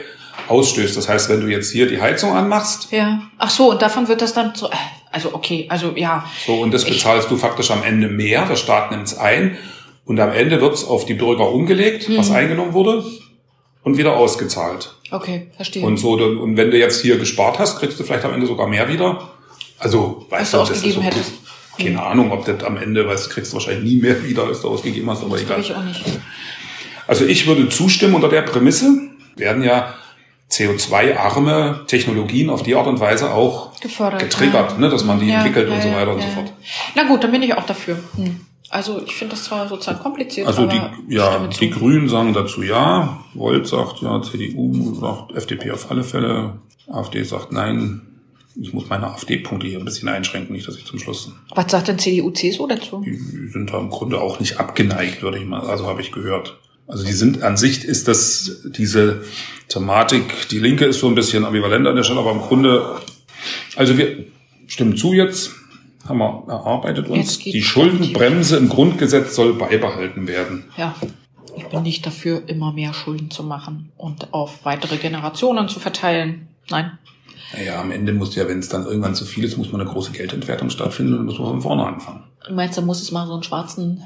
[0.47, 0.95] ausstößt.
[0.97, 3.21] Das heißt, wenn du jetzt hier die Heizung anmachst, Ja.
[3.37, 4.67] Ach so, und davon wird das dann so.
[4.67, 4.75] äh,
[5.13, 6.25] Also okay, also ja.
[6.45, 9.57] so und das Ich- bezahlst du faktisch am Ende mehr, der Staat nimmt es ein
[10.05, 12.35] und am Ende wird's auf die Bürger umgelegt, was Mhm.
[12.37, 13.03] eingenommen wurde
[13.83, 14.93] und wieder ausgezahlt.
[15.11, 15.83] Okay, verstehe.
[15.85, 18.45] Und so, dann- und wenn du jetzt hier gespart hast, kriegst du vielleicht am Ende
[18.47, 19.29] sogar mehr wieder.
[19.79, 21.31] Also, weißt du das ist so, hättest.
[21.79, 24.61] keine Ahnung, ob das am Ende, weißt du, kriegst du wahrscheinlich nie mehr wieder, als
[24.61, 25.59] du ausgegeben hast, aber das egal.
[25.59, 26.03] ich auch nicht.
[27.07, 28.91] Also ich würde zustimmen unter der Prämisse,
[29.35, 29.93] werden ja
[30.49, 34.19] CO2-arme Technologien auf die Art und Weise auch Gefördert.
[34.21, 34.77] getriggert, ja.
[34.77, 36.53] ne, dass man die Ja, entwickelt ja, und so weiter und so fort.
[36.95, 37.97] Na gut, dann bin ich auch dafür.
[38.15, 38.39] Hm.
[38.71, 43.19] Also ich finde das zwar sozusagen kompliziert, Also die, ja, die Grünen sagen dazu ja,
[43.33, 46.53] Volt sagt ja, CDU sagt FDP auf alle Fälle,
[46.87, 48.01] AfD sagt nein.
[48.59, 51.33] Ich muss meine AfD-Punkte hier ein bisschen einschränken, nicht, dass ich zum Schluss.
[51.53, 53.01] Was sagt denn CDU, CSU dazu?
[53.05, 53.17] Die
[53.49, 56.57] sind da im Grunde auch nicht abgeneigt, würde ich mal, also habe ich gehört.
[56.87, 59.23] Also die sind an sich ist das diese
[59.67, 62.99] Thematik, die Linke ist so ein bisschen ambivalent an der Stelle, aber im Grunde,
[63.75, 64.25] also wir
[64.67, 65.51] stimmen zu jetzt,
[66.07, 67.37] haben wir erarbeitet uns.
[67.39, 70.65] Die Schuldenbremse im Grundgesetz soll beibehalten werden.
[70.77, 70.95] Ja.
[71.57, 76.47] Ich bin nicht dafür, immer mehr Schulden zu machen und auf weitere Generationen zu verteilen.
[76.69, 76.97] Nein.
[77.53, 79.89] Naja, am Ende muss ja, wenn es dann irgendwann zu viel ist, muss man eine
[79.89, 82.23] große Geldentwertung stattfinden und dann muss man von vorne anfangen.
[82.47, 84.01] Du meinst, da muss es mal so einen schwarzen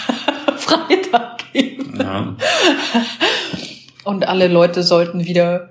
[0.56, 1.98] Freitag geben.
[1.98, 2.36] Ja,
[4.04, 5.70] Und alle Leute sollten wieder.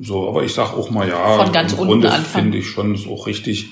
[0.00, 2.44] so, aber ich sag auch mal ja, Von ganz im unten Grunde anfangen.
[2.44, 3.68] finde ich schon so richtig.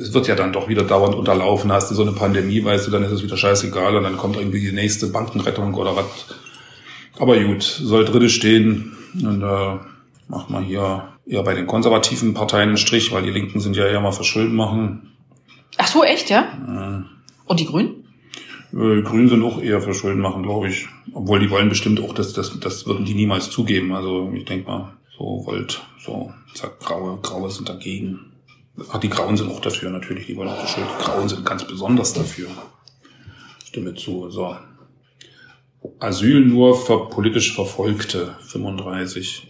[0.00, 1.72] Es wird ja dann doch wieder dauernd unterlaufen.
[1.72, 4.36] Hast du so eine Pandemie, weißt du, dann ist es wieder scheißegal und dann kommt
[4.36, 6.06] irgendwie die nächste Bankenrettung oder was.
[7.18, 9.78] Aber gut, soll dritte stehen und äh,
[10.28, 13.86] macht mal hier eher bei den konservativen Parteien einen Strich, weil die Linken sind ja
[13.86, 15.12] eher mal für Schulden machen.
[15.78, 16.42] Ach so, echt, ja?
[16.42, 17.04] Äh,
[17.46, 18.04] Und die Grünen?
[18.72, 20.86] Äh, Grünen sind auch eher für Schulden machen, glaube ich.
[21.12, 23.92] Obwohl die wollen bestimmt auch, das, das, das würden die niemals zugeben.
[23.92, 28.32] Also ich denke mal, so wollt, so, zack, Graue, Graue sind dagegen.
[28.92, 30.90] Ach, die Grauen sind auch dafür natürlich, die wollen auch für Schulden.
[30.98, 32.48] Die Grauen sind ganz besonders dafür.
[33.64, 34.56] Stimme zu, so.
[35.98, 39.46] Asyl nur für politisch Verfolgte, 35.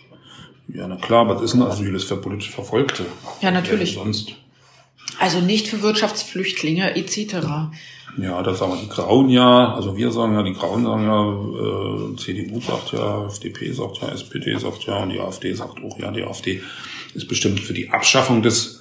[0.69, 1.95] Ja, na klar, was ist ein Asyl?
[1.95, 3.07] Ist für politisch Verfolgte.
[3.41, 3.95] Ja, natürlich.
[3.95, 4.35] Denn sonst.
[5.19, 7.37] Also nicht für Wirtschaftsflüchtlinge etc.
[8.19, 12.17] Ja, das sagen die Grauen ja, also wir sagen ja, die Grauen sagen ja, äh,
[12.17, 16.11] CDU sagt ja, FDP sagt ja, SPD sagt ja und die AfD sagt auch ja,
[16.11, 16.63] die AfD
[17.15, 18.76] ist bestimmt für die Abschaffung des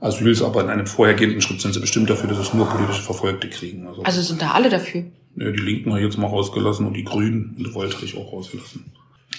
[0.00, 3.48] Asyls, aber in einem vorhergehenden Schritt sind sie bestimmt dafür, dass es nur politische Verfolgte
[3.48, 3.86] kriegen.
[3.88, 5.04] Also, Also sind da alle dafür.
[5.36, 8.16] ja, die Linken habe ich jetzt mal rausgelassen und die Grünen und Volt habe ich
[8.16, 8.84] auch rausgelassen.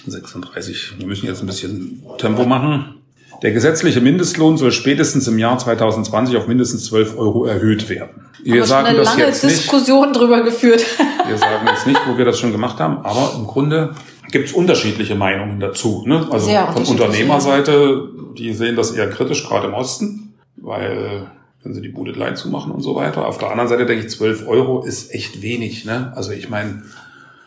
[0.06, 0.94] 36.
[0.98, 2.94] Wir müssen jetzt ein bisschen Tempo machen.
[3.42, 8.24] Der gesetzliche Mindestlohn soll spätestens im Jahr 2020 auf mindestens 12 Euro erhöht werden.
[8.42, 9.56] Wir Aber sagen eine das lange jetzt nicht.
[9.58, 10.84] Diskussion drüber geführt.
[11.28, 13.94] Wir sagen jetzt nicht, wo wir das schon gemacht haben, aber im Grunde
[14.32, 16.02] gibt es unterschiedliche Meinungen dazu.
[16.06, 16.26] Ne?
[16.30, 20.27] Also Sehr von Unternehmerseite, die sehen das eher kritisch, gerade im Osten,
[20.62, 21.30] weil
[21.62, 23.26] wenn sie die Bude klein zumachen und so weiter.
[23.26, 25.84] Auf der anderen Seite denke ich, 12 Euro ist echt wenig.
[25.84, 26.12] Ne?
[26.14, 26.82] Also ich meine,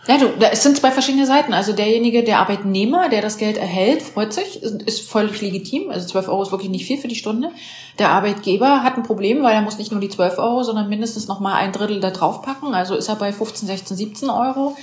[0.07, 1.53] Ja, du, es sind zwei verschiedene Seiten.
[1.53, 5.89] Also derjenige, der Arbeitnehmer, der das Geld erhält, freut sich, ist, völlig legitim.
[5.91, 7.51] Also 12 Euro ist wirklich nicht viel für die Stunde.
[7.99, 11.27] Der Arbeitgeber hat ein Problem, weil er muss nicht nur die 12 Euro, sondern mindestens
[11.27, 12.73] noch mal ein Drittel da draufpacken.
[12.73, 14.75] Also ist er bei 15, 16, 17 Euro.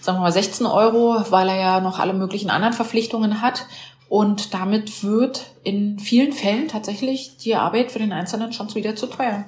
[0.00, 3.66] Sagen wir mal 16 Euro, weil er ja noch alle möglichen anderen Verpflichtungen hat.
[4.12, 9.06] Und damit wird in vielen Fällen tatsächlich die Arbeit für den Einzelnen schon wieder zu
[9.06, 9.46] teuer.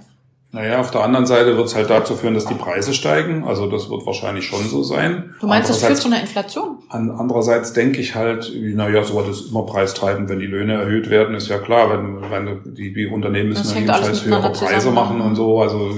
[0.52, 3.44] naja, auf der anderen Seite wird es halt dazu führen, dass die Preise steigen.
[3.44, 5.34] Also das wird wahrscheinlich schon so sein.
[5.38, 6.78] Du meinst, das führt zu einer Inflation?
[6.88, 11.34] An, andererseits denke ich halt, naja, sowas ist immer preistreibend, wenn die Löhne erhöht werden,
[11.34, 14.94] ist ja klar, wenn, wenn die, die Unternehmen müssen Das jedenfalls höhere Preise zusammen.
[14.94, 15.90] machen und so, also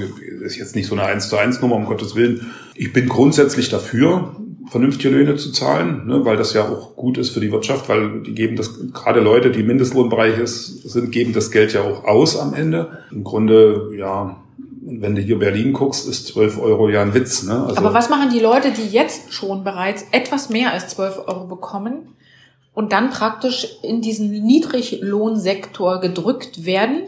[0.44, 2.52] ist jetzt nicht so eine 1 zu 1 Nummer, um Gottes Willen.
[2.74, 4.34] Ich bin grundsätzlich dafür,
[4.70, 8.22] vernünftige Löhne zu zahlen, ne, weil das ja auch gut ist für die Wirtschaft, weil
[8.22, 12.38] die geben das, gerade Leute, die Mindestlohnbereich ist, sind, geben das Geld ja auch aus
[12.38, 12.98] am Ende.
[13.10, 14.36] Im Grunde, ja,
[14.82, 17.42] wenn du hier Berlin guckst, ist 12 Euro ja ein Witz.
[17.42, 17.64] Ne?
[17.66, 21.46] Also, Aber was machen die Leute, die jetzt schon bereits etwas mehr als 12 Euro
[21.46, 22.14] bekommen
[22.72, 27.02] und dann praktisch in diesen Niedriglohnsektor gedrückt werden,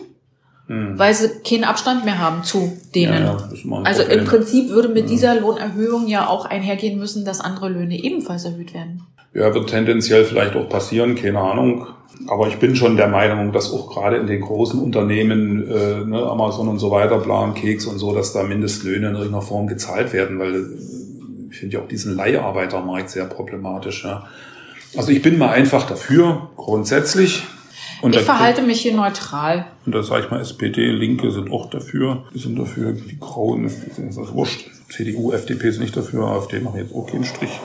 [0.68, 0.98] Hm.
[0.98, 3.24] weil sie keinen Abstand mehr haben zu denen?
[3.24, 5.06] Ja, ja, also im Prinzip würde mit Ja.
[5.06, 9.02] dieser Lohnerhöhung ja auch einhergehen müssen, dass andere Löhne ebenfalls erhöht werden.
[9.32, 11.86] Ja, wird tendenziell vielleicht auch passieren, keine Ahnung.
[12.26, 16.22] Aber ich bin schon der Meinung, dass auch gerade in den großen Unternehmen, äh, ne,
[16.22, 20.12] Amazon und so weiter, Blau Keks und so, dass da Mindestlöhne in irgendeiner Form gezahlt
[20.12, 20.64] werden, weil äh,
[21.50, 24.04] ich finde ja auch diesen Leiharbeitermarkt sehr problematisch.
[24.04, 24.26] Ja.
[24.96, 27.44] Also ich bin mal einfach dafür, grundsätzlich.
[28.00, 29.66] Und ich verhalte mich hier neutral.
[29.84, 32.24] Und da sage ich mal, SPD, Linke sind auch dafür.
[32.34, 34.70] Die sind dafür, die Grauen ist, ist das wurscht.
[34.90, 37.60] CDU, FDP ist nicht dafür, AfD machen jetzt auch keinen Strich.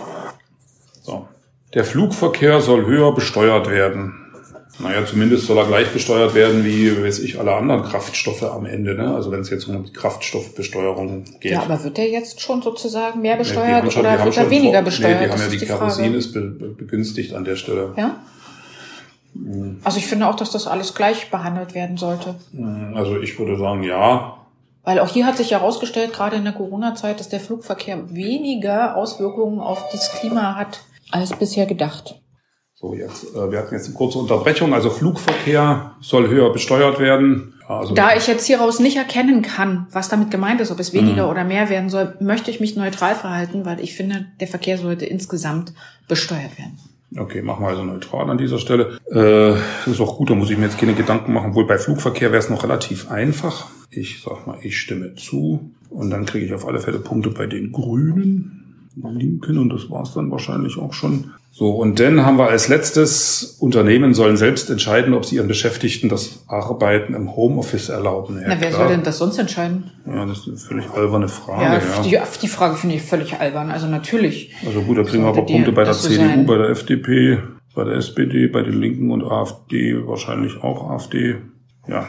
[1.01, 1.27] So.
[1.73, 4.19] Der Flugverkehr soll höher besteuert werden.
[4.79, 8.95] Naja, zumindest soll er gleich besteuert werden wie, weiß ich, alle anderen Kraftstoffe am Ende.
[8.95, 9.13] Ne?
[9.13, 11.51] Also wenn es jetzt um die Kraftstoffbesteuerung geht.
[11.51, 14.81] Ja, aber wird der jetzt schon sozusagen mehr besteuert nee, schon, oder wird er weniger
[14.81, 15.21] besteuert?
[15.21, 17.93] Nee, die haben ja die, die Kerosin ist be, be, begünstigt an der Stelle.
[17.97, 18.23] Ja?
[19.33, 19.79] Hm.
[19.83, 22.35] Also ich finde auch, dass das alles gleich behandelt werden sollte.
[22.51, 24.37] Hm, also ich würde sagen, ja.
[24.83, 29.59] Weil auch hier hat sich herausgestellt, gerade in der Corona-Zeit, dass der Flugverkehr weniger Auswirkungen
[29.59, 30.81] auf das Klima hat
[31.11, 32.19] als bisher gedacht.
[32.73, 34.73] So, jetzt, äh, wir hatten jetzt eine kurze Unterbrechung.
[34.73, 37.53] Also Flugverkehr soll höher besteuert werden.
[37.65, 41.25] Also da ich jetzt hieraus nicht erkennen kann, was damit gemeint ist, ob es weniger
[41.25, 41.31] mhm.
[41.31, 45.05] oder mehr werden soll, möchte ich mich neutral verhalten, weil ich finde, der Verkehr sollte
[45.05, 45.73] insgesamt
[46.09, 46.77] besteuert werden.
[47.17, 48.97] Okay, machen wir also neutral an dieser Stelle.
[49.11, 49.53] Äh,
[49.89, 51.53] ist auch gut, da muss ich mir jetzt keine Gedanken machen.
[51.53, 53.67] Wohl bei Flugverkehr wäre es noch relativ einfach.
[53.89, 55.71] Ich sag mal, ich stimme zu.
[55.89, 58.62] Und dann kriege ich auf alle Fälle Punkte bei den Grünen.
[58.95, 61.31] Linken und das war es dann wahrscheinlich auch schon.
[61.55, 66.09] So, und dann haben wir als letztes, Unternehmen sollen selbst entscheiden, ob sie ihren Beschäftigten
[66.09, 68.37] das Arbeiten im Homeoffice erlauben.
[68.41, 68.87] Ja, Na, wer klar.
[68.87, 69.91] soll denn das sonst entscheiden?
[70.07, 71.63] Ja, das ist eine völlig alberne Frage.
[71.63, 72.25] Ja, ja.
[72.25, 73.69] Die, die Frage finde ich völlig albern.
[73.69, 74.51] Also natürlich.
[74.65, 76.45] Also gut, da kriegen wir aber Punkte bei der CDU, sein.
[76.47, 77.37] bei der FDP,
[77.75, 81.35] bei der SPD, bei den Linken und AfD, wahrscheinlich auch AfD.
[81.87, 82.07] Ja,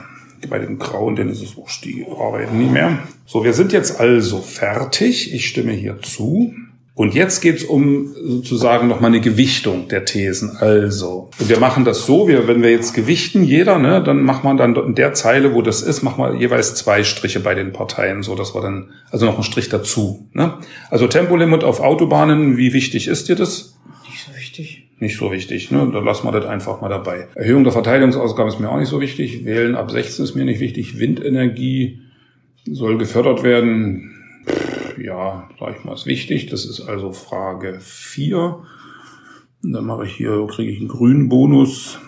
[0.49, 2.99] bei den Grauen, denn ist es wurscht, die arbeiten nie mehr.
[3.26, 5.35] So, wir sind jetzt also fertig.
[5.35, 6.55] Ich stimme hier zu.
[6.97, 10.57] Und jetzt geht's um sozusagen nochmal eine Gewichtung der Thesen.
[10.59, 14.57] Also, wir machen das so, wir, wenn wir jetzt gewichten, jeder, ne, dann macht man
[14.57, 18.22] dann in der Zeile, wo das ist, machen wir jeweils zwei Striche bei den Parteien,
[18.22, 20.28] so dass wir dann, also noch einen Strich dazu.
[20.34, 20.55] Ne?
[20.88, 23.76] Also Tempolimit auf Autobahnen, wie wichtig ist dir das?
[24.09, 24.88] Nicht so wichtig.
[25.01, 25.90] Nicht so wichtig, ne?
[25.92, 27.26] Dann lassen wir das einfach mal dabei.
[27.34, 29.45] Erhöhung der Verteidigungsausgaben ist mir auch nicht so wichtig.
[29.45, 31.01] Wählen ab 16 ist mir nicht wichtig.
[31.01, 31.99] Windenergie
[32.70, 34.14] soll gefördert werden
[34.99, 36.47] ja, sag ich mal, ist wichtig.
[36.47, 38.62] Das ist also Frage 4.
[39.62, 41.99] Dann mache ich hier, kriege ich einen grünen Bonus.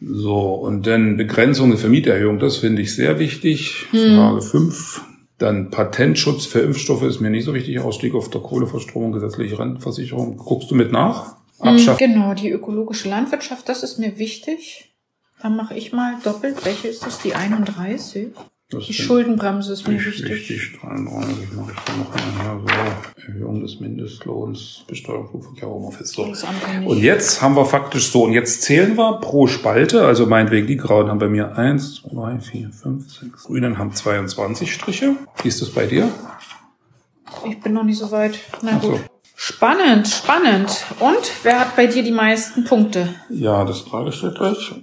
[0.00, 3.86] So, und dann Begrenzung für Mieterhöhung, das finde ich sehr wichtig.
[3.90, 4.16] Hm.
[4.16, 5.02] Frage 5.
[5.38, 7.78] Dann Patentschutz für Impfstoffe ist mir nicht so wichtig.
[7.80, 10.36] Ausstieg auf der Kohleverstromung, gesetzliche Rentenversicherung.
[10.36, 11.36] Guckst du mit nach?
[11.60, 14.92] Hm, Abschaff genau, die ökologische Landwirtschaft, das ist mir wichtig.
[15.42, 16.64] Dann mache ich mal doppelt.
[16.64, 17.20] Welche ist das?
[17.20, 18.28] Die 31?
[18.70, 20.30] Das die Schuldenbremse ist mir wichtig.
[20.30, 23.20] Wichtig, 33 mache ich dann noch mal so.
[23.26, 26.12] Erhöhung des Mindestlohns, Besteuerung Flugverkehr, Homeoffice.
[26.12, 26.22] So.
[26.22, 30.76] Und jetzt haben wir faktisch so, und jetzt zählen wir pro Spalte, also meinetwegen die
[30.76, 33.44] Grauen haben bei mir 1, 2, 3, 4, 5, 6.
[33.44, 35.16] Grünen haben 22 Striche.
[35.42, 36.08] Wie ist das bei dir?
[37.48, 38.38] Ich bin noch nicht so weit.
[38.62, 38.82] Na gut.
[38.82, 39.00] So.
[39.34, 40.84] Spannend, spannend.
[41.00, 43.08] Und wer hat bei dir die meisten Punkte?
[43.30, 44.74] Ja, das frage ich dir gleich.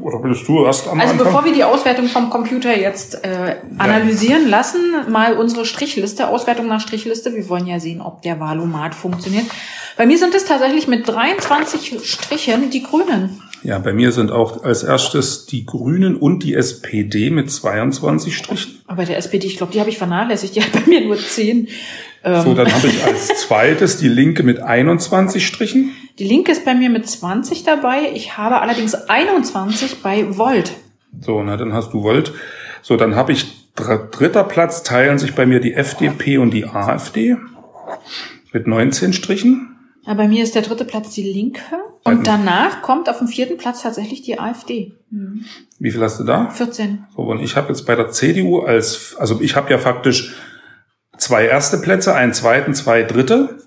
[0.00, 1.26] Oder willst du erst am Also Anfang?
[1.26, 4.48] bevor wir die Auswertung vom Computer jetzt äh, analysieren ja.
[4.48, 4.80] lassen,
[5.10, 7.34] mal unsere Strichliste, Auswertung nach Strichliste.
[7.34, 9.46] Wir wollen ja sehen, ob der Valomat funktioniert.
[9.96, 13.42] Bei mir sind es tatsächlich mit 23 Strichen die Grünen.
[13.64, 18.80] Ja, bei mir sind auch als erstes die Grünen und die SPD mit 22 Strichen.
[18.86, 20.54] Aber der SPD, ich glaube, die habe ich vernachlässigt.
[20.54, 21.68] Die hat bei mir nur 10.
[22.22, 25.92] So, dann habe ich als zweites die Linke mit 21 Strichen.
[26.18, 28.10] Die Linke ist bei mir mit 20 dabei.
[28.14, 30.72] Ich habe allerdings 21 bei Volt.
[31.20, 32.32] So, na dann hast du Volt.
[32.82, 37.36] So, dann habe ich dritter Platz teilen sich bei mir die FDP und die AfD
[38.52, 39.76] mit 19 Strichen.
[40.04, 41.62] Ja, bei mir ist der dritte Platz die Linke.
[42.04, 44.94] Und danach kommt auf dem vierten Platz tatsächlich die AfD.
[45.10, 45.44] Mhm.
[45.78, 46.50] Wie viel hast du da?
[46.50, 47.04] 14.
[47.14, 50.34] So, und ich habe jetzt bei der CDU als, also ich habe ja faktisch
[51.18, 53.58] zwei erste Plätze, einen zweiten, zwei dritte.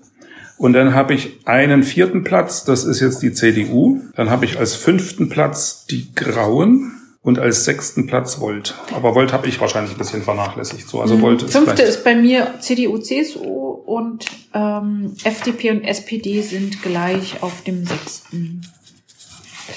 [0.62, 4.00] Und dann habe ich einen vierten Platz, das ist jetzt die CDU.
[4.14, 8.76] Dann habe ich als fünften Platz die Grauen und als sechsten Platz Volt.
[8.94, 10.88] Aber Volt habe ich wahrscheinlich ein bisschen vernachlässigt.
[10.88, 16.42] So, also Volt ist Fünfte ist bei mir CDU, CSU und ähm, FDP und SPD
[16.42, 18.62] sind gleich auf dem sechsten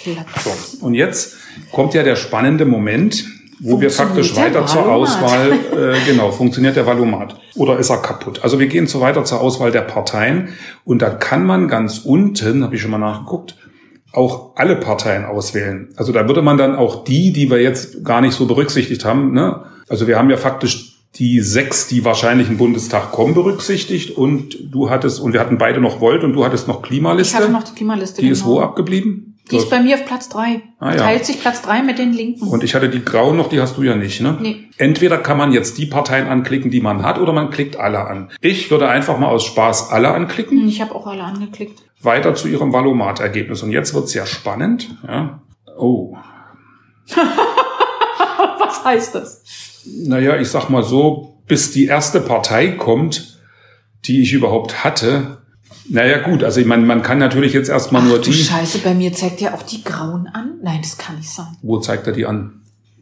[0.03, 0.73] Platz.
[0.77, 1.35] So, und jetzt
[1.71, 3.25] kommt ja der spannende Moment
[3.59, 8.43] wo wir faktisch weiter zur Auswahl, äh, genau, funktioniert der Valomat oder ist er kaputt?
[8.43, 10.49] Also wir gehen so weiter zur Auswahl der Parteien
[10.83, 13.55] und da kann man ganz unten, habe ich schon mal nachgeguckt,
[14.11, 15.89] auch alle Parteien auswählen.
[15.95, 19.33] Also da würde man dann auch die, die wir jetzt gar nicht so berücksichtigt haben,
[19.33, 19.63] ne?
[19.87, 24.89] also wir haben ja faktisch die sechs, die wahrscheinlich im Bundestag kommen, berücksichtigt und du
[24.89, 27.37] hattest, und wir hatten beide noch Volt und du hattest noch Klimaliste.
[27.37, 28.21] Ich hatte noch die Klimaliste.
[28.21, 28.33] Die genau.
[28.33, 29.34] ist wo abgeblieben?
[29.51, 30.63] Die ist bei mir auf Platz drei.
[30.79, 30.97] Ah, ja.
[30.97, 32.47] Teilt sich Platz drei mit den Linken.
[32.47, 34.37] Und ich hatte die grauen noch, die hast du ja nicht, ne?
[34.41, 34.69] Nee.
[34.77, 38.31] Entweder kann man jetzt die Parteien anklicken, die man hat, oder man klickt alle an.
[38.41, 40.67] Ich würde einfach mal aus Spaß alle anklicken.
[40.67, 41.83] Ich habe auch alle angeklickt.
[42.01, 43.61] Weiter zu ihrem Valomat-Ergebnis.
[43.61, 44.97] Und jetzt wird's ja spannend.
[45.07, 45.41] Ja.
[45.77, 46.17] Oh.
[48.59, 49.83] Was heißt das?
[49.85, 53.39] Naja, ich sag mal so, bis die erste Partei kommt,
[54.05, 55.44] die ich überhaupt hatte.
[55.89, 58.33] Naja, gut, also ich meine, man kann natürlich jetzt erstmal nur die.
[58.33, 60.55] Scheiße, bei mir zeigt ja auch die Grauen an.
[60.63, 61.57] Nein, das kann nicht sein.
[61.61, 62.61] Wo zeigt er die an?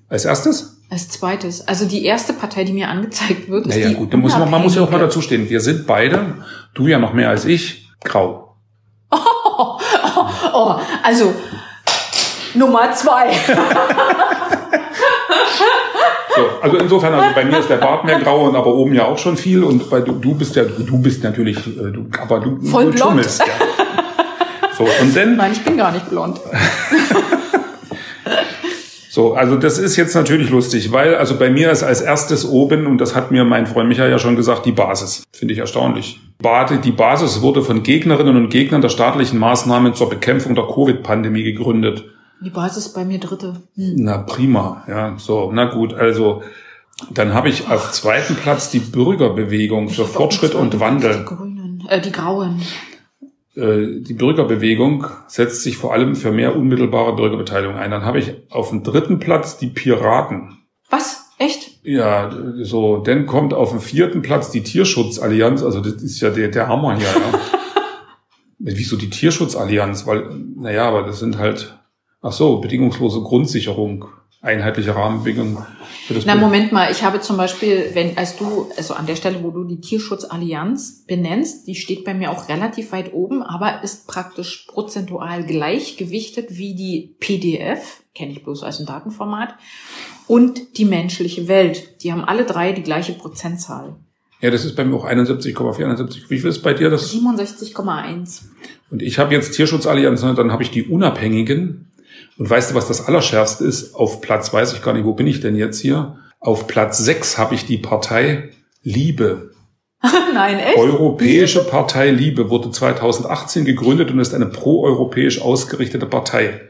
[0.10, 0.82] Als erstes?
[0.90, 1.68] Als zweites.
[1.68, 4.50] Also die erste Partei, die mir angezeigt wird, ist Naja, die gut, da muss man,
[4.50, 5.50] man muss ja auch mal dazu stehen.
[5.50, 6.36] Wir sind beide,
[6.74, 8.56] du ja noch mehr als ich, grau.
[9.56, 9.78] Oh,
[10.52, 11.34] oh, also
[12.56, 13.30] Nummer zwei.
[16.36, 19.06] So, also insofern, also bei mir ist der Bart mehr grau und aber oben ja
[19.06, 22.40] auch schon viel und bei du, du bist ja, du bist natürlich, äh, du, aber
[22.40, 23.00] du, Voll du blond.
[23.00, 23.46] schummelst, ja.
[24.78, 26.40] So, und dann, Nein, ich bin gar nicht blond.
[29.10, 32.88] so, also das ist jetzt natürlich lustig, weil, also bei mir ist als erstes oben,
[32.88, 35.24] und das hat mir mein Freund Michael ja schon gesagt, die Basis.
[35.32, 36.20] Finde ich erstaunlich.
[36.84, 42.04] Die Basis wurde von Gegnerinnen und Gegnern der staatlichen Maßnahmen zur Bekämpfung der Covid-Pandemie gegründet.
[42.44, 43.62] Die Basis bei mir dritte.
[43.76, 43.96] Hm.
[43.98, 46.42] Na prima, ja, so, na gut, also
[47.12, 51.24] dann habe ich auf zweiten Platz die Bürgerbewegung für Fortschritt und Die Wandel.
[51.24, 52.62] Grünen, äh, die Grauen.
[53.56, 57.92] Äh, Die Bürgerbewegung setzt sich vor allem für mehr unmittelbare Bürgerbeteiligung ein.
[57.92, 60.58] Dann habe ich auf dem dritten Platz die Piraten.
[60.90, 61.32] Was?
[61.40, 61.72] Echt?
[61.84, 66.48] Ja, so, dann kommt auf dem vierten Platz die Tierschutzallianz, also das ist ja der,
[66.50, 67.40] der Hammer hier, ja.
[68.60, 70.08] Wieso die Tierschutzallianz?
[70.08, 71.78] Weil, naja, aber das sind halt,
[72.24, 74.06] ach so, bedingungslose Grundsicherung,
[74.42, 75.66] einheitliche Rahmenbedingungen
[76.08, 79.16] für das Na, Moment mal, ich habe zum Beispiel, wenn, als du, also an der
[79.16, 83.84] Stelle, wo du die Tierschutzallianz benennst, die steht bei mir auch relativ weit oben, aber
[83.84, 89.56] ist praktisch prozentual gleichgewichtet wie die PDF, kenne ich bloß als ein Datenformat,
[90.28, 92.04] und die menschliche Welt.
[92.04, 93.96] Die haben alle drei die gleiche Prozentzahl.
[94.42, 96.30] Ja, das ist bei mir auch 71,4, 71.
[96.30, 97.14] Wie viel ist bei dir das?
[97.14, 98.42] 67,1.
[98.90, 101.93] Und ich habe jetzt Tierschutzallianz, ne, dann habe ich die Unabhängigen.
[102.38, 103.96] Und weißt du, was das Allerschärfste ist?
[103.96, 106.18] Auf Platz, weiß ich gar nicht, wo bin ich denn jetzt hier?
[106.40, 108.50] Auf Platz 6 habe ich die Partei
[108.82, 109.52] Liebe.
[110.34, 110.78] Nein, echt?
[110.78, 116.62] Europäische Partei Liebe wurde 2018 gegründet und ist eine proeuropäisch ausgerichtete Partei.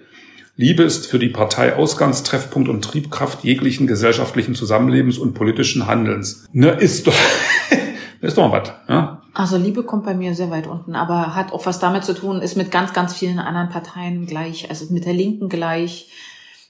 [0.55, 6.45] Liebe ist für die Partei Ausgangstreffpunkt und Triebkraft jeglichen gesellschaftlichen Zusammenlebens und politischen Handelns.
[6.53, 7.15] Ne, ist doch,
[8.21, 9.22] ist doch mal was, ja?
[9.33, 12.41] Also Liebe kommt bei mir sehr weit unten, aber hat auch was damit zu tun,
[12.41, 16.09] ist mit ganz, ganz vielen anderen Parteien gleich, also mit der Linken gleich,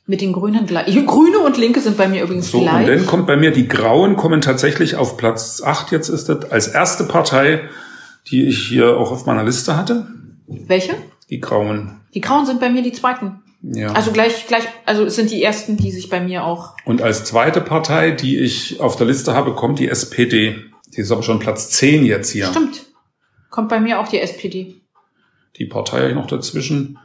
[0.06, 0.85] mit den Grünen gleich.
[1.06, 2.88] Grüne und Linke sind bei mir übrigens So, und gleich.
[2.88, 6.68] dann kommt bei mir, die Grauen kommen tatsächlich auf Platz 8 jetzt ist das, als
[6.68, 7.61] erste Partei,
[8.27, 10.07] die ich hier auch auf meiner Liste hatte.
[10.48, 10.94] Welche?
[11.30, 11.99] Die Grauen.
[12.14, 13.41] Die Grauen sind bei mir die zweiten.
[13.61, 13.91] Ja.
[13.94, 16.76] Also gleich, gleich, also es sind die ersten, die sich bei mir auch.
[16.85, 20.56] und als zweite Partei, die ich auf der Liste habe, kommt die SPD.
[20.95, 22.48] Die ist aber schon Platz 10 jetzt hier.
[22.48, 22.86] Stimmt.
[23.49, 24.76] Kommt bei mir auch die SPD.
[25.57, 26.98] Die Partei habe ich noch dazwischen.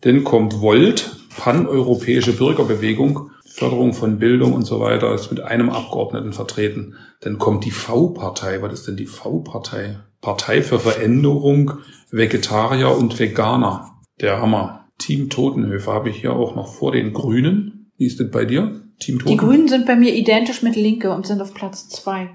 [0.00, 6.32] Dann kommt Volt, Pan-Europäische Bürgerbewegung, Förderung von Bildung und so weiter, ist mit einem Abgeordneten
[6.32, 6.94] vertreten.
[7.20, 8.60] Dann kommt die V-Partei.
[8.62, 10.00] Was ist denn die V-Partei?
[10.20, 11.78] Partei für Veränderung
[12.10, 13.90] Vegetarier und Veganer.
[14.20, 14.88] Der Hammer.
[14.98, 17.90] Team Totenhöfer habe ich hier auch noch vor den Grünen.
[17.96, 18.82] Wie ist das bei dir?
[18.98, 19.46] Team Die Totenhöfer?
[19.46, 22.30] Grünen sind bei mir identisch mit Linke und sind auf Platz zwei.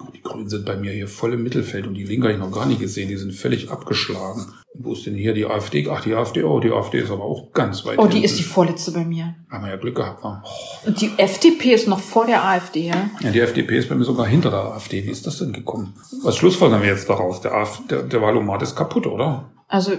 [0.00, 2.40] Oh, Die Grünen sind bei mir hier voll im Mittelfeld und die Linke habe ich
[2.40, 3.08] noch gar nicht gesehen.
[3.08, 4.46] Die sind völlig abgeschlagen.
[4.76, 5.88] Wo ist denn hier die AfD?
[5.88, 8.24] Ach, die AfD, oh, die AfD ist aber auch ganz weit Oh, die hinten.
[8.24, 9.36] ist die vorletzte bei mir.
[9.48, 10.42] Haben wir ja Glück gehabt, wa?
[10.44, 10.88] Oh.
[10.88, 13.08] Und die FDP ist noch vor der AfD, ja?
[13.20, 15.04] Ja, die FDP ist bei mir sogar hinter der AfD.
[15.04, 15.94] Wie ist das denn gekommen?
[16.24, 17.40] Was schlussfolgern wir jetzt daraus?
[17.40, 19.52] Der, AfD, der, der Wahlomat ist kaputt, oder?
[19.68, 19.92] Also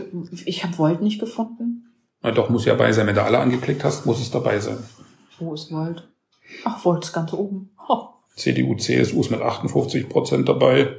[0.45, 1.85] ich habe Volt nicht gefunden.
[2.21, 3.07] Na doch, muss ja bei sein.
[3.07, 4.79] Wenn du alle angeklickt hast, muss es dabei sein.
[5.39, 6.09] Wo ist Volt?
[6.65, 7.69] Ach, Volt ist ganz oben.
[7.87, 8.09] Ho.
[8.35, 10.89] CDU, CSU ist mit 58 Prozent dabei.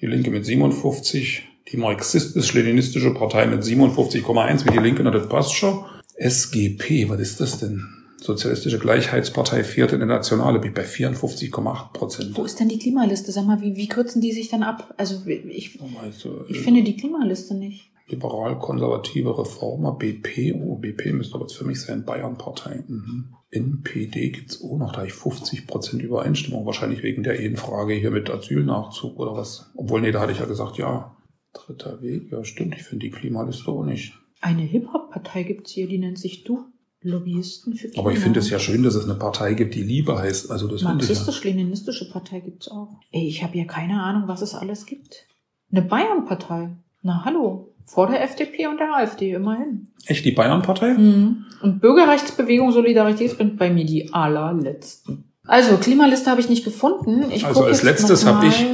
[0.00, 1.42] Die Linke mit 57.
[1.72, 5.84] Die marxistisch-leninistische Partei mit 57,1 wie die Linke, na das passt schon.
[6.16, 7.88] SGP, was ist das denn?
[8.20, 12.36] Sozialistische Gleichheitspartei vierte in der Nationale, bin ich bei 54,8 Prozent.
[12.36, 13.32] Wo ist denn die Klimaliste?
[13.32, 14.94] Sag mal, wie, wie kürzen die sich dann ab?
[14.96, 17.90] Also ich, Also, ich finde die Klimaliste nicht.
[18.08, 22.84] Liberal-konservative Reformer, BP, oh, BP müsste aber jetzt für mich sein, Bayern-Partei.
[22.86, 23.34] Mhm.
[23.54, 28.10] NPD gibt's auch noch, da habe ich 50 Prozent Übereinstimmung, wahrscheinlich wegen der Ehenfrage hier
[28.10, 29.70] mit Asylnachzug oder was.
[29.76, 31.16] Obwohl, nee, da hatte ich ja gesagt, ja.
[31.52, 34.14] Dritter Weg, ja stimmt, ich finde die Klimaliste auch nicht.
[34.40, 36.66] Eine Hip-Hop-Partei gibt's hier, die nennt sich Du.
[37.04, 38.00] Lobbyisten für Klima.
[38.00, 40.50] Aber ich finde es ja schön, dass es eine Partei gibt, die Liebe heißt.
[40.50, 40.82] Also das.
[40.82, 42.98] Marxistisch-leninistische Partei gibt's auch.
[43.12, 45.26] Ey, ich habe ja keine Ahnung, was es alles gibt.
[45.70, 46.76] Eine Bayern-Partei.
[47.02, 47.73] Na hallo.
[47.86, 49.88] Vor der FDP und der AfD, immerhin.
[50.06, 50.94] Echt, die Bayern-Partei?
[50.94, 51.44] Mhm.
[51.62, 55.24] Und Bürgerrechtsbewegung Solidarität sind bei mir die allerletzten.
[55.46, 57.30] Also, Klimaliste habe ich nicht gefunden.
[57.30, 58.64] Ich Also als letztes habe ich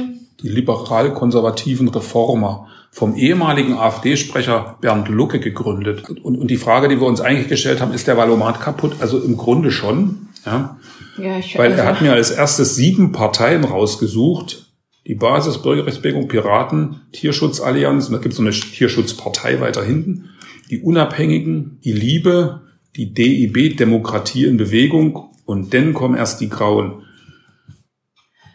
[0.41, 6.09] die liberal-konservativen Reformer vom ehemaligen AfD-Sprecher Bernd Lucke gegründet.
[6.09, 8.95] Und, und die Frage, die wir uns eigentlich gestellt haben, ist der Valomat kaputt?
[8.99, 10.77] Also im Grunde schon, ja.
[11.17, 14.70] Ja, ich, Weil also, er hat mir als erstes sieben Parteien rausgesucht.
[15.07, 20.29] Die Basis, Bürgerrechtsbewegung, Piraten, Tierschutzallianz, und da gibt es eine Tierschutzpartei weiter hinten,
[20.69, 22.61] die Unabhängigen, die Liebe,
[22.95, 27.03] die DIB, Demokratie in Bewegung, und dann kommen erst die Grauen.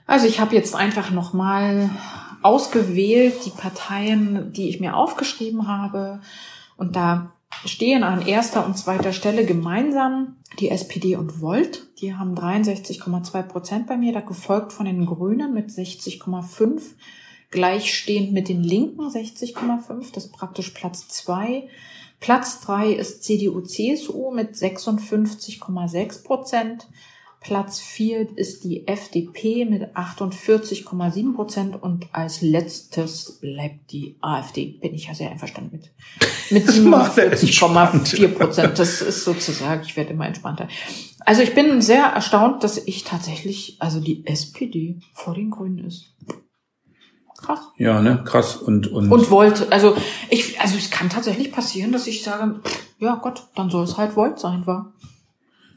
[0.07, 1.91] Also ich habe jetzt einfach nochmal
[2.43, 6.21] ausgewählt die Parteien, die ich mir aufgeschrieben habe.
[6.77, 7.33] Und da
[7.65, 11.89] stehen an erster und zweiter Stelle gemeinsam die SPD und Volt.
[12.01, 16.83] Die haben 63,2 Prozent bei mir, da gefolgt von den Grünen mit 60,5.
[17.51, 20.13] Gleichstehend mit den Linken 60,5.
[20.13, 21.69] Das ist praktisch Platz zwei.
[22.19, 26.87] Platz drei ist CDU-CSU mit 56,6 Prozent.
[27.41, 34.79] Platz vier ist die FDP mit 48,7 Prozent und als letztes bleibt die AfD.
[34.81, 35.93] Bin ich ja sehr einverstanden mit.
[36.51, 38.79] Mit macht er 47,4 Prozent.
[38.79, 40.69] Das ist sozusagen, ich werde immer entspannter.
[41.21, 46.15] Also ich bin sehr erstaunt, dass ich tatsächlich, also die SPD vor den Grünen ist.
[47.37, 47.61] Krass.
[47.77, 48.57] Ja, ne, krass.
[48.57, 49.97] Und, und, Und Volt, also
[50.31, 53.97] ich, also es kann tatsächlich passieren, dass ich sage, pff, ja Gott, dann soll es
[53.97, 54.95] halt Volt sein, war.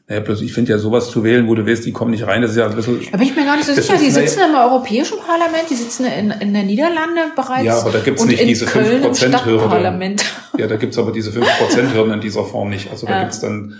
[0.10, 2.41] Ja, bloß ich finde ja sowas zu wählen, wo du weißt, die kommen nicht rein,
[2.41, 3.95] das ist ja ein bisschen, Da bin ich mir gar nicht so sicher.
[3.95, 7.65] Die sitzen im Europäischen Parlament, die sitzen in, in der Niederlande bereits.
[7.65, 9.60] Ja, aber da gibt's nicht diese Köln im 5% Hürde.
[9.60, 10.26] Stadtparlament.
[10.57, 12.90] ja, da gibt's aber diese 5%-Hürden in dieser Form nicht.
[12.90, 13.22] Also da Ja.
[13.22, 13.76] gibt's dann,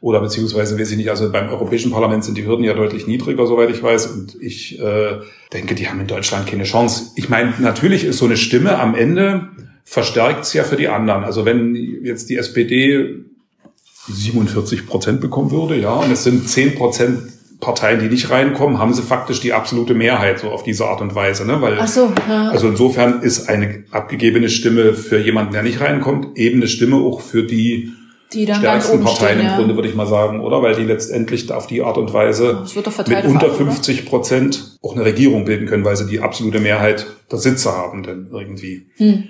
[0.00, 3.46] oder beziehungsweise weiß ich nicht, also beim Europäischen Parlament sind die Hürden ja deutlich niedriger,
[3.46, 4.06] soweit ich weiß.
[4.08, 5.18] Und ich äh,
[5.52, 7.12] denke, die haben in Deutschland keine Chance.
[7.14, 9.50] Ich meine, natürlich ist so eine Stimme am Ende
[9.84, 11.22] verstärkt's ja für die anderen.
[11.22, 13.24] Also wenn jetzt die SPD
[14.10, 17.18] 47 Prozent bekommen würde, ja, und es sind 10 Prozent
[17.60, 21.14] Parteien, die nicht reinkommen, haben sie faktisch die absolute Mehrheit so auf diese Art und
[21.14, 21.60] Weise, ne?
[21.60, 22.48] Weil Ach so, ja.
[22.48, 27.20] also insofern ist eine abgegebene Stimme für jemanden, der nicht reinkommt, eben eine Stimme auch
[27.20, 27.92] für die
[28.32, 29.56] die stärksten Parteien stehen, im ja.
[29.56, 30.62] Grunde, würde ich mal sagen, oder?
[30.62, 33.52] Weil die letztendlich auf die Art und Weise mit unter auf alle, oder?
[33.52, 38.04] 50 Prozent auch eine Regierung bilden können, weil sie die absolute Mehrheit der Sitze haben,
[38.04, 38.86] denn irgendwie.
[38.96, 39.24] Hm.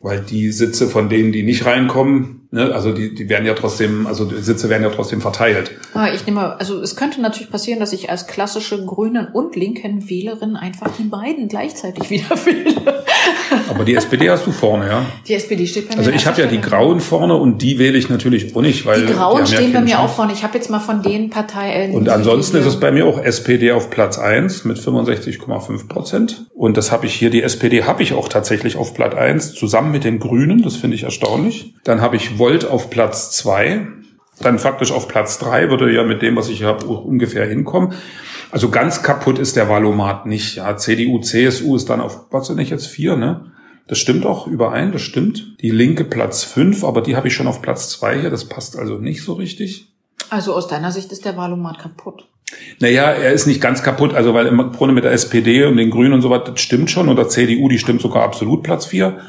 [0.00, 4.06] Weil die Sitze von denen, die nicht reinkommen, ne, also die, die werden ja trotzdem,
[4.06, 5.72] also die Sitze werden ja trotzdem verteilt.
[5.92, 10.08] Ah, ich nehme, also es könnte natürlich passieren, dass ich als klassische Grünen und Linken
[10.08, 13.02] Wählerin einfach die beiden gleichzeitig wieder wähle.
[13.68, 15.06] Aber die SPD hast du vorne, ja.
[15.28, 15.98] Die SPD steht bei mir.
[15.98, 16.60] Also ich habe ja die.
[16.64, 19.72] Grauen vorne und die wähle ich natürlich auch nicht, weil Die Grauen ja stehen bei
[19.74, 20.04] keine mir Chance.
[20.04, 20.32] auch vorne.
[20.32, 21.92] Ich habe jetzt mal von den Parteien.
[21.92, 25.88] Und die- ansonsten ist die- es bei mir auch SPD auf Platz eins mit 65,5
[25.88, 26.46] Prozent.
[26.54, 29.90] Und das habe ich hier, die SPD habe ich auch tatsächlich auf Platz eins zusammen
[29.92, 30.62] mit den Grünen.
[30.62, 31.74] Das finde ich erstaunlich.
[31.84, 33.86] Dann habe ich Volt auf Platz zwei.
[34.38, 37.94] Dann faktisch auf Platz drei würde ja mit dem, was ich habe, ungefähr hinkommen.
[38.50, 40.56] Also ganz kaputt ist der Valomat nicht.
[40.56, 43.52] Ja, CDU, CSU ist dann auf, was sind ich jetzt vier, ne?
[43.88, 45.56] Das stimmt auch überein, das stimmt.
[45.62, 48.28] Die Linke Platz fünf, aber die habe ich schon auf Platz zwei hier.
[48.28, 49.88] Das passt also nicht so richtig.
[50.28, 52.28] Also aus deiner Sicht ist der Wahlomat kaputt.
[52.78, 55.88] Naja, er ist nicht ganz kaputt, also weil im Grunde mit der SPD und den
[55.88, 57.08] Grünen und so was, das stimmt schon.
[57.08, 59.20] Und der CDU, die stimmt sogar absolut Platz vier.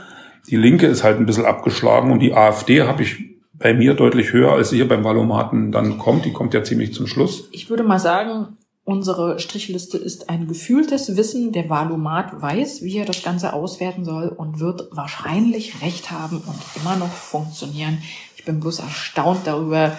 [0.49, 3.17] Die Linke ist halt ein bisschen abgeschlagen und die AfD habe ich
[3.53, 6.25] bei mir deutlich höher, als sie hier beim Valomaten dann kommt.
[6.25, 7.47] Die kommt ja ziemlich zum Schluss.
[7.51, 11.51] Ich würde mal sagen, unsere Strichliste ist ein gefühltes Wissen.
[11.51, 16.59] Der Valomat weiß, wie er das Ganze auswerten soll und wird wahrscheinlich recht haben und
[16.81, 17.99] immer noch funktionieren.
[18.35, 19.97] Ich bin bloß erstaunt darüber,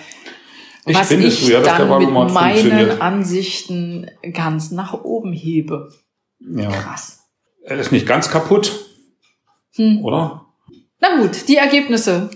[0.86, 3.00] Ich was ich du ja, dann mit meinen.
[3.00, 5.92] Ansichten ganz nach oben hebe.
[6.38, 6.70] Ja.
[6.70, 7.24] Krass.
[7.64, 8.85] Er ist nicht ganz kaputt,
[9.76, 10.04] Hm.
[10.04, 10.42] oder?
[11.00, 12.30] Na gut, die Ergebnisse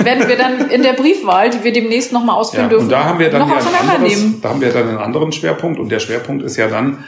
[0.00, 3.04] werden wir dann in der Briefwahl, die wir demnächst nochmal ausführen Ja, dürfen, und da
[3.04, 4.40] haben wir dann noch ja ein anderes, auseinandernehmen.
[4.42, 7.04] da haben wir dann einen anderen Schwerpunkt und der Schwerpunkt ist ja dann,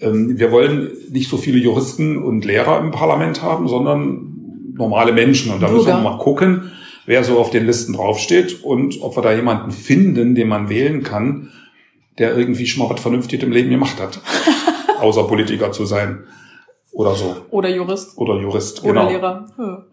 [0.00, 5.52] ähm, wir wollen nicht so viele Juristen und Lehrer im Parlament haben, sondern normale Menschen
[5.52, 6.10] und da müssen wir Bürger.
[6.10, 6.72] mal gucken,
[7.04, 11.02] wer so auf den Listen draufsteht und ob wir da jemanden finden, den man wählen
[11.02, 11.50] kann,
[12.18, 14.20] der irgendwie schon mal was Vernünftiges im Leben gemacht hat,
[15.00, 16.24] außer Politiker zu sein
[16.94, 18.16] oder so Oder Jurist.
[18.18, 19.46] oder Jurist, Oder genau Lehrer.
[19.58, 19.84] Ja.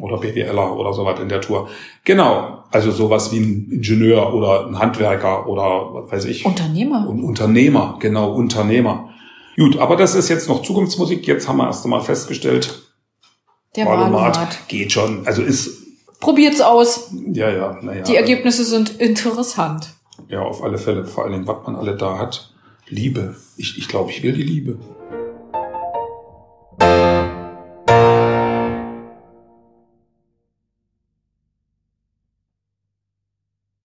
[0.00, 1.68] oder BWLer oder sowas in der Tour.
[2.04, 5.62] Genau, also sowas wie ein Ingenieur oder ein Handwerker oder
[5.94, 6.44] was weiß ich.
[6.44, 7.06] Unternehmer.
[7.08, 9.08] Und Unternehmer, genau, Unternehmer.
[9.56, 11.26] Gut, aber das ist jetzt noch Zukunftsmusik.
[11.26, 12.82] Jetzt haben wir erst einmal festgestellt,
[13.76, 14.68] Der Wahlomat Wahlomat.
[14.68, 15.26] geht schon.
[15.26, 15.78] Also ist,
[16.20, 17.10] Probiert's aus.
[17.32, 18.02] ja, ja, naja.
[18.02, 19.94] Die Ergebnisse sind interessant.
[20.28, 21.04] Ja, auf alle Fälle.
[21.04, 22.52] Vor allen Dingen, was man alle da hat.
[22.88, 23.36] Liebe.
[23.56, 24.78] Ich, ich glaube, ich will die Liebe.